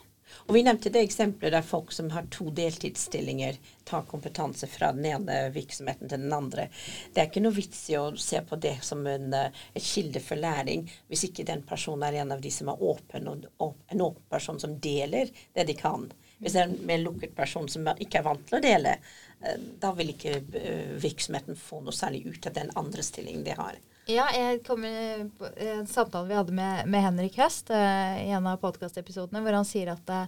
Og 0.47 0.55
Vi 0.55 0.63
nevnte 0.63 0.91
det 0.93 1.03
eksempelet 1.05 1.55
der 1.55 1.67
folk 1.67 1.93
som 1.93 2.11
har 2.15 2.29
to 2.33 2.51
deltidsstillinger, 2.55 3.59
tar 3.85 4.07
kompetanse 4.07 4.69
fra 4.71 4.93
den 4.95 5.07
ene 5.11 5.39
virksomheten 5.55 6.11
til 6.11 6.23
den 6.23 6.35
andre. 6.35 6.69
Det 7.13 7.23
er 7.23 7.31
ikke 7.31 7.43
noe 7.43 7.57
vits 7.57 7.83
i 7.91 7.99
å 7.99 8.13
se 8.21 8.41
på 8.47 8.59
det 8.63 8.77
som 8.87 9.07
en, 9.07 9.33
eh, 9.35 9.51
et 9.75 9.83
kilde 9.83 10.23
for 10.23 10.39
læring 10.39 10.87
hvis 11.09 11.27
ikke 11.31 11.47
den 11.49 11.63
personen 11.67 12.07
er 12.07 12.21
en 12.21 12.33
av 12.33 12.41
de 12.41 12.51
som 12.55 12.69
er 12.69 12.83
åpen, 12.83 13.29
og, 13.29 13.47
og 13.59 13.75
en 13.89 14.05
åpen 14.07 14.29
person 14.31 14.61
som 14.61 14.79
deler 14.79 15.31
det 15.55 15.67
de 15.67 15.75
kan. 15.75 16.11
Hvis 16.39 16.55
det 16.55 16.63
er 16.63 16.71
en 16.71 16.87
mer 16.87 17.03
lukket 17.03 17.35
person 17.37 17.69
som 17.69 17.89
ikke 17.99 18.21
er 18.21 18.25
vant 18.25 18.47
til 18.49 18.61
å 18.61 18.65
dele, 18.65 18.97
eh, 19.43 19.59
da 19.83 19.93
vil 19.99 20.15
ikke 20.15 20.37
eh, 20.63 20.97
virksomheten 21.03 21.59
få 21.59 21.83
noe 21.83 21.97
særlig 21.97 22.27
ut 22.27 22.47
av 22.47 22.57
den 22.57 22.71
andre 22.79 23.03
stillingen 23.03 23.45
de 23.45 23.59
har. 23.59 23.81
Ja, 24.09 24.29
jeg 24.33 24.63
kom 24.67 24.85
i 24.87 24.95
på 25.39 25.51
en 25.61 25.87
samtale 25.91 26.29
vi 26.31 26.39
hadde 26.39 26.55
med, 26.57 26.87
med 26.91 27.05
Henrik 27.05 27.37
Høst 27.41 27.71
eh, 27.75 28.23
i 28.25 28.31
en 28.35 28.49
av 28.49 28.61
podkastepisodene, 28.63 29.43
hvor 29.45 29.59
han 29.59 29.69
sier 29.69 29.93
at 29.93 30.03
det, 30.09 30.23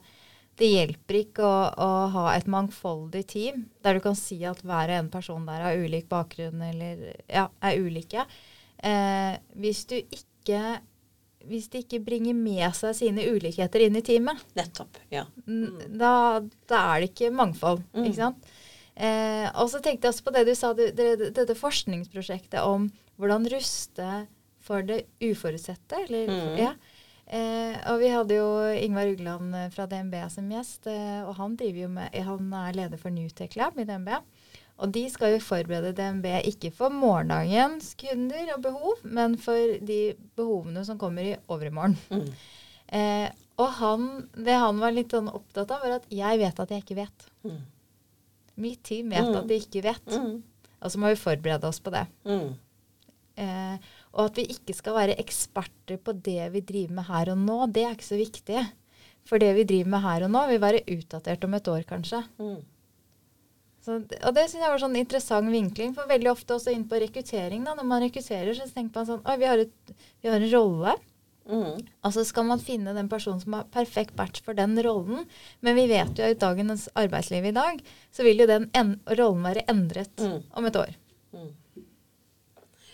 det 0.60 0.68
hjelper 0.68 1.20
ikke 1.22 1.46
å, 1.46 1.58
å 1.72 1.90
ha 2.14 2.26
et 2.34 2.50
mangfoldig 2.50 3.24
team 3.32 3.66
der 3.82 3.98
du 3.98 4.04
kan 4.04 4.18
si 4.18 4.42
at 4.48 4.60
hver 4.62 4.92
og 4.92 4.98
en 5.00 5.10
person 5.12 5.48
der 5.48 5.64
har 5.64 5.80
ulik 5.80 6.08
bakgrunn 6.12 6.62
eller 6.68 7.08
ja, 7.26 7.48
er 7.64 7.80
ulike. 7.80 8.26
Eh, 8.82 9.34
hvis 9.62 9.86
du 9.90 9.98
ikke 10.02 10.80
hvis 11.48 11.68
de 11.72 11.80
ikke 11.82 12.02
bringer 12.04 12.36
med 12.38 12.68
seg 12.78 12.94
sine 12.94 13.24
ulikheter 13.26 13.82
inn 13.82 13.96
i 13.98 14.04
teamet, 14.04 14.42
Nettopp. 14.58 15.00
ja. 15.10 15.24
Mm. 15.46 15.96
da, 15.98 16.12
da 16.70 16.82
er 16.92 17.02
det 17.02 17.08
ikke 17.12 17.32
mangfold. 17.34 17.82
Ikke 17.98 18.18
sant? 18.20 18.52
Eh, 18.94 19.48
og 19.56 19.70
så 19.72 19.80
tenkte 19.82 20.06
jeg 20.06 20.14
også 20.14 20.26
på 20.26 20.34
det 20.36 20.44
du 20.46 20.52
sa, 20.54 20.72
du, 20.76 20.84
det, 20.94 21.32
dette 21.32 21.56
forskningsprosjektet 21.56 22.60
om 22.62 22.90
hvordan 23.18 23.46
ruste 23.52 24.26
for 24.62 24.82
det 24.82 25.04
uforutsette. 25.20 26.04
Eller, 26.06 26.26
Mm. 26.28 26.56
ja. 26.58 26.72
eh, 27.26 27.76
og 27.90 27.98
vi 28.00 28.08
hadde 28.08 28.34
jo 28.36 28.48
Ingvar 28.78 29.10
Ugland 29.12 29.54
eh, 29.54 29.68
fra 29.70 29.86
DNB 29.86 30.14
som 30.30 30.48
gjest, 30.50 30.86
eh, 30.86 31.22
og 31.26 31.34
han, 31.36 31.56
jo 31.58 31.88
med, 31.88 32.14
han 32.14 32.52
er 32.52 32.72
leder 32.72 32.98
for 32.98 33.10
Newtech 33.10 33.56
Lab 33.56 33.78
i 33.78 33.84
DNB. 33.84 34.08
Og 34.82 34.90
de 34.90 35.02
skal 35.10 35.34
jo 35.34 35.38
forberede 35.44 35.92
DNB 35.94 36.24
ikke 36.48 36.72
for 36.74 36.88
morgendagens 36.90 37.94
kunder 38.00 38.54
og 38.56 38.62
behov, 38.62 38.94
men 39.04 39.36
for 39.38 39.76
de 39.84 40.14
behovene 40.36 40.84
som 40.84 40.98
kommer 40.98 41.22
i 41.22 41.36
overmorgen. 41.48 41.98
Mm. 42.10 42.32
Eh, 42.92 43.28
og 43.58 43.68
han, 43.78 44.28
det 44.34 44.54
han 44.58 44.78
var 44.80 44.90
litt 44.96 45.12
sånn 45.12 45.28
opptatt 45.30 45.70
av, 45.70 45.82
var 45.84 45.98
at 46.00 46.06
jeg 46.10 46.38
vet 46.40 46.58
at 46.64 46.70
jeg 46.72 46.82
ikke 46.82 46.96
vet. 46.98 47.26
Mm. 47.44 47.60
Mitt 48.56 48.82
team 48.84 49.10
vet 49.12 49.28
Mm. 49.28 49.36
at 49.36 49.46
de 49.48 49.54
ikke 49.60 49.82
vet. 49.84 50.06
Mm. 50.06 50.42
Og 50.82 50.90
så 50.90 50.98
må 50.98 51.08
vi 51.12 51.20
forberede 51.20 51.64
oss 51.68 51.78
på 51.80 51.92
det. 51.94 52.06
Mm. 52.26 52.54
Eh, 53.36 53.76
og 54.12 54.26
at 54.28 54.36
vi 54.36 54.44
ikke 54.52 54.74
skal 54.76 54.94
være 54.98 55.16
eksperter 55.22 55.96
på 56.04 56.12
det 56.20 56.50
vi 56.52 56.60
driver 56.60 56.98
med 56.98 57.06
her 57.08 57.30
og 57.32 57.38
nå, 57.40 57.58
det 57.72 57.84
er 57.86 57.94
ikke 57.96 58.10
så 58.10 58.18
viktig. 58.20 58.64
For 59.24 59.38
det 59.38 59.52
vi 59.56 59.64
driver 59.64 59.90
med 59.94 60.02
her 60.04 60.24
og 60.26 60.30
nå, 60.34 60.42
vil 60.50 60.60
være 60.60 60.82
utdatert 60.96 61.44
om 61.46 61.54
et 61.54 61.68
år, 61.70 61.84
kanskje. 61.88 62.24
Mm. 62.42 62.58
Så, 63.82 63.96
og 63.98 64.34
det 64.36 64.44
synes 64.50 64.62
jeg 64.62 64.70
var 64.70 64.78
sånn 64.82 64.98
interessant 65.00 65.50
vinkling, 65.50 65.94
for 65.96 66.06
veldig 66.10 66.30
ofte 66.30 66.54
også 66.54 66.70
inn 66.74 66.84
på 66.90 67.00
rekruttering. 67.02 67.64
da, 67.66 67.74
Når 67.74 67.88
man 67.88 68.04
rekrutterer, 68.04 68.52
så 68.54 68.68
tenker 68.70 69.00
man 69.00 69.08
sånn 69.08 69.24
Oi, 69.26 69.38
vi 69.40 69.48
har, 69.50 69.58
et, 69.64 69.94
vi 70.22 70.30
har 70.30 70.38
en 70.38 70.52
rolle. 70.52 70.92
Mm. 71.42 71.80
Altså 72.06 72.22
skal 72.22 72.46
man 72.46 72.60
finne 72.62 72.92
den 72.94 73.08
personen 73.10 73.40
som 73.42 73.56
har 73.58 73.64
perfekt 73.74 74.14
match 74.18 74.38
for 74.46 74.54
den 74.54 74.76
rollen. 74.86 75.24
Men 75.60 75.74
vi 75.74 75.88
vet 75.90 76.14
jo 76.14 76.28
at 76.28 76.36
i 76.36 76.38
dagens 76.44 76.86
arbeidsliv 76.94 77.48
i 77.50 77.54
dag, 77.56 77.82
så 78.14 78.22
vil 78.22 78.44
jo 78.44 78.46
den 78.46 78.68
en 78.78 78.94
rollen 79.18 79.42
være 79.48 79.64
endret 79.72 80.14
Mm. 80.22 80.42
om 80.54 80.66
et 80.70 80.78
år. 80.84 80.94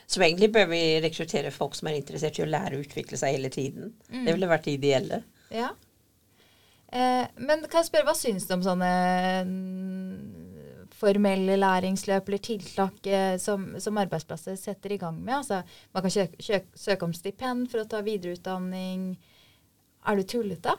Så 0.08 0.22
egentlig 0.24 0.48
bør 0.54 0.70
vi 0.70 0.80
rekruttere 1.04 1.52
folk 1.52 1.76
som 1.76 1.90
er 1.90 1.98
interessert 1.98 2.38
i 2.40 2.44
å 2.46 2.48
lære 2.48 2.78
å 2.78 2.80
utvikle 2.80 3.18
seg 3.20 3.34
hele 3.36 3.50
tiden. 3.52 3.92
Mm. 4.08 4.22
Det 4.24 4.34
ville 4.34 4.48
vært 4.48 4.64
det 4.64 4.76
ideelle. 4.78 5.20
Ja. 5.52 5.74
Eh, 6.88 7.24
men 7.36 7.66
kan 7.66 7.82
jeg 7.82 7.90
spørre, 7.90 8.06
hva 8.08 8.14
syns 8.16 8.46
du 8.48 8.54
om 8.56 8.64
sånne 8.64 8.92
mm, 9.44 10.86
formelle 10.96 11.58
læringsløp 11.60 12.30
eller 12.30 12.40
tiltak 12.40 13.10
eh, 13.12 13.34
som, 13.42 13.74
som 13.76 14.00
arbeidsplasser 14.00 14.56
setter 14.56 14.96
i 14.96 15.00
gang 15.02 15.18
med? 15.20 15.42
Altså, 15.42 15.60
man 15.92 16.06
kan 16.06 16.14
søke, 16.16 16.40
søke, 16.40 16.80
søke 16.88 17.08
om 17.10 17.12
stipend 17.16 17.68
for 17.68 17.84
å 17.84 17.90
ta 17.92 18.00
videreutdanning. 18.06 19.10
Er 20.08 20.16
du 20.16 20.24
tullete? 20.24 20.78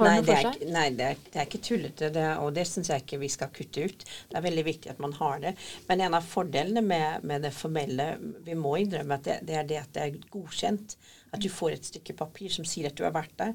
Nei, 0.00 0.14
det 0.24 0.34
er, 0.38 0.46
nei, 0.72 0.86
det 0.96 1.04
er, 1.12 1.18
det 1.32 1.38
er 1.40 1.46
ikke 1.48 1.60
tullete, 1.66 2.08
det, 2.14 2.24
og 2.40 2.52
det 2.56 2.64
syns 2.68 2.88
jeg 2.92 3.02
ikke 3.04 3.18
vi 3.20 3.28
skal 3.32 3.50
kutte 3.54 3.84
ut. 3.88 4.04
Det 4.30 4.38
er 4.38 4.44
veldig 4.44 4.64
viktig 4.66 4.90
at 4.92 5.00
man 5.02 5.12
har 5.18 5.40
det. 5.42 5.52
Men 5.88 6.02
en 6.06 6.16
av 6.18 6.24
fordelene 6.28 6.82
med, 6.86 7.24
med 7.28 7.44
det 7.44 7.50
formelle, 7.56 8.06
vi 8.46 8.56
må 8.58 8.76
innrømme 8.80 9.18
at 9.18 9.26
det, 9.28 9.36
det 9.48 9.58
er 9.60 9.68
det 9.68 9.80
at 9.82 9.92
det 9.96 10.04
er 10.06 10.18
godkjent. 10.32 10.96
At 11.36 11.42
du 11.44 11.50
får 11.52 11.74
et 11.76 11.88
stykke 11.90 12.14
papir 12.16 12.52
som 12.54 12.64
sier 12.64 12.88
at 12.88 12.96
du 12.96 13.02
har 13.04 13.12
vært 13.12 13.34
der, 13.36 13.52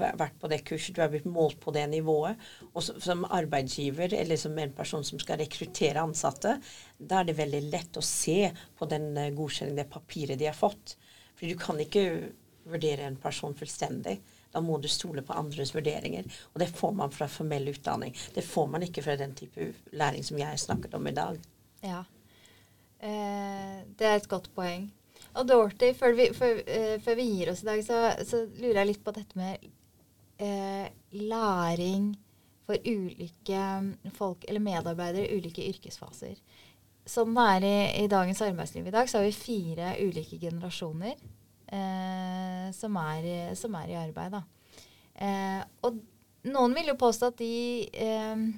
væ- 0.00 0.14
vært 0.22 0.38
på 0.40 0.48
det 0.48 0.62
kurset, 0.70 0.94
du 0.96 1.02
har 1.04 1.10
blitt 1.12 1.28
målt 1.28 1.58
på 1.60 1.74
det 1.76 1.84
nivået. 1.92 2.40
Og 2.72 2.86
så, 2.86 2.96
som 3.04 3.26
arbeidsgiver, 3.28 4.14
eller 4.16 4.40
som 4.40 4.56
en 4.58 4.72
person 4.76 5.04
som 5.04 5.20
skal 5.20 5.42
rekruttere 5.42 6.00
ansatte, 6.00 6.56
da 6.96 7.20
er 7.20 7.28
det 7.28 7.36
veldig 7.42 7.62
lett 7.68 8.00
å 8.00 8.04
se 8.06 8.38
på 8.80 8.88
den 8.88 9.10
eh, 9.20 9.32
godkjenningen, 9.36 9.82
det 9.82 9.90
papiret 9.92 10.40
de 10.40 10.48
har 10.48 10.56
fått. 10.56 10.96
For 11.36 11.48
du 11.50 11.56
kan 11.60 11.80
ikke 11.84 12.06
vurdere 12.70 13.04
en 13.08 13.20
person 13.20 13.54
fullstendig. 13.56 14.18
Da 14.50 14.62
må 14.64 14.78
du 14.82 14.88
stole 14.90 15.22
på 15.22 15.36
andres 15.38 15.74
vurderinger. 15.74 16.26
Og 16.52 16.62
det 16.62 16.70
får 16.74 16.94
man 16.98 17.12
fra 17.14 17.28
formell 17.30 17.68
utdanning. 17.70 18.16
Det 18.34 18.44
får 18.46 18.70
man 18.72 18.86
ikke 18.86 19.04
fra 19.06 19.16
den 19.20 19.34
type 19.38 19.72
læring 19.92 20.26
som 20.26 20.40
jeg 20.40 20.58
snakket 20.58 20.96
om 20.98 21.06
i 21.06 21.14
dag. 21.16 21.38
Ja. 21.86 22.00
Eh, 22.98 23.76
det 23.96 24.06
er 24.06 24.16
et 24.18 24.28
godt 24.28 24.50
poeng. 24.56 24.90
Og 25.38 25.46
Dorothy, 25.48 25.92
før 25.94 26.16
vi, 26.16 26.30
før, 26.34 26.62
eh, 26.66 26.96
før 27.02 27.14
vi 27.20 27.28
gir 27.28 27.52
oss 27.52 27.62
i 27.62 27.70
dag, 27.70 27.84
så, 27.86 28.00
så 28.26 28.42
lurer 28.58 28.82
jeg 28.82 28.90
litt 28.90 29.04
på 29.04 29.14
dette 29.14 29.38
med 29.38 29.70
eh, 30.42 30.90
læring 31.14 32.10
for 32.66 32.78
ulike 32.86 33.62
folk, 34.16 34.44
eller 34.48 34.62
medarbeidere 34.62 35.28
i 35.28 35.38
ulike 35.38 35.66
yrkesfaser. 35.70 36.38
Sånn 37.06 37.34
det 37.34 37.46
er 37.54 37.66
i, 37.66 37.76
i, 38.04 38.08
dagens 38.10 38.42
arbeidsliv 38.44 38.86
i 38.86 38.94
dag, 38.94 39.08
så 39.10 39.18
har 39.20 39.28
vi 39.28 39.36
fire 39.36 39.94
ulike 40.02 40.38
generasjoner 40.38 41.14
som, 42.74 42.96
er, 42.98 43.54
som, 43.58 43.76
er, 43.78 43.92
i 43.92 44.00
arbeid. 44.00 44.40
Eh, 45.20 45.60
og 45.86 46.00
noen 46.50 46.74
vil 46.74 46.90
jo 46.90 46.98
påstå 46.98 47.30
at 47.30 47.38
de 47.38 47.54
eh, 47.94 48.50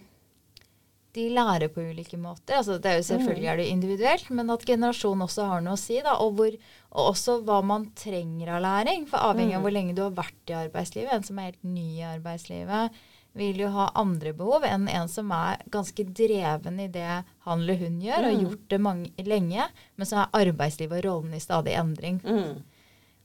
de 1.12 1.28
lærer 1.28 1.68
på 1.68 1.82
ulike 1.92 2.16
måter. 2.16 2.56
Altså, 2.56 2.78
det 2.80 2.88
er 2.88 3.00
jo 3.00 3.08
Selvfølgelig 3.10 3.48
er 3.52 3.58
det 3.60 3.68
individuelt, 3.68 4.30
men 4.32 4.50
at 4.54 4.64
generasjon 4.64 5.24
også 5.26 5.48
har 5.50 5.64
noe 5.64 5.76
å 5.76 5.80
si. 5.80 5.98
Da, 6.04 6.16
og, 6.24 6.38
hvor, 6.38 6.54
og, 6.88 7.02
også 7.10 7.40
hva 7.44 7.58
man 7.68 7.90
trenger 7.98 8.54
av 8.56 8.62
læring. 8.64 9.04
For 9.10 9.20
avhengig 9.20 9.58
av 9.58 9.60
mm. 9.60 9.66
hvor 9.66 9.76
lenge 9.76 9.96
du 9.98 10.04
har 10.06 10.14
vært 10.16 10.52
i 10.52 10.56
arbeidslivet. 10.62 11.12
En 11.12 11.26
som 11.26 11.40
er 11.40 11.50
helt 11.50 11.66
ny 11.68 11.88
i 11.98 12.06
arbeidslivet, 12.14 13.02
vil 13.36 13.60
jo 13.62 13.68
ha 13.72 13.86
andre 13.96 14.34
behov 14.36 14.64
enn 14.68 14.88
en 14.92 15.08
som 15.08 15.30
er 15.32 15.60
ganske 15.72 16.04
dreven 16.04 16.80
i 16.84 16.88
det 16.92 17.22
han 17.46 17.62
eller 17.62 17.78
hun 17.80 18.00
gjør, 18.04 18.18
og 18.18 18.28
har 18.28 18.34
mm. 18.36 18.42
gjort 18.46 18.66
det 18.68 18.80
mange, 18.84 19.24
lenge, 19.24 19.68
men 19.96 20.08
så 20.08 20.18
er 20.20 20.36
arbeidslivet 20.42 21.00
og 21.00 21.06
rollen 21.06 21.36
i 21.36 21.40
stadig 21.40 21.76
endring. 21.80 22.20
Mm. 22.24 22.60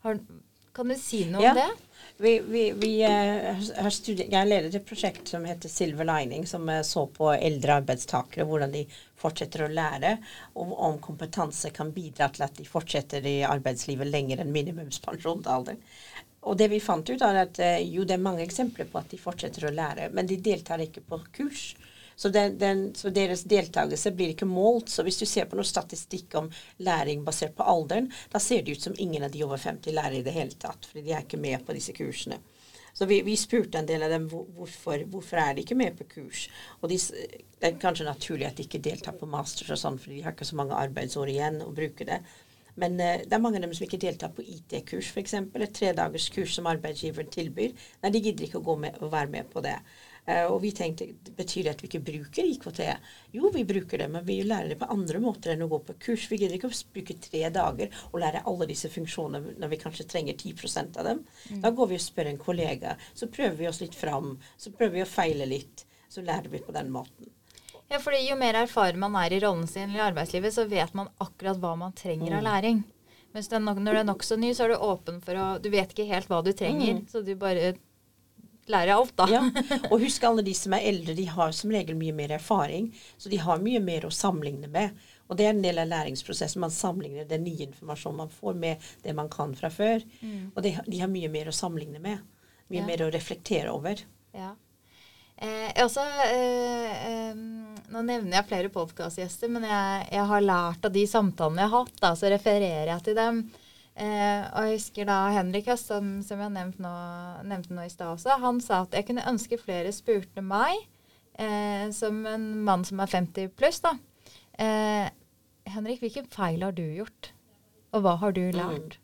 Har, 0.05 0.19
kan 0.77 0.87
du 0.93 0.95
si 0.99 1.23
noe 1.29 1.43
ja. 1.43 1.51
om 1.55 1.61
det? 1.61 1.69
Vi, 2.17 2.39
vi, 2.39 2.71
vi 2.71 2.91
uh, 3.05 3.59
har 3.77 3.93
studert, 3.93 4.31
jeg 4.33 4.49
leder 4.49 4.73
et 4.73 4.85
prosjekt 4.85 5.29
som 5.29 5.45
heter 5.45 5.69
Silver 5.69 6.07
Lining, 6.07 6.47
som 6.49 6.65
uh, 6.69 6.81
så 6.85 7.03
på 7.13 7.29
eldre 7.33 7.79
arbeidstakere, 7.81 8.45
hvordan 8.49 8.73
de 8.73 8.83
fortsetter 9.17 9.65
å 9.65 9.69
lære, 9.69 10.15
og 10.57 10.73
om 10.87 10.97
kompetanse 11.01 11.69
kan 11.75 11.91
bidra 11.93 12.29
til 12.33 12.47
at 12.47 12.57
de 12.57 12.65
fortsetter 12.65 13.25
i 13.25 13.35
arbeidslivet 13.45 14.09
lenger 14.09 14.41
enn 14.41 14.53
minimumspensjonsalder. 14.53 15.77
Og 16.47 16.57
det 16.57 16.69
vi 16.71 16.81
fant 16.81 17.09
ut, 17.09 17.21
er 17.21 17.43
at 17.43 17.61
uh, 17.61 17.77
jo, 17.81 18.05
det 18.05 18.17
er 18.17 18.25
mange 18.29 18.45
eksempler 18.45 18.89
på 18.89 19.01
at 19.01 19.13
de 19.13 19.21
fortsetter 19.21 19.69
å 19.69 19.75
lære, 19.77 20.09
men 20.13 20.29
de 20.29 20.41
deltar 20.41 20.81
ikke 20.85 21.05
på 21.05 21.21
kurs. 21.37 21.71
Så, 22.17 22.31
den, 22.33 22.57
den, 22.57 22.83
så, 22.97 23.11
deres 23.13 23.43
deltakelse 23.45 24.11
blir 24.17 24.33
ikke 24.33 24.49
målt. 24.49 24.89
Så 24.89 25.05
hvis 25.05 25.19
du 25.21 25.25
ser 25.29 25.45
på 25.45 25.57
noe 25.59 25.67
statistikk 25.67 26.33
om 26.39 26.49
læring 26.81 27.21
basert 27.25 27.53
på 27.57 27.65
alderen, 27.69 28.09
da 28.33 28.41
ser 28.41 28.63
det 28.65 28.73
ut 28.73 28.87
som 28.87 28.97
ingen 28.97 29.27
av 29.27 29.33
de 29.35 29.43
over 29.45 29.61
50 29.61 29.93
lærer 29.93 30.17
i 30.17 30.23
det 30.25 30.33
hele 30.33 30.57
tatt. 30.57 30.89
fordi 30.89 31.05
de 31.05 31.13
er 31.13 31.27
ikke 31.27 31.41
med 31.41 31.65
på 31.67 31.77
disse 31.77 31.93
kursene. 31.93 32.41
Så 32.97 33.05
vi, 33.05 33.21
vi 33.21 33.35
spurte 33.37 33.77
en 33.77 33.85
del 33.85 34.01
av 34.01 34.09
dem 34.09 34.23
hvorfor, 34.31 35.03
hvorfor 35.05 35.37
er 35.37 35.53
de 35.53 35.61
ikke 35.61 35.77
med 35.77 35.93
på 35.99 36.07
kurs. 36.15 36.47
Og 36.81 36.89
de, 36.89 36.97
det 36.97 37.69
er 37.69 37.77
kanskje 37.77 38.07
naturlig 38.07 38.47
at 38.47 38.57
de 38.57 38.65
ikke 38.65 38.81
deltar 38.81 39.13
på 39.19 39.29
masters 39.29 39.69
og 39.75 39.77
sånn, 39.77 39.99
for 40.01 40.09
de 40.09 40.23
har 40.25 40.33
ikke 40.33 40.47
så 40.49 40.57
mange 40.57 40.79
arbeidsår 40.81 41.29
igjen 41.35 41.61
å 41.61 41.69
bruke 41.77 42.07
det. 42.09 42.17
Men 42.81 42.97
uh, 42.97 43.19
det 43.21 43.37
er 43.37 43.43
mange 43.43 43.61
av 43.61 43.67
dem 43.67 43.77
som 43.77 43.85
ikke 43.85 44.01
deltar 44.01 44.33
på 44.33 44.41
IT-kurs, 44.41 45.11
f.eks. 45.13 45.37
Et 45.37 45.77
tredagerskurs 45.77 46.57
som 46.57 46.69
arbeidsgiveren 46.73 47.29
tilbyr. 47.37 47.77
Nei, 48.01 48.13
de 48.13 48.23
gidder 48.25 48.49
ikke 48.49 48.63
å, 48.63 48.65
gå 48.65 48.77
med, 48.87 48.97
å 48.97 49.13
være 49.13 49.33
med 49.37 49.53
på 49.53 49.61
det. 49.65 49.77
Uh, 50.27 50.49
og 50.51 50.57
vi 50.63 50.73
tenkte 50.75 51.05
betyr 51.37 51.67
det 51.67 51.73
at 51.75 51.81
vi 51.83 51.87
ikke 51.87 52.03
bruker 52.09 52.49
IKT? 52.49 52.81
Jo, 53.31 53.51
vi 53.53 53.63
bruker 53.67 54.01
det, 54.03 54.09
men 54.11 54.25
vi 54.27 54.41
lærer 54.43 54.73
det 54.73 54.79
på 54.81 54.89
andre 54.91 55.21
måter 55.23 55.53
enn 55.53 55.63
å 55.63 55.69
gå 55.71 55.79
på 55.87 55.95
kurs. 56.07 56.27
Vi 56.31 56.41
gidder 56.41 56.57
ikke 56.57 56.71
å 56.71 56.81
bruke 56.93 57.15
tre 57.23 57.45
dager 57.55 58.03
og 58.11 58.19
lære 58.23 58.43
alle 58.49 58.67
disse 58.67 58.91
funksjonene 58.91 59.55
når 59.61 59.71
vi 59.71 59.81
kanskje 59.85 60.07
trenger 60.11 60.35
10% 60.35 60.99
av 60.99 61.07
dem. 61.11 61.23
Mm. 61.47 61.61
Da 61.63 61.71
går 61.71 61.93
vi 61.93 62.01
og 62.01 62.03
spør 62.03 62.31
en 62.33 62.41
kollega. 62.41 62.97
Så 63.15 63.31
prøver 63.31 63.55
vi 63.61 63.71
oss 63.71 63.81
litt 63.83 63.95
fram. 63.95 64.35
Så 64.57 64.75
prøver 64.75 64.99
vi 64.99 65.07
å 65.07 65.09
feile 65.09 65.47
litt. 65.47 65.87
Så 66.11 66.23
lærer 66.23 66.51
vi 66.51 66.63
på 66.63 66.75
den 66.75 66.91
måten. 66.91 67.31
Ja, 67.87 68.01
fordi 68.03 68.27
Jo 68.27 68.35
mer 68.35 68.59
erfaren 68.65 68.99
man 68.99 69.15
er 69.15 69.33
i 69.33 69.39
rollen 69.39 69.67
sin 69.67 69.95
i 69.95 70.03
arbeidslivet, 70.03 70.53
så 70.53 70.67
vet 70.67 70.93
man 70.93 71.07
akkurat 71.23 71.59
hva 71.61 71.75
man 71.79 71.95
trenger 71.95 72.33
mm. 72.33 72.37
av 72.37 72.47
læring. 72.49 72.83
Mens 73.35 73.49
når 73.51 73.79
du 73.79 73.99
er 73.99 74.07
nokså 74.07 74.35
ny, 74.39 74.53
så 74.55 74.65
er 74.65 74.73
du 74.73 74.83
åpen 74.87 75.19
for 75.23 75.39
å 75.39 75.47
Du 75.61 75.69
vet 75.71 75.91
ikke 75.93 76.07
helt 76.09 76.29
hva 76.31 76.41
du 76.43 76.51
trenger, 76.51 76.97
mm. 76.97 77.05
så 77.11 77.21
du 77.23 77.35
bare 77.39 77.75
lærer 78.71 78.93
alt, 78.95 79.13
da. 79.19 79.27
ja. 79.31 79.43
Og 79.91 80.01
husk 80.03 80.23
alle 80.27 80.43
de 80.45 80.53
som 80.57 80.75
er 80.77 80.87
eldre, 80.89 81.15
de 81.17 81.27
har 81.31 81.53
som 81.55 81.71
regel 81.73 81.97
mye 81.99 82.15
mer 82.15 82.35
erfaring. 82.37 82.89
Så 83.17 83.31
de 83.31 83.39
har 83.41 83.63
mye 83.63 83.81
mer 83.83 84.07
å 84.07 84.13
sammenligne 84.13 84.69
med. 84.71 84.97
Og 85.27 85.39
det 85.39 85.47
er 85.47 85.55
en 85.55 85.63
del 85.63 85.81
av 85.81 85.89
læringsprosessen. 85.91 86.61
Man 86.63 86.73
sammenligner 86.73 87.27
den 87.27 87.43
nye 87.47 87.67
informasjonen 87.67 88.21
man 88.23 88.31
får 88.31 88.55
med 88.59 88.87
det 89.03 89.15
man 89.17 89.31
kan 89.31 89.55
fra 89.57 89.71
før. 89.73 90.03
Mm. 90.21 90.53
Og 90.53 90.63
de, 90.63 90.77
de, 90.87 91.01
har 91.03 91.11
mye 91.11 91.31
mer 91.31 91.51
å 91.51 91.55
sammenligne 91.55 92.01
med. 92.03 92.23
Mye 92.71 92.81
ja. 92.83 92.87
mer 92.87 93.03
å 93.05 93.11
reflektere 93.13 93.73
over. 93.75 94.03
Ja. 94.35 94.53
Eh, 95.37 95.83
også, 95.83 96.01
eh, 96.01 97.07
eh, 97.11 97.35
nå 97.93 98.01
nevner 98.01 98.39
jeg 98.39 98.47
flere 98.49 98.73
podkastgjester, 98.73 99.51
men 99.53 99.67
jeg, 99.69 100.07
jeg, 100.15 100.25
har 100.31 100.41
lært 100.41 100.87
av 100.87 100.95
de 100.95 101.03
samtalene 101.07 101.61
jeg 101.61 101.73
har 101.73 101.83
hatt, 101.85 101.99
da, 102.01 102.13
så 102.17 102.31
refererer 102.33 102.89
jeg 102.89 103.05
til 103.05 103.19
dem. 103.19 103.43
Eh, 103.97 104.41
og 104.53 104.67
jeg 104.67 104.77
husker 104.77 105.07
da 105.09 105.15
Henrik 105.33 105.71
som, 105.81 106.19
som 106.21 106.41
jeg 106.43 106.53
nevnte 106.53 106.83
nå, 106.83 106.91
nevnt 107.49 107.71
nå 107.73 107.87
i 107.87 107.89
stad 107.89 108.11
også, 108.11 108.35
han 108.43 108.59
sa 108.61 108.83
at 108.85 108.93
jeg 108.93 109.07
kunne 109.07 109.25
ønske 109.25 109.57
flere 109.57 109.93
spurte 109.95 110.43
meg, 110.45 110.83
eh, 111.41 111.89
som 111.97 112.19
en 112.29 112.45
mann 112.67 112.85
som 112.85 113.01
er 113.01 113.09
50 113.09 113.49
pluss, 113.57 113.81
da. 113.81 113.95
Eh, 114.61 115.09
Henrik, 115.73 116.03
hvilke 116.03 116.27
feil 116.29 116.61
har 116.63 116.77
du 116.77 116.85
gjort? 116.85 117.31
Og 117.95 118.05
hva 118.05 118.15
har 118.21 118.37
du 118.37 118.43
lært? 118.53 118.97
Mm. 118.99 119.03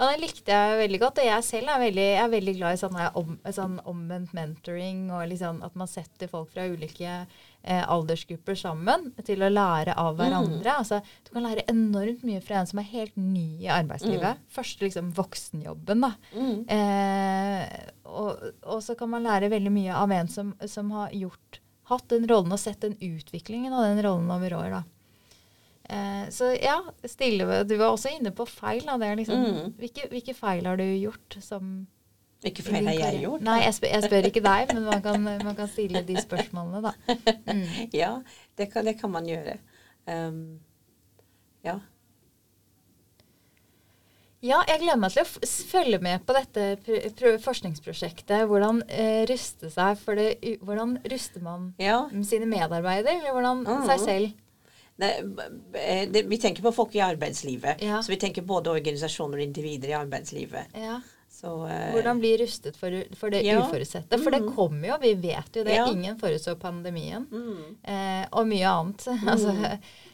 Og 0.00 0.08
det 0.08 0.22
likte 0.22 0.56
jeg 0.56 0.78
veldig 0.80 0.98
godt. 1.02 1.20
Og 1.20 1.28
jeg 1.28 1.44
selv 1.46 1.70
er 1.70 1.82
veldig, 1.82 2.08
er 2.24 2.30
veldig 2.32 2.54
glad 2.56 2.74
i 2.76 2.80
sånn, 2.80 2.98
om, 3.20 3.34
sånn 3.54 3.76
omvendt 3.88 4.32
mentoring, 4.36 5.04
og 5.12 5.28
liksom 5.30 5.60
at 5.66 5.76
man 5.78 5.90
setter 5.90 6.30
folk 6.32 6.50
fra 6.54 6.64
ulike 6.72 7.20
eh, 7.62 7.82
aldersgrupper 7.82 8.58
sammen 8.58 9.10
til 9.26 9.42
å 9.44 9.50
lære 9.52 9.94
av 9.98 10.16
hverandre. 10.18 10.62
Mm. 10.62 10.78
Altså, 10.78 11.00
du 11.24 11.32
kan 11.34 11.46
lære 11.46 11.66
enormt 11.70 12.24
mye 12.26 12.42
fra 12.44 12.60
en 12.60 12.70
som 12.70 12.82
er 12.82 12.88
helt 12.92 13.18
ny 13.18 13.64
i 13.64 13.70
arbeidslivet. 13.72 14.38
Mm. 14.38 14.46
Første 14.56 14.86
liksom 14.86 15.12
voksenjobben, 15.18 16.06
da. 16.06 16.12
Mm. 16.34 16.56
Eh, 16.76 17.92
og, 18.08 18.48
og, 18.66 18.80
så 18.84 18.96
kan 18.98 19.12
man 19.12 19.26
lære 19.26 19.52
veldig 19.52 19.74
mye 19.74 19.98
av 19.98 20.14
en 20.14 20.30
som, 20.30 20.54
som 20.68 20.90
har 20.96 21.14
gjort, 21.16 21.60
hatt 21.90 22.08
den 22.12 22.26
rollen 22.30 22.54
og 22.54 22.60
sett 22.60 22.82
den 22.84 22.98
utviklingen 23.00 23.74
av 23.74 23.86
den 23.90 24.02
rollen 24.04 24.30
over 24.32 24.58
år. 24.58 24.78
da. 24.78 24.82
Eh, 25.92 26.28
så 26.30 26.52
ja, 26.56 26.78
stille, 27.04 27.62
du 27.68 27.74
var 27.76 27.90
også 27.92 28.12
inne 28.16 28.32
på 28.34 28.46
feil. 28.48 28.84
Da. 28.86 28.96
Liksom, 29.18 29.42
mm. 29.42 29.74
hvilke, 29.80 30.08
hvilke, 30.12 30.36
feil 30.36 30.68
har 30.68 30.78
du 30.80 30.86
gjort 30.86 31.38
som 31.44 31.82
Hvilke 32.42 32.64
feil 32.66 32.88
har 32.90 32.98
jeg 32.98 33.22
gjort? 33.22 33.44
Nei, 33.46 33.60
jeg 33.62 33.76
spør, 33.76 33.92
jeg 33.92 34.06
spør, 34.08 34.26
ikke 34.32 34.42
deg, 34.42 34.74
men 34.74 34.82
man 34.88 35.02
kan, 35.04 35.22
man 35.22 35.54
kan, 35.58 35.70
stille 35.70 36.02
de 36.06 36.18
spørsmålene, 36.18 36.82
da. 36.82 37.16
Mm. 37.46 37.64
Ja, 37.94 38.12
det 38.58 38.72
kan, 38.72 38.86
det 38.88 38.96
kan, 38.98 39.12
man 39.14 39.28
gjøre. 39.30 39.56
Um, 40.10 40.58
ja. 41.62 41.78
Ja, 44.42 44.58
jeg 44.66 44.80
gleder 44.82 44.98
meg 44.98 45.14
til 45.14 45.22
å 45.22 45.50
følge 45.70 46.02
med 46.02 46.24
på 46.26 46.34
dette 46.34 47.38
forskningsprosjektet. 47.44 48.42
Hvordan 48.50 48.82
uh, 48.90 49.22
ruste 49.30 49.70
seg 49.70 50.02
for 50.02 50.18
det, 50.18 50.56
Hvordan 50.66 50.96
ruster 51.12 51.44
man 51.46 51.70
ja. 51.78 52.08
sine 52.26 52.50
medarbeidere, 52.50 53.20
eller 53.20 53.36
hvordan 53.38 53.62
mm. 53.68 53.84
seg 53.92 54.02
selv? 54.02 54.38
Det, 55.02 55.12
det, 56.12 56.26
vi 56.28 56.42
tenker 56.42 56.66
på 56.66 56.74
folk 56.74 56.98
i 56.98 57.06
arbeidslivet. 57.06 57.86
Ja. 57.86 58.02
Så 58.02 58.12
vi 58.12 58.18
tenker 58.20 58.42
både 58.46 58.74
organisasjoner 58.74 59.38
og 59.38 59.46
individer 59.46 59.94
i 59.94 59.98
arbeidslivet. 60.02 60.74
Ja. 60.74 60.98
Så, 61.42 61.66
eh, 61.66 61.90
Hvordan 61.90 62.18
bli 62.22 62.36
rustet 62.38 62.76
for, 62.78 62.94
for 63.18 63.34
det 63.34 63.40
ja. 63.42 63.58
uforutsette? 63.58 64.18
For 64.18 64.30
det 64.30 64.44
mm. 64.44 64.52
kommer 64.54 64.88
jo, 64.88 64.98
vi 65.02 65.14
vet 65.14 65.56
jo 65.58 65.64
det. 65.66 65.78
Ingen 65.90 66.18
forutså 66.20 66.54
pandemien. 66.54 67.26
Mm. 67.32 67.64
Eh, 67.82 68.28
og 68.30 68.46
mye 68.46 68.68
annet. 68.70 69.06
Mm. 69.22 69.28
altså 69.28 69.52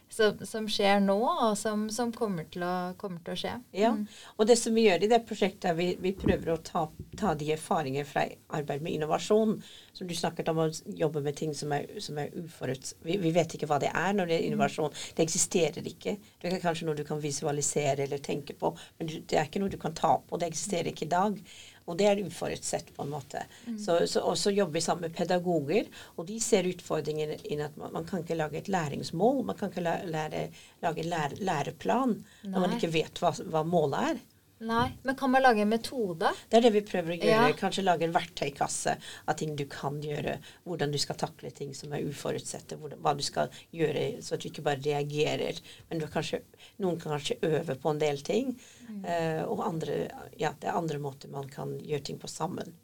som, 0.09 0.47
som, 0.47 0.69
skjer 0.71 1.01
nå, 1.05 1.17
og 1.19 1.55
som, 1.59 1.87
som 1.93 2.13
kommer, 2.15 2.47
til 2.53 2.65
å, 2.67 2.73
kommer, 3.01 3.21
til 3.25 3.35
å, 3.35 3.39
skje. 3.39 3.55
Ja, 3.77 3.93
mm. 3.95 4.05
og 4.37 4.49
det 4.49 4.57
som 4.61 4.77
vi 4.77 4.87
gjør 4.87 5.05
i 5.05 5.11
det 5.13 5.21
prosjektet, 5.29 5.71
er 5.71 5.79
vi, 5.79 5.89
vi 6.03 6.15
prøver 6.17 6.55
å 6.55 6.59
ta, 6.65 6.87
ta, 7.19 7.35
de 7.39 7.53
erfaringer 7.55 8.09
fra 8.09 8.25
arbeid 8.59 8.85
med 8.85 8.97
innovasjon, 8.97 9.57
som 9.97 10.11
du 10.11 10.17
snakket 10.17 10.51
om 10.53 10.63
å 10.65 10.69
jobbe 10.99 11.23
med 11.25 11.39
ting 11.39 11.55
som 11.57 11.73
er, 11.77 11.89
som 12.05 12.21
er 12.21 12.35
uforuts... 12.39 12.97
Vi, 13.05 13.19
vi, 13.23 13.33
vet 13.35 13.57
ikke 13.57 13.71
hva 13.71 13.81
det 13.83 13.93
er 13.93 14.15
når 14.17 14.31
det 14.31 14.39
er 14.39 14.45
mm. 14.45 14.51
innovasjon. 14.53 15.01
Det 15.17 15.27
eksisterer 15.27 15.91
ikke. 15.93 16.19
Det 16.41 16.53
er 16.53 16.63
kanskje 16.63 16.89
noe 16.89 16.99
du 16.99 17.05
kan 17.09 17.23
visualisere 17.23 18.07
eller 18.07 18.23
tenke 18.25 18.57
på, 18.59 18.73
men 18.99 19.11
det 19.11 19.39
er 19.39 19.49
ikke 19.49 19.63
noe 19.63 19.73
du 19.73 19.81
kan 19.81 19.97
ta 19.97 20.17
på. 20.23 20.41
Det 20.41 20.51
eksisterer 20.51 20.93
ikke 20.93 21.09
i 21.09 21.13
dag. 21.13 21.43
Og 21.89 21.97
det 21.99 22.09
er 22.11 22.21
uforutsett, 22.21 22.91
på 22.97 23.05
en 23.05 23.13
måte. 23.15 23.43
Mm. 23.67 23.79
Så, 23.81 23.99
så, 24.07 24.23
også 24.29 24.53
jobber 24.53 24.77
vi 24.77 24.85
sammen 24.85 25.07
med 25.09 25.17
pedagoger, 25.17 25.89
og 26.17 26.27
de 26.29 26.39
ser 26.43 26.69
utfordringer 26.69 27.37
i 27.49 27.59
at 27.65 27.77
man, 27.81 27.95
man, 27.95 28.09
kan 28.09 28.25
ikke 28.25 28.37
lage 28.37 28.61
et 28.61 28.69
læringsmål. 28.73 29.45
Man 29.49 29.57
kan 29.57 29.73
ikke 29.73 29.87
lære, 29.87 30.11
lage 30.13 30.43
en 30.89 31.09
lære, 31.09 31.41
læreplan 31.41 32.19
Nei. 32.19 32.53
når 32.53 32.67
man 32.67 32.77
ikke 32.77 32.93
vet 32.93 33.23
hva, 33.23 33.33
hva 33.49 33.65
målet 33.65 34.13
er. 34.13 34.21
Nei, 34.59 34.99
Men 35.03 35.17
kan 35.17 35.31
man 35.31 35.43
lage 35.43 35.63
en 35.63 35.71
metode? 35.71 36.33
Det 36.51 36.59
er 36.59 36.65
det 36.67 36.73
vi 36.75 36.83
prøver 36.87 37.15
å 37.15 37.19
gjøre. 37.19 37.51
Ja. 37.51 37.59
Kanskje 37.59 37.85
lage 37.85 38.07
en 38.09 38.15
verktøykasse 38.15 38.97
av 38.99 39.37
ting 39.39 39.55
du 39.59 39.65
kan 39.71 40.01
gjøre. 40.03 40.39
Hvordan 40.67 40.95
du 40.95 40.99
skal 40.99 41.19
takle 41.21 41.53
ting 41.55 41.71
som 41.79 41.95
er 41.95 42.07
uforutsette. 42.09 42.79
Hvordan, 42.81 42.99
hva 43.05 43.15
du 43.15 43.23
skal 43.27 43.55
gjøre 43.75 44.09
så 44.25 44.35
at 44.35 44.43
du 44.43 44.49
ikke 44.51 44.67
bare 44.67 44.83
reagerer. 44.83 45.63
Men 45.91 46.03
kanskje, 46.11 46.43
noen 46.83 46.99
kan 46.99 47.15
kanskje 47.15 47.39
øve 47.47 47.79
på 47.79 47.95
en 47.95 48.03
del 48.03 48.19
ting. 48.27 48.53
Mm. 48.89 49.01
Uh, 49.07 49.43
og 49.47 49.65
andre, 49.69 50.03
ja, 50.41 50.53
det 50.59 50.71
er 50.71 50.81
andre 50.81 50.99
måter 51.03 51.31
man 51.31 51.47
kan 51.53 51.79
gjøre 51.79 52.09
ting 52.11 52.19
på 52.19 52.31
sammen. 52.31 52.75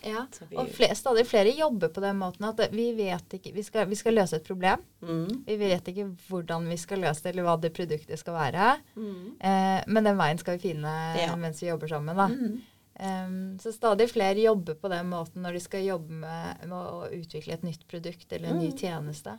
Ja, 0.00 0.22
vi, 0.48 0.56
og 0.56 0.70
flere, 0.72 0.94
stadig 0.96 1.26
flere 1.28 1.52
jobber 1.52 1.90
på 1.92 2.00
den 2.00 2.16
måten 2.20 2.46
at 2.48 2.60
vi 2.72 2.86
vet 2.96 3.34
ikke 3.36 3.50
Vi 3.52 3.64
skal, 3.66 3.88
vi 3.90 3.98
skal 3.98 4.14
løse 4.16 4.38
et 4.38 4.46
problem. 4.46 4.80
Mm. 5.04 5.42
Vi 5.44 5.56
vet 5.60 5.90
ikke 5.92 6.06
hvordan 6.28 6.68
vi 6.70 6.78
skal 6.80 7.02
løse 7.04 7.26
det, 7.26 7.34
eller 7.34 7.48
hva 7.48 7.56
det 7.60 7.72
produktet 7.76 8.20
skal 8.20 8.38
være. 8.38 8.70
Mm. 8.96 9.26
Eh, 9.36 9.80
men 9.90 10.08
den 10.08 10.20
veien 10.20 10.40
skal 10.40 10.56
vi 10.56 10.70
finne 10.70 10.94
ja. 11.18 11.34
mens 11.36 11.60
vi 11.62 11.68
jobber 11.68 11.90
sammen. 11.90 12.16
da. 12.16 12.28
Mm. 12.30 12.60
Um, 13.00 13.58
så 13.58 13.72
stadig 13.72 14.10
flere 14.10 14.40
jobber 14.42 14.76
på 14.76 14.88
den 14.92 15.06
måten 15.08 15.40
når 15.40 15.56
de 15.56 15.60
skal 15.64 15.86
jobbe 15.86 16.18
med, 16.20 16.66
med 16.68 16.74
å 16.76 17.06
utvikle 17.16 17.54
et 17.56 17.62
nytt 17.64 17.86
produkt 17.88 18.32
eller 18.36 18.52
en 18.52 18.60
ny 18.60 18.74
tjeneste. 18.76 19.38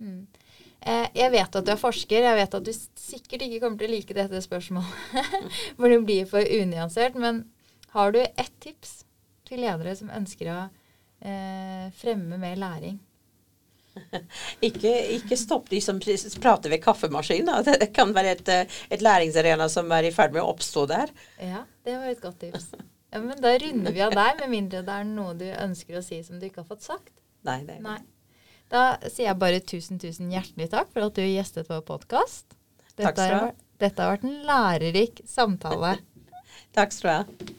Mm. 0.00 0.22
Eh, 0.80 1.08
jeg 1.18 1.34
vet 1.34 1.58
at 1.58 1.66
du 1.66 1.72
er 1.74 1.80
forsker. 1.80 2.24
Jeg 2.24 2.38
vet 2.38 2.56
at 2.56 2.64
du 2.64 2.72
sikkert 2.72 3.44
ikke 3.44 3.60
kommer 3.64 3.80
til 3.80 3.90
å 3.90 3.94
like 3.96 4.16
dette 4.16 4.40
spørsmålet, 4.44 5.28
for 5.78 5.92
det 5.92 6.00
blir 6.06 6.28
for 6.30 6.54
unyansert. 6.60 7.18
Men 7.18 7.44
har 7.92 8.14
du 8.14 8.22
ett 8.22 8.54
tips 8.62 8.97
til 9.48 9.62
ledere 9.64 9.96
som 9.98 10.12
ønsker 10.14 10.52
å 10.52 10.58
eh, 10.64 11.88
fremme 11.98 12.38
mer 12.40 12.58
læring? 12.60 12.98
ikke, 14.68 14.92
ikke 15.16 15.38
stopp 15.38 15.70
de 15.72 15.80
som 15.82 15.98
prater 15.98 16.70
ved 16.70 16.82
kaffemaskinen. 16.84 17.64
Det 17.80 17.90
kan 17.96 18.12
være 18.14 18.36
et, 18.36 18.52
et 18.94 19.02
læringsarena 19.02 19.68
som 19.72 19.90
er 19.94 20.08
i 20.08 20.14
ferd 20.14 20.36
med 20.36 20.44
å 20.44 20.52
oppstå 20.52 20.86
der. 20.90 21.12
Ja, 21.42 21.64
det 21.86 21.96
var 21.98 22.12
et 22.12 22.22
godt 22.22 22.40
tips. 22.44 22.70
Ja, 23.08 23.22
men 23.24 23.40
da 23.40 23.54
runder 23.58 23.94
vi 23.94 24.04
av 24.04 24.12
der, 24.12 24.36
med 24.42 24.52
mindre 24.52 24.84
det 24.84 24.94
er 25.00 25.08
noe 25.08 25.34
du 25.38 25.46
ønsker 25.48 25.98
å 25.98 26.04
si 26.04 26.20
som 26.24 26.40
du 26.40 26.48
ikke 26.48 26.62
har 26.62 26.68
fått 26.68 26.84
sagt. 26.84 27.14
Nei, 27.48 27.62
det 27.64 27.78
er 27.78 27.84
Nei. 27.84 28.00
Da 28.68 28.82
sier 29.06 29.30
jeg 29.30 29.40
bare 29.40 29.62
tusen, 29.64 30.00
tusen 30.00 30.28
hjertelig 30.32 30.68
takk 30.74 30.90
for 30.92 31.06
at 31.06 31.16
du 31.16 31.24
gjestet 31.24 31.70
vår 31.70 31.80
podkast. 31.88 32.52
Ha. 33.00 33.12
Dette 33.78 34.02
har 34.02 34.12
vært 34.12 34.26
en 34.26 34.42
lærerik 34.44 35.22
samtale. 35.28 35.94
takk 36.76 36.92
skal 36.92 37.08
du 37.08 37.14
ha. 37.14 37.54